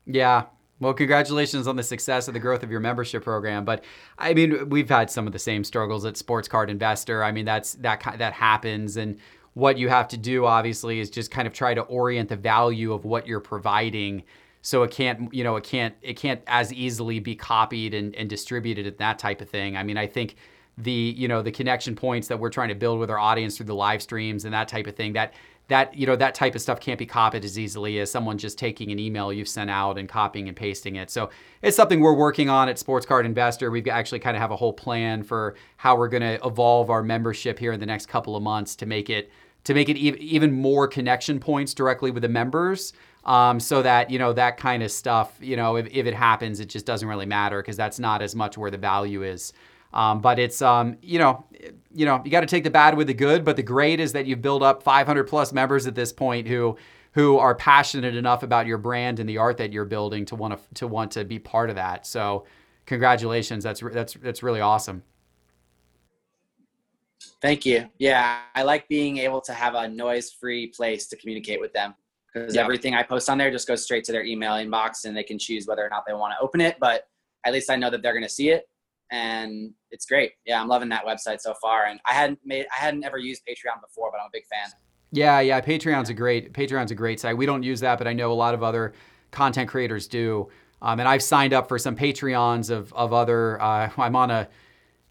Yeah. 0.07 0.44
Well, 0.81 0.94
congratulations 0.94 1.68
on 1.68 1.77
the 1.77 1.83
success 1.83 2.27
of 2.27 2.35
the 2.35 2.40
growth 2.40 2.62
of 2.62 2.70
your 2.70 2.81
membership 2.81 3.22
program. 3.22 3.64
But 3.64 3.85
I 4.18 4.35
mean, 4.35 4.68
we've 4.68 4.88
had 4.88 5.11
some 5.11 5.27
of 5.27 5.33
the 5.33 5.38
same 5.38 5.62
struggles 5.62 6.05
at 6.05 6.16
Sports 6.16 6.48
Card 6.48 6.70
Investor. 6.70 7.22
I 7.22 7.31
mean, 7.31 7.44
that's 7.44 7.75
that 7.75 8.03
that 8.18 8.33
happens, 8.33 8.96
and 8.96 9.18
what 9.55 9.79
you 9.79 9.88
have 9.88 10.09
to 10.09 10.16
do 10.16 10.46
obviously 10.46 10.98
is 10.98 11.11
just 11.11 11.31
kind 11.31 11.46
of 11.46 11.53
try 11.53 11.75
to 11.75 11.83
orient 11.83 12.31
the 12.31 12.37
value 12.37 12.92
of 12.92 13.05
what 13.05 13.27
you're 13.27 13.38
providing 13.38 14.25
so 14.62 14.83
it 14.83 14.90
can't 14.90 15.33
you 15.35 15.44
know 15.44 15.57
it 15.57 15.64
can't 15.64 15.94
it 16.01 16.14
can't 16.14 16.40
as 16.46 16.72
easily 16.72 17.18
be 17.18 17.35
copied 17.35 17.92
and, 17.92 18.14
and 18.14 18.31
distributed 18.31 18.87
and 18.87 18.96
that 18.96 19.18
type 19.18 19.40
of 19.40 19.51
thing 19.51 19.77
i 19.77 19.83
mean 19.83 19.98
i 19.98 20.07
think 20.07 20.37
the 20.79 21.14
you 21.16 21.29
know 21.29 21.42
the 21.42 21.51
connection 21.53 21.94
points 21.94 22.29
that 22.29 22.38
we're 22.38 22.48
trying 22.48 22.68
to 22.68 22.75
build 22.75 22.98
with 22.98 23.11
our 23.11 23.18
audience 23.18 23.57
through 23.57 23.66
the 23.66 23.75
live 23.75 24.01
streams 24.01 24.44
and 24.44 24.55
that 24.55 24.68
type 24.68 24.87
of 24.87 24.96
thing 24.96 25.12
that 25.12 25.35
that 25.72 25.96
you 25.96 26.06
know 26.06 26.16
that 26.16 26.35
type 26.35 26.54
of 26.54 26.61
stuff 26.61 26.80
can't 26.80 26.98
be 26.98 27.06
copied 27.06 27.46
as 27.46 27.58
easily 27.58 27.98
as 27.98 28.11
someone 28.11 28.37
just 28.37 28.58
taking 28.58 28.92
an 28.92 28.98
email 28.98 29.32
you've 29.32 29.48
sent 29.48 29.70
out 29.70 29.96
and 29.96 30.06
copying 30.06 30.46
and 30.46 30.54
pasting 30.54 30.96
it. 30.96 31.11
So 31.11 31.30
it's 31.62 31.74
something 31.74 32.00
we're 32.00 32.12
working 32.12 32.50
on 32.50 32.68
at 32.68 32.78
sports 32.78 33.06
card 33.06 33.24
investor. 33.24 33.70
We've 33.70 33.88
actually 33.88 34.18
kind 34.18 34.37
of 34.37 34.42
have 34.42 34.50
a 34.50 34.56
whole 34.56 34.74
plan 34.74 35.22
for 35.22 35.56
how 35.78 35.96
we're 35.96 36.08
going 36.08 36.22
to 36.22 36.46
evolve 36.46 36.90
our 36.90 37.02
membership 37.02 37.58
here 37.58 37.72
in 37.72 37.80
the 37.80 37.87
next 37.87 38.06
couple 38.06 38.37
of 38.37 38.42
months 38.42 38.76
to 38.76 38.87
make 38.87 39.08
it 39.08 39.30
to 39.64 39.72
make 39.72 39.88
it 39.88 39.96
even 39.96 40.52
more 40.52 40.87
connection 40.87 41.40
points 41.40 41.72
directly 41.72 42.11
with 42.11 42.22
the 42.22 42.28
members 42.28 42.92
um, 43.24 43.58
so 43.58 43.80
that 43.80 44.11
you 44.11 44.18
know 44.18 44.35
that 44.35 44.58
kind 44.58 44.82
of 44.82 44.92
stuff 44.92 45.38
you 45.40 45.56
know 45.56 45.76
if, 45.76 45.87
if 45.90 46.04
it 46.04 46.14
happens 46.14 46.61
it 46.61 46.66
just 46.66 46.85
doesn't 46.85 47.08
really 47.08 47.24
matter 47.24 47.62
because 47.62 47.78
that's 47.78 47.98
not 47.98 48.20
as 48.20 48.35
much 48.35 48.58
where 48.58 48.70
the 48.70 48.76
value 48.76 49.22
is 49.22 49.54
um, 49.92 50.20
but 50.20 50.38
it's 50.38 50.62
um, 50.62 50.96
you 51.02 51.18
know, 51.18 51.44
you 51.94 52.07
know, 52.07 52.22
you 52.24 52.31
got 52.31 52.40
to 52.40 52.46
take 52.46 52.64
the 52.64 52.70
bad 52.70 52.96
with 52.96 53.07
the 53.07 53.14
good. 53.14 53.44
But 53.44 53.57
the 53.57 53.62
great 53.62 54.00
is 54.00 54.12
that 54.12 54.26
you've 54.26 54.42
built 54.42 54.62
up 54.62 54.83
500 54.83 55.24
plus 55.24 55.52
members 55.52 55.87
at 55.87 55.94
this 55.94 56.12
point 56.12 56.48
who 56.48 56.76
who 57.12 57.38
are 57.38 57.55
passionate 57.55 58.16
enough 58.16 58.42
about 58.42 58.66
your 58.66 58.78
brand 58.78 59.20
and 59.20 59.28
the 59.28 59.38
art 59.38 59.59
that 59.59 59.72
you're 59.72 59.85
building 59.85 60.24
to 60.26 60.37
want 60.37 60.55
to 60.55 60.74
to 60.74 60.87
want 60.87 61.11
to 61.12 61.24
be 61.24 61.38
part 61.38 61.70
of 61.70 61.76
that. 61.76 62.07
So, 62.07 62.46
congratulations. 62.87 63.64
That's 63.64 63.81
that's 63.81 64.14
that's 64.14 64.42
really 64.42 64.61
awesome. 64.61 65.02
Thank 67.40 67.66
you. 67.66 67.88
Yeah, 67.98 68.40
I 68.55 68.62
like 68.62 68.88
being 68.88 69.18
able 69.18 69.40
to 69.42 69.52
have 69.52 69.74
a 69.74 69.88
noise-free 69.88 70.68
place 70.68 71.07
to 71.09 71.16
communicate 71.16 71.61
with 71.61 71.72
them 71.72 71.94
because 72.33 72.55
yeah. 72.55 72.62
everything 72.62 72.94
I 72.94 73.02
post 73.02 73.28
on 73.28 73.38
there 73.38 73.50
just 73.50 73.68
goes 73.68 73.83
straight 73.85 74.05
to 74.05 74.12
their 74.12 74.24
email 74.24 74.52
inbox, 74.52 75.05
and 75.05 75.16
they 75.16 75.22
can 75.22 75.38
choose 75.38 75.66
whether 75.66 75.85
or 75.85 75.88
not 75.88 76.05
they 76.07 76.14
want 76.14 76.35
to 76.38 76.42
open 76.42 76.61
it. 76.61 76.76
But 76.81 77.09
at 77.44 77.52
least 77.52 77.70
I 77.70 77.76
know 77.76 77.90
that 77.90 78.02
they're 78.02 78.12
going 78.12 78.22
to 78.22 78.28
see 78.28 78.50
it, 78.50 78.68
and 79.12 79.75
it's 79.90 80.07
great. 80.07 80.33
Yeah, 80.46 80.61
I'm 80.61 80.68
loving 80.68 80.88
that 80.88 81.05
website 81.05 81.40
so 81.40 81.55
far. 81.61 81.85
And 81.85 82.01
I 82.07 82.14
hadn't 82.14 82.40
made 82.44 82.66
I 82.77 82.81
hadn't 82.81 83.05
ever 83.05 83.18
used 83.18 83.42
Patreon 83.46 83.81
before, 83.81 84.11
but 84.11 84.18
I'm 84.18 84.27
a 84.27 84.31
big 84.33 84.46
fan. 84.46 84.70
Yeah, 85.12 85.40
yeah, 85.40 85.61
Patreon's 85.61 86.09
a 86.09 86.14
great 86.14 86.53
Patreon's 86.55 86.90
a 86.90 86.94
great 86.94 87.20
site. 87.20 87.37
We 87.37 87.46
don't 87.46 87.62
use 87.62 87.81
that, 87.81 87.98
but 87.98 88.09
I 88.09 88.14
know 88.14 88.33
a 88.33 88.35
lot 88.35 88.55
of 88.55 88.62
other 88.62 88.94
content 89.31 89.68
creators 89.68 90.09
do. 90.09 90.48
Um, 90.81 90.98
and 90.98 91.09
I've 91.09 91.22
signed 91.22 91.53
up 91.53 91.68
for 91.68 91.79
some 91.79 91.94
Patreons 91.94 92.70
of 92.70 92.92
of 92.94 93.12
other. 93.12 93.61
Uh, 93.61 93.90
I'm 93.98 94.16
on 94.16 94.31
a 94.31 94.48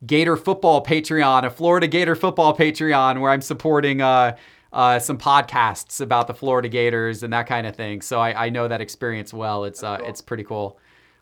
Gator 0.04 0.36
football 0.36 0.84
Patreon, 0.84 1.46
a 1.46 1.52
Florida 1.52 1.86
Gator 1.86 2.16
football 2.16 2.58
Patreon, 2.58 3.22
where 3.22 3.30
I'm 3.30 3.42
supporting 3.42 4.02
uh, 4.02 4.36
uh, 4.74 4.98
some 4.98 5.20
podcasts 5.20 6.02
about 6.02 6.26
the 6.26 6.34
Florida 6.34 6.70
Gators 6.70 7.22
and 7.22 7.32
that 7.34 7.46
kind 7.46 7.68
of 7.68 7.76
thing. 7.76 8.02
So 8.02 8.20
I, 8.20 8.48
I 8.48 8.50
know 8.50 8.68
that 8.68 8.82
experience 8.82 9.32
well. 9.32 9.64
It's 9.64 9.84
uh, 9.84 9.98
cool. 9.98 10.08
it's 10.08 10.22
pretty 10.22 10.44
cool. 10.44 10.80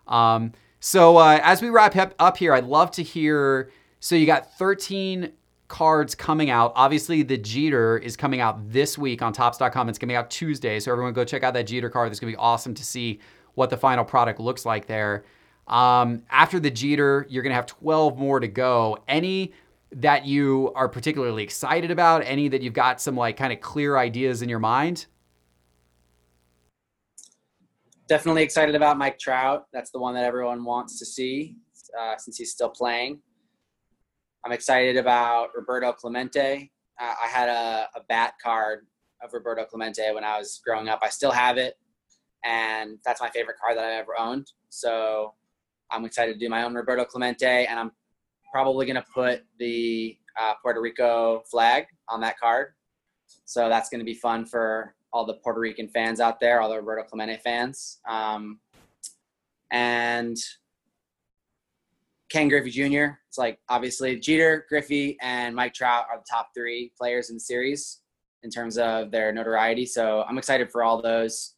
Um, 0.08 0.54
so 0.80 1.18
uh, 1.18 1.40
as 1.44 1.62
we 1.62 1.70
wrap 1.70 1.96
up 2.20 2.38
here, 2.38 2.54
I'd 2.54 2.66
love 2.66 2.92
to 2.92 3.04
hear. 3.04 3.72
So 4.00 4.16
you 4.16 4.26
got 4.26 4.58
13 4.58 5.32
cards 5.68 6.16
coming 6.16 6.50
out. 6.50 6.74
Obviously, 6.76 7.24
the 7.24 7.38
Jeter 7.38 7.98
is 7.98 8.18
coming 8.18 8.42
out 8.42 8.72
this 8.72 8.98
week 8.98 9.22
on 9.22 9.34
Topps.com. 9.34 9.90
It's 9.90 10.00
coming 10.00 10.16
out 10.16 10.30
Tuesday, 10.30 10.80
so 10.80 10.92
everyone 10.92 11.14
go 11.14 11.24
check 11.24 11.44
out 11.44 11.54
that 11.54 11.68
Jeter 11.68 11.90
card. 11.90 12.12
It's 12.12 12.20
gonna 12.20 12.32
be 12.32 12.38
awesome 12.38 12.74
to 12.74 12.84
see 12.84 13.20
what 13.54 13.70
the 13.70 13.78
final 13.78 14.04
product 14.04 14.40
looks 14.40 14.66
like 14.66 14.88
there. 14.88 15.24
Um, 15.68 16.24
after 16.30 16.60
the 16.60 16.72
Jeter, 16.72 17.26
you're 17.30 17.44
gonna 17.44 17.56
have 17.56 17.68
12 17.68 18.18
more 18.18 18.40
to 18.40 18.48
go. 18.48 18.98
Any 19.08 19.54
that 19.92 20.26
you 20.26 20.72
are 20.76 20.90
particularly 20.90 21.44
excited 21.44 21.92
about? 21.92 22.24
Any 22.26 22.48
that 22.50 22.62
you've 22.62 22.74
got 22.74 23.00
some 23.00 23.16
like 23.16 23.38
kind 23.38 23.54
of 23.54 23.62
clear 23.62 23.98
ideas 23.98 24.42
in 24.42 24.50
your 24.50 24.60
mind? 24.60 25.06
Definitely 28.10 28.42
excited 28.42 28.76
about 28.76 28.98
Mike 28.98 29.20
Trout. 29.20 29.66
That's 29.72 29.92
the 29.92 30.00
one 30.00 30.16
that 30.16 30.26
everyone 30.26 30.66
wants 30.66 30.98
to 31.00 31.06
see 31.06 31.56
uh, 31.98 32.16
since 32.18 32.38
he's 32.38 32.52
still 32.52 32.70
playing. 32.70 33.22
I'm 34.44 34.52
excited 34.52 34.98
about 34.98 35.50
Roberto 35.56 35.94
Clemente. 35.94 36.72
Uh, 37.00 37.14
I 37.24 37.28
had 37.28 37.48
a, 37.48 37.88
a 37.96 38.02
bat 38.10 38.34
card 38.44 38.88
of 39.24 39.32
Roberto 39.32 39.64
Clemente 39.66 40.12
when 40.14 40.24
I 40.24 40.40
was 40.40 40.60
growing 40.66 40.90
up. 40.90 41.00
I 41.04 41.10
still 41.10 41.32
have 41.32 41.58
it, 41.58 41.76
and 42.44 42.98
that's 43.06 43.22
my 43.22 43.30
favorite 43.30 43.58
card 43.64 43.78
that 43.78 43.84
I've 43.84 44.02
ever 44.02 44.20
owned. 44.20 44.48
So 44.70 45.36
I'm 45.92 46.04
excited 46.04 46.34
to 46.34 46.40
do 46.40 46.50
my 46.50 46.64
own 46.64 46.74
Roberto 46.74 47.06
Clemente, 47.06 47.66
and 47.66 47.80
I'm 47.80 47.92
probably 48.52 48.88
going 48.88 48.96
to 48.96 49.06
put 49.14 49.44
the 49.60 50.18
uh, 50.40 50.54
Puerto 50.64 50.82
Rico 50.82 51.44
flag 51.52 51.86
on 52.08 52.22
that 52.22 52.40
card. 52.40 52.74
So 53.46 53.70
that's 53.70 53.90
going 53.90 54.00
to 54.00 54.06
be 54.06 54.16
fun 54.16 54.46
for 54.46 54.96
all 55.12 55.26
the 55.26 55.36
Puerto 55.36 55.60
Rican 55.60 55.88
fans 55.88 56.20
out 56.20 56.40
there, 56.40 56.62
all 56.62 56.70
the 56.70 56.76
Roberto 56.76 57.04
Clemente 57.04 57.38
fans. 57.44 58.00
Um, 58.08 58.60
and 59.72 60.38
Ken 62.30 62.48
Griffey 62.48 62.70
Jr. 62.70 63.16
It's 63.28 63.38
like 63.38 63.60
obviously 63.70 64.20
Jeter, 64.20 64.66
Griffey, 64.70 65.18
and 65.22 65.56
Mike 65.56 65.74
Trout 65.74 66.06
are 66.12 66.20
the 66.20 66.26
top 66.30 66.50
three 66.56 66.92
players 66.98 67.30
in 67.30 67.38
the 67.38 67.42
series 67.42 68.02
in 68.44 68.50
terms 68.50 68.78
of 68.78 69.12
their 69.12 69.34
notoriety. 69.34 69.86
So 69.86 70.24
I'm 70.28 70.38
excited 70.38 70.72
for 70.72 70.84
all 70.84 71.02
those. 71.02 71.56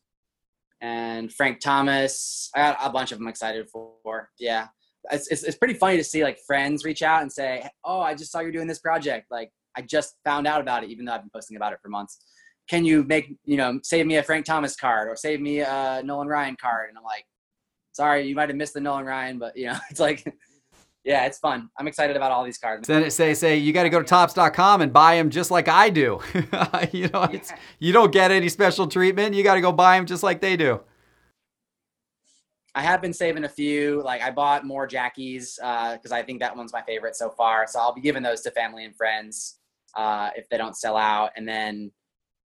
And 0.81 1.31
Frank 1.31 1.59
Thomas, 1.59 2.49
I 2.55 2.59
got 2.59 2.77
a 2.81 2.89
bunch 2.89 3.11
of 3.11 3.19
them 3.19 3.27
excited 3.27 3.69
for. 3.69 4.29
Yeah. 4.39 4.67
It's, 5.11 5.27
it's, 5.27 5.43
it's 5.43 5.57
pretty 5.57 5.73
funny 5.73 5.97
to 5.97 6.03
see 6.03 6.23
like 6.23 6.39
friends 6.47 6.85
reach 6.85 7.01
out 7.01 7.21
and 7.21 7.31
say, 7.31 7.67
Oh, 7.83 8.01
I 8.01 8.15
just 8.15 8.31
saw 8.31 8.39
you're 8.39 8.51
doing 8.51 8.67
this 8.67 8.79
project. 8.79 9.27
Like 9.29 9.51
I 9.77 9.81
just 9.81 10.15
found 10.23 10.47
out 10.47 10.61
about 10.61 10.83
it, 10.83 10.89
even 10.89 11.05
though 11.05 11.13
I've 11.13 11.21
been 11.21 11.31
posting 11.33 11.57
about 11.57 11.73
it 11.73 11.79
for 11.81 11.89
months 11.89 12.19
can 12.71 12.85
you 12.85 13.03
make 13.03 13.35
you 13.43 13.57
know 13.57 13.81
save 13.83 14.07
me 14.07 14.15
a 14.15 14.23
Frank 14.23 14.45
Thomas 14.45 14.77
card 14.77 15.09
or 15.09 15.17
save 15.17 15.41
me 15.41 15.59
a 15.59 16.01
Nolan 16.05 16.29
Ryan 16.29 16.55
card? 16.55 16.87
And 16.87 16.97
I'm 16.97 17.03
like, 17.03 17.25
sorry, 17.91 18.25
you 18.25 18.33
might 18.33 18.47
have 18.47 18.55
missed 18.55 18.73
the 18.73 18.79
Nolan 18.79 19.03
Ryan, 19.03 19.37
but 19.39 19.57
you 19.57 19.67
know, 19.67 19.77
it's 19.91 19.99
like 19.99 20.23
yeah, 21.03 21.25
it's 21.25 21.37
fun. 21.37 21.69
I'm 21.77 21.87
excited 21.87 22.15
about 22.15 22.31
all 22.31 22.45
these 22.45 22.57
cards. 22.57 22.87
Then 22.87 23.03
it 23.03 23.11
say 23.11 23.33
say 23.33 23.57
you 23.57 23.73
got 23.73 23.83
to 23.83 23.89
go 23.89 23.99
to 23.99 24.05
topps.com 24.05 24.79
and 24.79 24.93
buy 24.93 25.17
them 25.17 25.29
just 25.29 25.51
like 25.51 25.67
I 25.67 25.89
do. 25.89 26.21
you 26.93 27.09
know, 27.09 27.23
it's 27.23 27.51
you 27.79 27.91
don't 27.91 28.13
get 28.13 28.31
any 28.31 28.47
special 28.47 28.87
treatment. 28.87 29.35
You 29.35 29.43
got 29.43 29.55
to 29.55 29.61
go 29.61 29.73
buy 29.73 29.97
them 29.97 30.05
just 30.05 30.23
like 30.23 30.39
they 30.39 30.55
do. 30.55 30.79
I 32.73 32.83
have 32.83 33.01
been 33.01 33.11
saving 33.11 33.43
a 33.43 33.49
few. 33.49 34.01
Like 34.01 34.21
I 34.21 34.31
bought 34.31 34.65
more 34.65 34.87
Jackies 34.87 35.57
because 35.57 36.11
uh, 36.13 36.15
I 36.15 36.23
think 36.23 36.39
that 36.39 36.55
one's 36.55 36.71
my 36.71 36.83
favorite 36.83 37.17
so 37.17 37.31
far. 37.31 37.67
So 37.67 37.81
I'll 37.81 37.93
be 37.93 37.99
giving 37.99 38.23
those 38.23 38.39
to 38.43 38.51
family 38.51 38.85
and 38.85 38.95
friends 38.95 39.57
uh, 39.97 40.29
if 40.37 40.47
they 40.47 40.57
don't 40.57 40.77
sell 40.77 40.95
out. 40.95 41.31
And 41.35 41.45
then, 41.45 41.91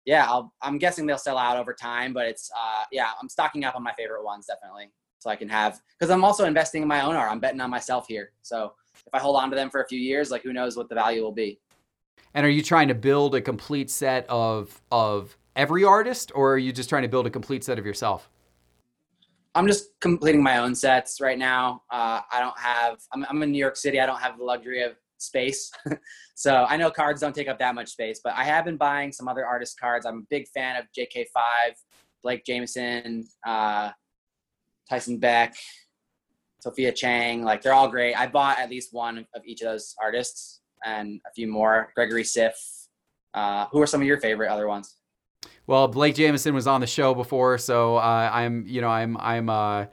yeah, 0.05 0.27
I'll, 0.29 0.53
I'm 0.63 0.79
guessing 0.79 1.07
they'll 1.07 1.19
sell 1.19 1.39
out 1.39 1.57
over 1.57 1.73
time. 1.73 2.13
But 2.13 2.27
it's 2.27 2.51
uh, 2.57 2.85
yeah, 2.91 3.11
I'm 3.21 3.29
stocking 3.29 3.65
up 3.65 3.75
on 3.77 3.83
my 3.83 3.93
favorite 3.93 4.25
ones 4.25 4.47
definitely, 4.47 4.91
so 5.19 5.31
I 5.31 5.37
can 5.37 5.49
have 5.49 5.81
because 5.99 6.11
I'm 6.11 6.25
also 6.25 6.45
investing 6.45 6.83
in 6.83 6.89
my 6.89 7.03
own 7.03 7.17
art. 7.17 7.31
I'm 7.31 7.41
betting 7.41 7.61
on 7.61 7.71
myself 7.71 8.07
here. 8.09 8.33
So 8.43 8.73
if 8.95 9.15
I 9.15 9.19
hold 9.19 9.37
on 9.37 9.51
to 9.51 9.57
them 9.57 9.71
for 9.71 9.83
a 9.83 9.87
few 9.87 10.01
years, 10.01 10.31
like 10.31 10.43
who 10.43 10.53
knows 10.53 10.77
what 10.77 10.89
the 10.89 10.95
value 10.95 11.23
will 11.23 11.33
be. 11.33 11.61
And 12.35 12.47
are 12.47 12.51
you 12.51 12.63
trying 12.63 12.89
to 12.89 12.95
build 12.95 13.35
a 13.35 13.41
complete 13.41 13.91
set 13.91 14.27
of 14.29 14.81
of 14.91 15.37
every 15.57 15.85
artist, 15.85 16.33
or 16.35 16.55
are 16.55 16.59
you 16.59 16.73
just 16.73 16.89
trying 16.89 17.03
to 17.03 17.09
build 17.09 17.27
a 17.27 17.31
complete 17.31 17.65
set 17.65 17.79
of 17.79 17.87
yourself? 17.87 18.29
I'm 19.55 19.67
just 19.67 19.91
completing 20.01 20.43
my 20.43 20.59
own 20.59 20.75
sets 20.75 21.21
right 21.21 21.39
now. 21.39 21.83
Uh, 21.91 22.23
I 22.31 22.41
don't 22.41 22.59
have. 22.59 22.99
I'm, 23.13 23.27
I'm, 23.29 23.43
in 23.43 23.53
New 23.53 23.59
York 23.59 23.77
City. 23.77 24.01
I 24.01 24.07
don't 24.07 24.21
have 24.21 24.39
the 24.39 24.45
luxury 24.45 24.83
of 24.83 24.93
space, 25.23 25.71
so 26.35 26.67
I 26.69 26.77
know 26.77 26.91
cards 26.91 27.21
don't 27.21 27.35
take 27.35 27.49
up 27.49 27.59
that 27.59 27.75
much 27.75 27.91
space. 27.91 28.21
But 28.23 28.35
I 28.35 28.45
have 28.45 28.65
been 28.65 28.77
buying 28.77 29.13
some 29.13 29.29
other 29.29 29.47
artist 29.47 29.79
cards. 29.79 30.07
I'm 30.07 30.19
a 30.19 30.27
big 30.31 30.49
fan 30.49 30.77
of 30.77 30.87
JK5, 30.97 31.27
Blake 32.23 32.45
Jamieson, 32.45 33.27
uh, 33.47 33.91
Tyson 34.89 35.19
Beck, 35.19 35.55
Sophia 36.61 36.93
Chang. 36.93 37.43
Like 37.43 37.63
they're 37.63 37.75
all 37.75 37.89
great. 37.89 38.15
I 38.15 38.27
bought 38.27 38.59
at 38.59 38.71
least 38.71 38.93
one 38.93 39.27
of 39.35 39.43
each 39.45 39.63
of 39.63 39.69
those 39.69 39.95
artists 40.03 40.61
and 40.85 41.21
a 41.27 41.33
few 41.33 41.47
more. 41.47 41.93
Gregory 41.95 42.25
Siff. 42.25 42.53
Uh, 43.35 43.67
who 43.73 43.81
are 43.81 43.87
some 43.87 44.01
of 44.03 44.07
your 44.07 44.21
favorite 44.21 44.51
other 44.51 44.69
ones? 44.69 44.97
Well, 45.67 45.89
Blake 45.89 46.15
Jamieson 46.15 46.55
was 46.55 46.67
on 46.67 46.81
the 46.81 46.87
show 46.87 47.15
before, 47.15 47.57
so 47.57 47.97
uh, 47.97 48.31
I'm, 48.33 48.67
you 48.67 48.81
know, 48.81 48.89
I'm, 48.89 49.17
I'm, 49.17 49.49
uh, 49.49 49.87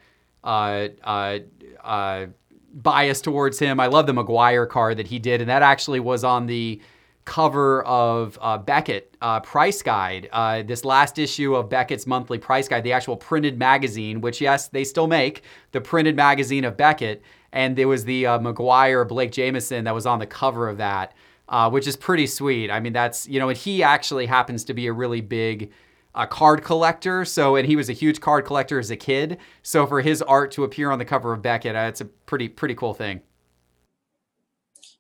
uh, 0.44 0.88
uh, 1.04 1.40
uh, 1.84 2.26
biased 2.74 3.24
towards 3.24 3.60
him. 3.60 3.80
I 3.80 3.88
love 3.88 4.08
the 4.08 4.14
McGwire 4.14 4.68
card 4.68 4.98
that 4.98 5.08
he 5.08 5.20
did, 5.20 5.42
and 5.42 5.50
that 5.50 5.62
actually 5.62 6.00
was 6.00 6.24
on 6.24 6.46
the 6.46 6.82
cover 7.26 7.84
of 7.84 8.40
uh, 8.42 8.58
Beckett 8.58 9.16
uh, 9.22 9.40
Price 9.42 9.82
Guide. 9.82 10.30
Uh, 10.32 10.64
this 10.64 10.84
last 10.84 11.20
issue 11.20 11.56
of 11.56 11.70
Beckett's 11.70 12.08
monthly 12.08 12.40
price 12.40 12.68
guide, 12.68 12.84
the 12.84 12.94
actual 12.94 13.16
printed 13.16 13.60
magazine, 13.60 14.22
which 14.22 14.42
yes, 14.42 14.68
they 14.68 14.84
still 14.84 15.08
make 15.08 15.44
the 15.72 15.82
printed 15.82 16.16
magazine 16.16 16.66
of 16.66 16.76
Beckett, 16.76 17.22
and 17.52 17.76
there 17.76 17.88
was 17.88 18.06
the 18.06 18.26
uh, 18.26 18.40
McGwire 18.40 19.08
Blake 19.08 19.32
Jamieson 19.32 19.84
that 19.84 19.94
was 19.94 20.06
on 20.06 20.20
the 20.20 20.26
cover 20.26 20.68
of 20.68 20.78
that 20.78 21.14
uh, 21.50 21.70
which 21.70 21.88
is 21.88 21.98
pretty 21.98 22.28
sweet. 22.28 22.72
I 22.72 22.80
mean, 22.80 22.94
that's, 22.94 23.28
you 23.28 23.40
know, 23.40 23.50
and 23.50 23.58
he 23.58 23.84
actually 23.84 24.28
happens 24.28 24.64
to 24.66 24.74
be 24.74 24.88
a 24.88 24.94
really 24.94 25.22
big 25.22 25.72
uh, 26.16 26.26
card 26.26 26.64
collector. 26.64 27.26
So, 27.26 27.56
and 27.56 27.68
he 27.68 27.76
was 27.76 27.90
a 27.90 27.94
huge 27.94 28.20
card 28.20 28.46
collector 28.46 28.80
as 28.80 28.92
a 28.92 28.96
kid. 28.96 29.38
So, 29.64 29.86
for 29.86 30.02
his 30.02 30.22
art 30.22 30.52
to 30.52 30.64
appear 30.64 30.92
on 30.92 31.00
the 31.00 31.06
cover 31.06 31.34
of 31.34 31.42
Beckett, 31.42 31.76
uh, 31.76 31.88
it's 31.90 32.02
a 32.02 32.06
pretty, 32.06 32.50
pretty 32.50 32.76
cool 32.76 32.94
thing. 32.94 33.22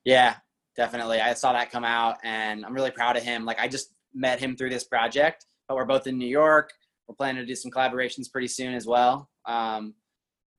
Yeah, 0.03 0.35
definitely. 0.75 1.19
I 1.19 1.33
saw 1.33 1.53
that 1.53 1.71
come 1.71 1.83
out 1.83 2.17
and 2.23 2.65
I'm 2.65 2.73
really 2.73 2.91
proud 2.91 3.17
of 3.17 3.23
him. 3.23 3.45
Like, 3.45 3.59
I 3.59 3.67
just 3.67 3.93
met 4.13 4.39
him 4.39 4.55
through 4.55 4.69
this 4.69 4.83
project, 4.83 5.45
but 5.67 5.75
we're 5.75 5.85
both 5.85 6.07
in 6.07 6.17
New 6.17 6.27
York. 6.27 6.71
We're 7.07 7.15
planning 7.15 7.41
to 7.41 7.45
do 7.45 7.55
some 7.55 7.71
collaborations 7.71 8.31
pretty 8.31 8.47
soon 8.47 8.73
as 8.73 8.85
well. 8.85 9.29
Um, 9.45 9.95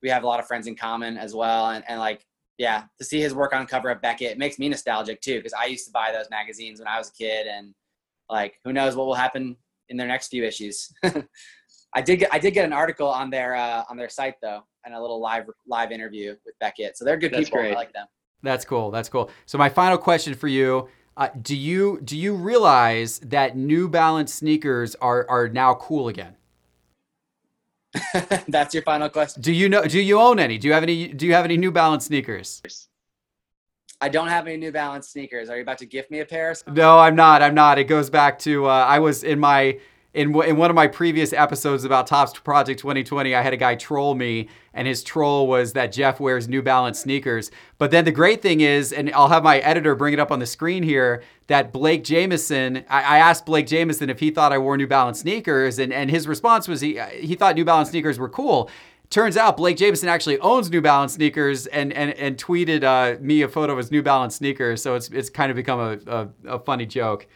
we 0.03 0.09
have 0.09 0.23
a 0.23 0.27
lot 0.27 0.41
of 0.41 0.47
friends 0.47 0.67
in 0.67 0.77
common 0.77 1.17
as 1.17 1.35
well. 1.35 1.71
And, 1.71 1.85
and 1.89 2.01
like, 2.01 2.25
yeah, 2.61 2.85
to 2.99 3.05
see 3.05 3.21
his 3.21 3.35
work 3.35 3.55
on 3.55 3.67
cover 3.67 3.89
of 3.89 4.03
Beckett 4.03 4.37
makes 4.37 4.59
me 4.59 4.69
nostalgic 4.69 5.23
too 5.23 5.39
because 5.39 5.55
I 5.55 5.65
used 5.65 5.87
to 5.87 5.93
buy 5.93 6.13
those 6.13 6.29
magazines 6.31 6.79
when 6.79 6.89
I 6.89 6.99
was 6.99 7.09
a 7.09 7.13
kid, 7.13 7.47
and 7.47 7.75
like 8.29 8.59
who 8.65 8.73
knows 8.75 8.95
what 8.95 9.07
will 9.07 9.15
happen 9.15 9.57
in 9.91 9.97
their 9.97 10.07
next 10.07 10.29
few 10.29 10.45
issues. 10.45 10.93
I 11.95 12.01
did 12.01 12.21
get 12.21 12.33
I 12.33 12.39
did 12.39 12.53
get 12.53 12.65
an 12.65 12.73
article 12.73 13.09
on 13.09 13.31
their 13.31 13.57
uh, 13.57 13.85
on 13.91 13.97
their 13.97 14.09
site 14.09 14.37
though, 14.41 14.63
and 14.85 14.95
a 14.95 15.01
little 15.01 15.21
live 15.21 15.47
live 15.67 15.93
interview 15.93 16.37
with 16.47 16.59
Beckett. 16.61 16.97
So 16.97 17.05
they're 17.05 17.17
good 17.17 17.33
That's 17.33 17.47
people. 17.47 17.61
Great. 17.61 17.73
I 17.73 17.75
like 17.75 17.93
them. 17.93 18.07
That's 18.43 18.65
cool. 18.65 18.91
That's 18.91 19.09
cool. 19.09 19.31
So 19.47 19.59
my 19.59 19.69
final 19.69 19.99
question 19.99 20.35
for 20.35 20.49
you. 20.49 20.89
Uh, 21.17 21.29
do 21.43 21.57
you 21.57 22.01
do 22.03 22.17
you 22.17 22.35
realize 22.35 23.19
that 23.19 23.57
New 23.57 23.89
Balance 23.89 24.33
sneakers 24.33 24.95
are 24.97 25.29
are 25.29 25.49
now 25.49 25.75
cool 25.75 26.09
again? 26.09 26.37
That's 28.49 28.73
your 28.73 28.85
final 28.85 29.09
question. 29.09 29.43
Do 29.43 29.53
you 29.53 29.69
know? 29.69 29.85
Do 29.85 30.01
you 30.01 30.21
own 30.21 30.39
any? 30.39 30.57
Do 30.57 30.69
you 30.69 30.75
have 30.75 30.85
any? 30.85 31.09
Do 31.09 31.27
you 31.27 31.35
have 31.35 31.45
any 31.45 31.57
New 31.57 31.73
Balance 31.73 32.07
sneakers? 32.07 32.63
I 34.01 34.09
don't 34.09 34.29
have 34.29 34.47
any 34.47 34.57
New 34.57 34.73
Balance 34.73 35.09
sneakers. 35.09 35.51
Are 35.51 35.57
you 35.57 35.63
about 35.63 35.79
to 35.79 35.87
gift 35.87 36.11
me 36.11 36.21
a 36.21 36.25
pair? 36.25 36.55
No, 36.67 36.99
I'm 36.99 37.15
not. 37.15 37.43
I'm 37.43 37.55
not. 37.55 37.79
It 37.79 37.85
goes 37.85 38.09
back 38.09 38.39
to 38.41 38.67
uh, 38.67 38.69
I 38.69 38.99
was 38.99 39.25
in 39.25 39.39
my 39.39 39.79
in 40.13 40.35
in 40.43 40.57
one 40.57 40.71
of 40.71 40.77
my 40.77 40.89
previous 40.89 41.33
episodes 41.33 41.85
about 41.85 42.07
Topps 42.07 42.39
Project 42.41 42.81
2020, 42.81 43.35
I 43.35 43.43
had 43.43 43.53
a 43.53 43.57
guy 43.57 43.77
troll 43.77 44.15
me, 44.15 44.49
and 44.75 44.89
his 44.89 45.05
troll 45.05 45.47
was 45.47 45.73
that 45.75 45.93
Jeff 45.93 46.19
wears 46.19 46.49
New 46.49 46.63
Balance 46.63 46.99
sneakers. 46.99 47.51
But 47.79 47.93
then 47.93 48.05
the 48.05 48.11
great 48.11 48.43
thing 48.43 48.61
is, 48.61 48.93
and 48.93 49.13
I'll 49.13 49.29
have 49.29 49.45
my 49.45 49.59
editor 49.59 49.95
bring 49.95 50.13
it 50.13 50.19
up 50.19 50.33
on 50.33 50.41
the 50.41 50.47
screen 50.47 50.83
here, 50.83 51.23
that 51.47 51.73
Blake 51.73 52.03
Jamieson, 52.03 52.85
I, 52.89 53.03
I 53.03 53.19
asked 53.19 53.47
Blake 53.47 53.69
Jamieson 53.69 54.11
if 54.11 54.19
he 54.19 54.31
thought 54.31 54.53
I 54.53 54.59
wore 54.59 54.77
New 54.77 54.89
Balance 54.89 55.21
sneakers, 55.21 55.79
and, 55.79 55.93
and 55.93 56.11
his 56.11 56.27
response 56.27 56.67
was 56.67 56.81
he 56.81 56.99
he 57.21 57.37
thought 57.37 57.55
New 57.55 57.65
Balance 57.65 57.91
sneakers 57.91 58.19
were 58.19 58.29
cool. 58.29 58.69
Turns 59.11 59.37
out 59.37 59.57
Blake 59.57 59.77
Jamieson 59.77 60.09
actually 60.09 60.39
owns 60.39 60.71
New 60.71 60.81
Balance 60.81 61.15
sneakers 61.15 61.67
and 61.67 61.93
and, 61.93 62.13
and 62.13 62.37
tweeted 62.37 62.85
uh, 62.85 63.21
me 63.21 63.43
a 63.43 63.49
photo 63.49 63.73
of 63.73 63.79
his 63.79 63.91
New 63.91 64.03
Balance 64.03 64.37
sneakers. 64.37 64.81
So 64.81 64.95
it's 64.95 65.09
it's 65.09 65.29
kind 65.29 65.51
of 65.51 65.57
become 65.57 65.81
a, 65.81 65.99
a, 66.07 66.55
a 66.55 66.59
funny 66.61 66.87
joke. 66.87 67.27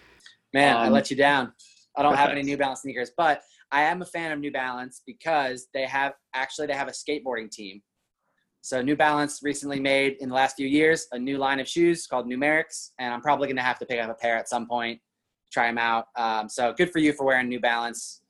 Man, 0.53 0.77
um, 0.77 0.83
I 0.83 0.89
let 0.89 1.11
you 1.11 1.17
down. 1.17 1.53
I 1.97 2.03
don't 2.03 2.15
have 2.15 2.31
any 2.31 2.43
New 2.45 2.57
Balance 2.57 2.83
sneakers, 2.83 3.11
but 3.17 3.43
I 3.73 3.83
am 3.83 4.03
a 4.03 4.05
fan 4.05 4.31
of 4.31 4.39
New 4.39 4.53
Balance 4.53 5.03
because 5.05 5.67
they 5.75 5.85
have 5.85 6.13
actually 6.33 6.69
they 6.69 6.75
have 6.75 6.87
a 6.87 6.93
skateboarding 6.93 7.51
team. 7.51 7.83
So 8.61 8.81
New 8.81 8.95
Balance 8.95 9.41
recently 9.43 9.81
made 9.81 10.17
in 10.21 10.29
the 10.29 10.35
last 10.35 10.55
few 10.55 10.69
years 10.69 11.09
a 11.11 11.19
new 11.19 11.39
line 11.39 11.59
of 11.59 11.69
shoes 11.69 12.07
called 12.07 12.27
Numerics, 12.27 12.91
and 13.01 13.13
I'm 13.13 13.21
probably 13.21 13.49
going 13.49 13.57
to 13.57 13.63
have 13.63 13.81
to 13.81 13.87
pick 13.87 14.01
up 14.01 14.09
a 14.09 14.15
pair 14.15 14.37
at 14.37 14.49
some 14.49 14.69
point, 14.69 15.01
try 15.53 15.67
them 15.67 15.79
out. 15.79 16.07
Um, 16.17 16.49
so 16.49 16.73
good 16.73 16.93
for 16.93 17.01
you 17.01 17.13
for 17.13 17.27
wearing 17.27 17.49
New 17.49 17.61
Balance. 17.61 18.23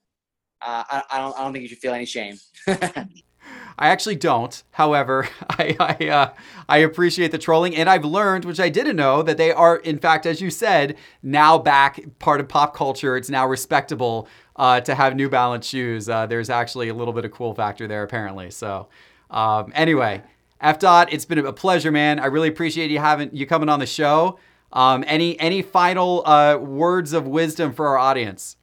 Uh, 0.63 0.83
I, 0.89 1.03
I, 1.11 1.19
don't 1.19 1.39
I 1.39 1.45
don't 1.45 1.53
think 1.53 1.63
you 1.63 1.69
should 1.69 1.79
feel 1.79 1.93
any 1.93 2.07
shame. 2.07 2.39
I 3.79 3.89
actually 3.89 4.17
don't. 4.17 4.63
However, 4.73 5.29
I 5.51 5.77
I, 5.81 6.09
uh, 6.09 6.33
I, 6.69 6.79
appreciate 6.79 7.31
the 7.31 7.39
trolling, 7.39 7.75
and 7.77 7.89
I've 7.89 8.05
learned, 8.05 8.45
which 8.45 8.61
I 8.61 8.69
didn't 8.69 8.97
know, 8.97 9.23
that 9.23 9.37
they 9.37 9.53
are, 9.53 9.77
in 9.77 9.99
fact, 9.99 10.27
as 10.27 10.41
you 10.41 10.51
said, 10.51 10.97
now 11.23 11.59
back 11.59 12.01
part 12.19 12.41
of 12.41 12.49
pop 12.49 12.75
culture. 12.75 13.17
It's 13.17 13.31
now 13.31 13.47
respectable 13.47 14.29
uh, 14.57 14.81
to 14.83 14.95
have 14.95 15.17
New 15.17 15.29
Balance 15.29 15.67
shoes. 15.67 16.09
Uh, 16.09 16.27
there's 16.27 16.51
actually 16.51 16.89
a 16.89 16.95
little 16.95 17.13
bit 17.13 17.25
of 17.25 17.33
cool 17.33 17.55
factor 17.55 17.89
there, 17.89 18.03
apparently. 18.03 18.51
So, 18.51 18.89
um, 19.31 19.73
anyway, 19.75 20.23
Efdot, 20.63 21.09
it's 21.11 21.25
been 21.25 21.39
a 21.39 21.53
pleasure, 21.53 21.91
man. 21.91 22.21
I 22.21 22.27
really 22.27 22.49
appreciate 22.49 22.91
you 22.91 22.99
having 22.99 23.31
you 23.33 23.47
coming 23.47 23.69
on 23.69 23.81
the 23.81 23.87
show. 23.87 24.39
Um, 24.73 25.05
any 25.07 25.39
any 25.39 25.63
final 25.63 26.27
uh, 26.27 26.57
words 26.57 27.13
of 27.13 27.27
wisdom 27.27 27.73
for 27.73 27.89
our 27.89 27.99
audience? 27.99 28.57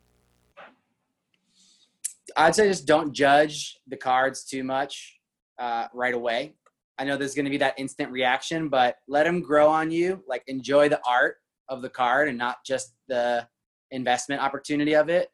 I'd 2.37 2.55
say 2.55 2.67
just 2.67 2.85
don't 2.85 3.13
judge 3.13 3.77
the 3.87 3.97
cards 3.97 4.43
too 4.43 4.63
much 4.63 5.19
uh, 5.59 5.87
right 5.93 6.13
away. 6.13 6.55
I 6.97 7.03
know 7.03 7.17
there's 7.17 7.33
going 7.33 7.45
to 7.45 7.51
be 7.51 7.57
that 7.57 7.75
instant 7.77 8.11
reaction, 8.11 8.69
but 8.69 8.97
let 9.07 9.23
them 9.23 9.41
grow 9.41 9.69
on 9.69 9.91
you. 9.91 10.23
Like 10.27 10.43
enjoy 10.47 10.89
the 10.89 11.01
art 11.07 11.37
of 11.69 11.81
the 11.81 11.89
card 11.89 12.27
and 12.27 12.37
not 12.37 12.57
just 12.65 12.93
the 13.07 13.47
investment 13.91 14.41
opportunity 14.41 14.95
of 14.95 15.09
it. 15.09 15.29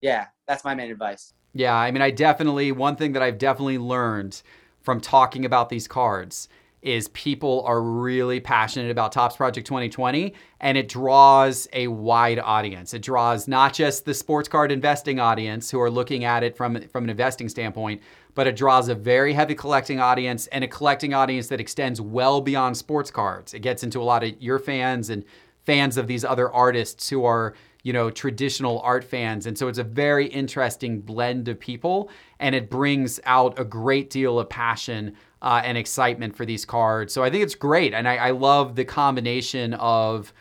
Yeah, 0.00 0.26
that's 0.46 0.64
my 0.64 0.74
main 0.74 0.90
advice. 0.90 1.32
Yeah, 1.52 1.74
I 1.74 1.90
mean, 1.90 2.02
I 2.02 2.10
definitely, 2.10 2.72
one 2.72 2.96
thing 2.96 3.12
that 3.12 3.22
I've 3.22 3.38
definitely 3.38 3.78
learned 3.78 4.42
from 4.80 5.00
talking 5.00 5.44
about 5.44 5.68
these 5.68 5.88
cards 5.88 6.48
is 6.84 7.08
people 7.08 7.62
are 7.66 7.80
really 7.80 8.38
passionate 8.38 8.90
about 8.90 9.10
Topps 9.10 9.36
Project 9.36 9.66
2020 9.66 10.34
and 10.60 10.76
it 10.76 10.86
draws 10.86 11.66
a 11.72 11.88
wide 11.88 12.38
audience. 12.38 12.92
It 12.92 13.00
draws 13.00 13.48
not 13.48 13.72
just 13.72 14.04
the 14.04 14.12
sports 14.12 14.48
card 14.48 14.70
investing 14.70 15.18
audience 15.18 15.70
who 15.70 15.80
are 15.80 15.90
looking 15.90 16.24
at 16.24 16.42
it 16.42 16.56
from, 16.56 16.80
from 16.88 17.04
an 17.04 17.10
investing 17.10 17.48
standpoint, 17.48 18.02
but 18.34 18.46
it 18.46 18.54
draws 18.54 18.88
a 18.88 18.94
very 18.94 19.32
heavy 19.32 19.54
collecting 19.54 19.98
audience 19.98 20.46
and 20.48 20.62
a 20.62 20.68
collecting 20.68 21.14
audience 21.14 21.48
that 21.48 21.58
extends 21.58 22.02
well 22.02 22.42
beyond 22.42 22.76
sports 22.76 23.10
cards. 23.10 23.54
It 23.54 23.60
gets 23.60 23.82
into 23.82 24.00
a 24.00 24.04
lot 24.04 24.22
of 24.22 24.40
your 24.40 24.58
fans 24.58 25.08
and 25.08 25.24
fans 25.64 25.96
of 25.96 26.06
these 26.06 26.24
other 26.24 26.52
artists 26.52 27.08
who 27.08 27.24
are 27.24 27.54
you 27.84 27.92
know, 27.92 28.10
traditional 28.10 28.80
art 28.80 29.04
fans. 29.04 29.46
And 29.46 29.58
so 29.58 29.68
it's 29.68 29.78
a 29.78 29.84
very 29.84 30.26
interesting 30.26 31.00
blend 31.00 31.48
of 31.48 31.60
people 31.60 32.10
and 32.40 32.54
it 32.54 32.70
brings 32.70 33.20
out 33.24 33.58
a 33.58 33.64
great 33.64 34.08
deal 34.08 34.38
of 34.38 34.48
passion 34.48 35.14
uh, 35.44 35.60
and 35.62 35.76
excitement 35.76 36.34
for 36.34 36.46
these 36.46 36.64
cards. 36.64 37.12
So 37.12 37.22
I 37.22 37.28
think 37.28 37.44
it's 37.44 37.54
great. 37.54 37.92
And 37.92 38.08
I, 38.08 38.16
I 38.16 38.30
love 38.30 38.74
the 38.74 38.84
combination 38.84 39.74
of 39.74 40.32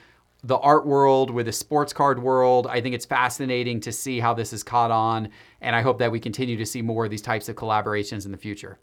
the 0.45 0.57
art 0.57 0.85
world 0.85 1.29
with 1.29 1.45
the 1.45 1.51
sports 1.51 1.91
card 1.91 2.23
world. 2.23 2.67
I 2.67 2.79
think 2.79 2.95
it's 2.95 3.05
fascinating 3.05 3.81
to 3.81 3.91
see 3.91 4.21
how 4.21 4.33
this 4.33 4.51
has 4.51 4.63
caught 4.63 4.91
on. 4.91 5.29
And 5.59 5.75
I 5.75 5.81
hope 5.81 5.99
that 5.99 6.09
we 6.09 6.21
continue 6.21 6.55
to 6.55 6.65
see 6.65 6.81
more 6.81 7.03
of 7.03 7.11
these 7.11 7.21
types 7.21 7.49
of 7.49 7.57
collaborations 7.57 8.25
in 8.25 8.31
the 8.31 8.37
future. 8.37 8.79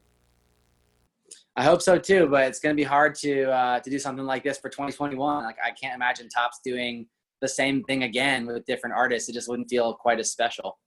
I 1.56 1.64
hope 1.64 1.80
so 1.80 1.98
too, 1.98 2.28
but 2.30 2.46
it's 2.48 2.60
going 2.60 2.76
to 2.76 2.80
be 2.80 2.84
hard 2.84 3.14
to 3.16 3.50
uh, 3.50 3.80
to 3.80 3.90
do 3.90 3.98
something 3.98 4.24
like 4.24 4.44
this 4.44 4.58
for 4.58 4.68
2021. 4.68 5.42
Like 5.42 5.56
I 5.64 5.70
can't 5.70 5.94
imagine 5.94 6.28
Topps 6.28 6.60
doing 6.62 7.06
the 7.40 7.48
same 7.48 7.82
thing 7.84 8.02
again 8.02 8.46
with 8.46 8.66
different 8.66 8.94
artists. 8.94 9.28
It 9.30 9.32
just 9.32 9.48
wouldn't 9.48 9.70
feel 9.70 9.94
quite 9.94 10.20
as 10.20 10.30
special. 10.30 10.78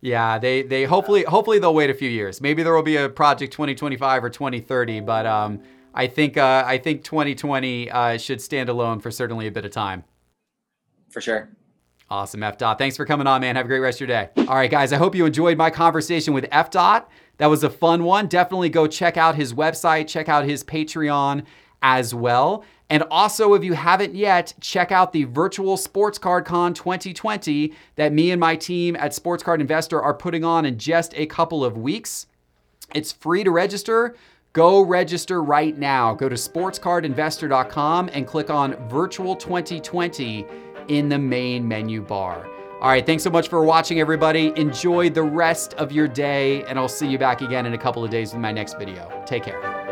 Yeah, 0.00 0.38
they 0.38 0.62
they 0.62 0.84
hopefully 0.84 1.24
hopefully 1.24 1.58
they'll 1.58 1.74
wait 1.74 1.90
a 1.90 1.94
few 1.94 2.08
years. 2.08 2.40
Maybe 2.40 2.62
there 2.62 2.74
will 2.74 2.82
be 2.82 2.96
a 2.96 3.08
project 3.08 3.52
2025 3.52 4.24
or 4.24 4.30
2030, 4.30 5.00
but 5.00 5.26
um, 5.26 5.60
I 5.94 6.06
think 6.06 6.36
uh, 6.36 6.64
I 6.66 6.78
think 6.78 7.04
2020 7.04 7.90
uh, 7.90 8.16
should 8.16 8.40
stand 8.40 8.68
alone 8.68 9.00
for 9.00 9.10
certainly 9.10 9.46
a 9.46 9.50
bit 9.50 9.64
of 9.64 9.72
time. 9.72 10.04
For 11.10 11.20
sure. 11.20 11.50
Awesome, 12.08 12.40
Efdot. 12.40 12.78
Thanks 12.78 12.96
for 12.96 13.04
coming 13.04 13.26
on, 13.26 13.40
man. 13.40 13.54
Have 13.54 13.66
a 13.66 13.68
great 13.68 13.78
rest 13.78 14.00
of 14.00 14.08
your 14.08 14.18
day. 14.18 14.30
All 14.48 14.56
right, 14.56 14.70
guys. 14.70 14.92
I 14.92 14.96
hope 14.96 15.14
you 15.14 15.26
enjoyed 15.26 15.56
my 15.56 15.70
conversation 15.70 16.34
with 16.34 16.44
Efdot. 16.50 17.04
That 17.36 17.46
was 17.46 17.62
a 17.62 17.70
fun 17.70 18.02
one. 18.02 18.26
Definitely 18.26 18.68
go 18.68 18.86
check 18.86 19.16
out 19.16 19.36
his 19.36 19.54
website, 19.54 20.08
check 20.08 20.28
out 20.28 20.44
his 20.44 20.64
Patreon 20.64 21.44
as 21.82 22.14
well. 22.14 22.64
And 22.88 23.04
also, 23.10 23.54
if 23.54 23.62
you 23.62 23.74
haven't 23.74 24.16
yet, 24.16 24.52
check 24.60 24.90
out 24.90 25.12
the 25.12 25.24
virtual 25.24 25.76
Sports 25.76 26.18
Card 26.18 26.44
Con 26.44 26.74
2020 26.74 27.72
that 27.94 28.12
me 28.12 28.32
and 28.32 28.40
my 28.40 28.56
team 28.56 28.96
at 28.96 29.14
Sports 29.14 29.42
Card 29.42 29.60
Investor 29.60 30.02
are 30.02 30.14
putting 30.14 30.44
on 30.44 30.66
in 30.66 30.76
just 30.76 31.14
a 31.16 31.26
couple 31.26 31.64
of 31.64 31.78
weeks. 31.78 32.26
It's 32.94 33.12
free 33.12 33.44
to 33.44 33.50
register. 33.52 34.16
Go 34.52 34.80
register 34.80 35.42
right 35.42 35.78
now. 35.78 36.14
Go 36.14 36.28
to 36.28 36.34
sportscardinvestor.com 36.34 38.10
and 38.12 38.26
click 38.26 38.50
on 38.50 38.74
Virtual 38.88 39.36
2020 39.36 40.44
in 40.88 41.08
the 41.08 41.18
main 41.18 41.66
menu 41.68 42.02
bar. 42.02 42.48
All 42.80 42.88
right, 42.88 43.04
thanks 43.04 43.22
so 43.22 43.30
much 43.30 43.48
for 43.48 43.62
watching, 43.62 44.00
everybody. 44.00 44.52
Enjoy 44.56 45.10
the 45.10 45.22
rest 45.22 45.74
of 45.74 45.92
your 45.92 46.08
day, 46.08 46.64
and 46.64 46.78
I'll 46.78 46.88
see 46.88 47.06
you 47.06 47.18
back 47.18 47.42
again 47.42 47.66
in 47.66 47.74
a 47.74 47.78
couple 47.78 48.02
of 48.02 48.10
days 48.10 48.32
with 48.32 48.40
my 48.40 48.52
next 48.52 48.78
video. 48.78 49.22
Take 49.26 49.44
care. 49.44 49.89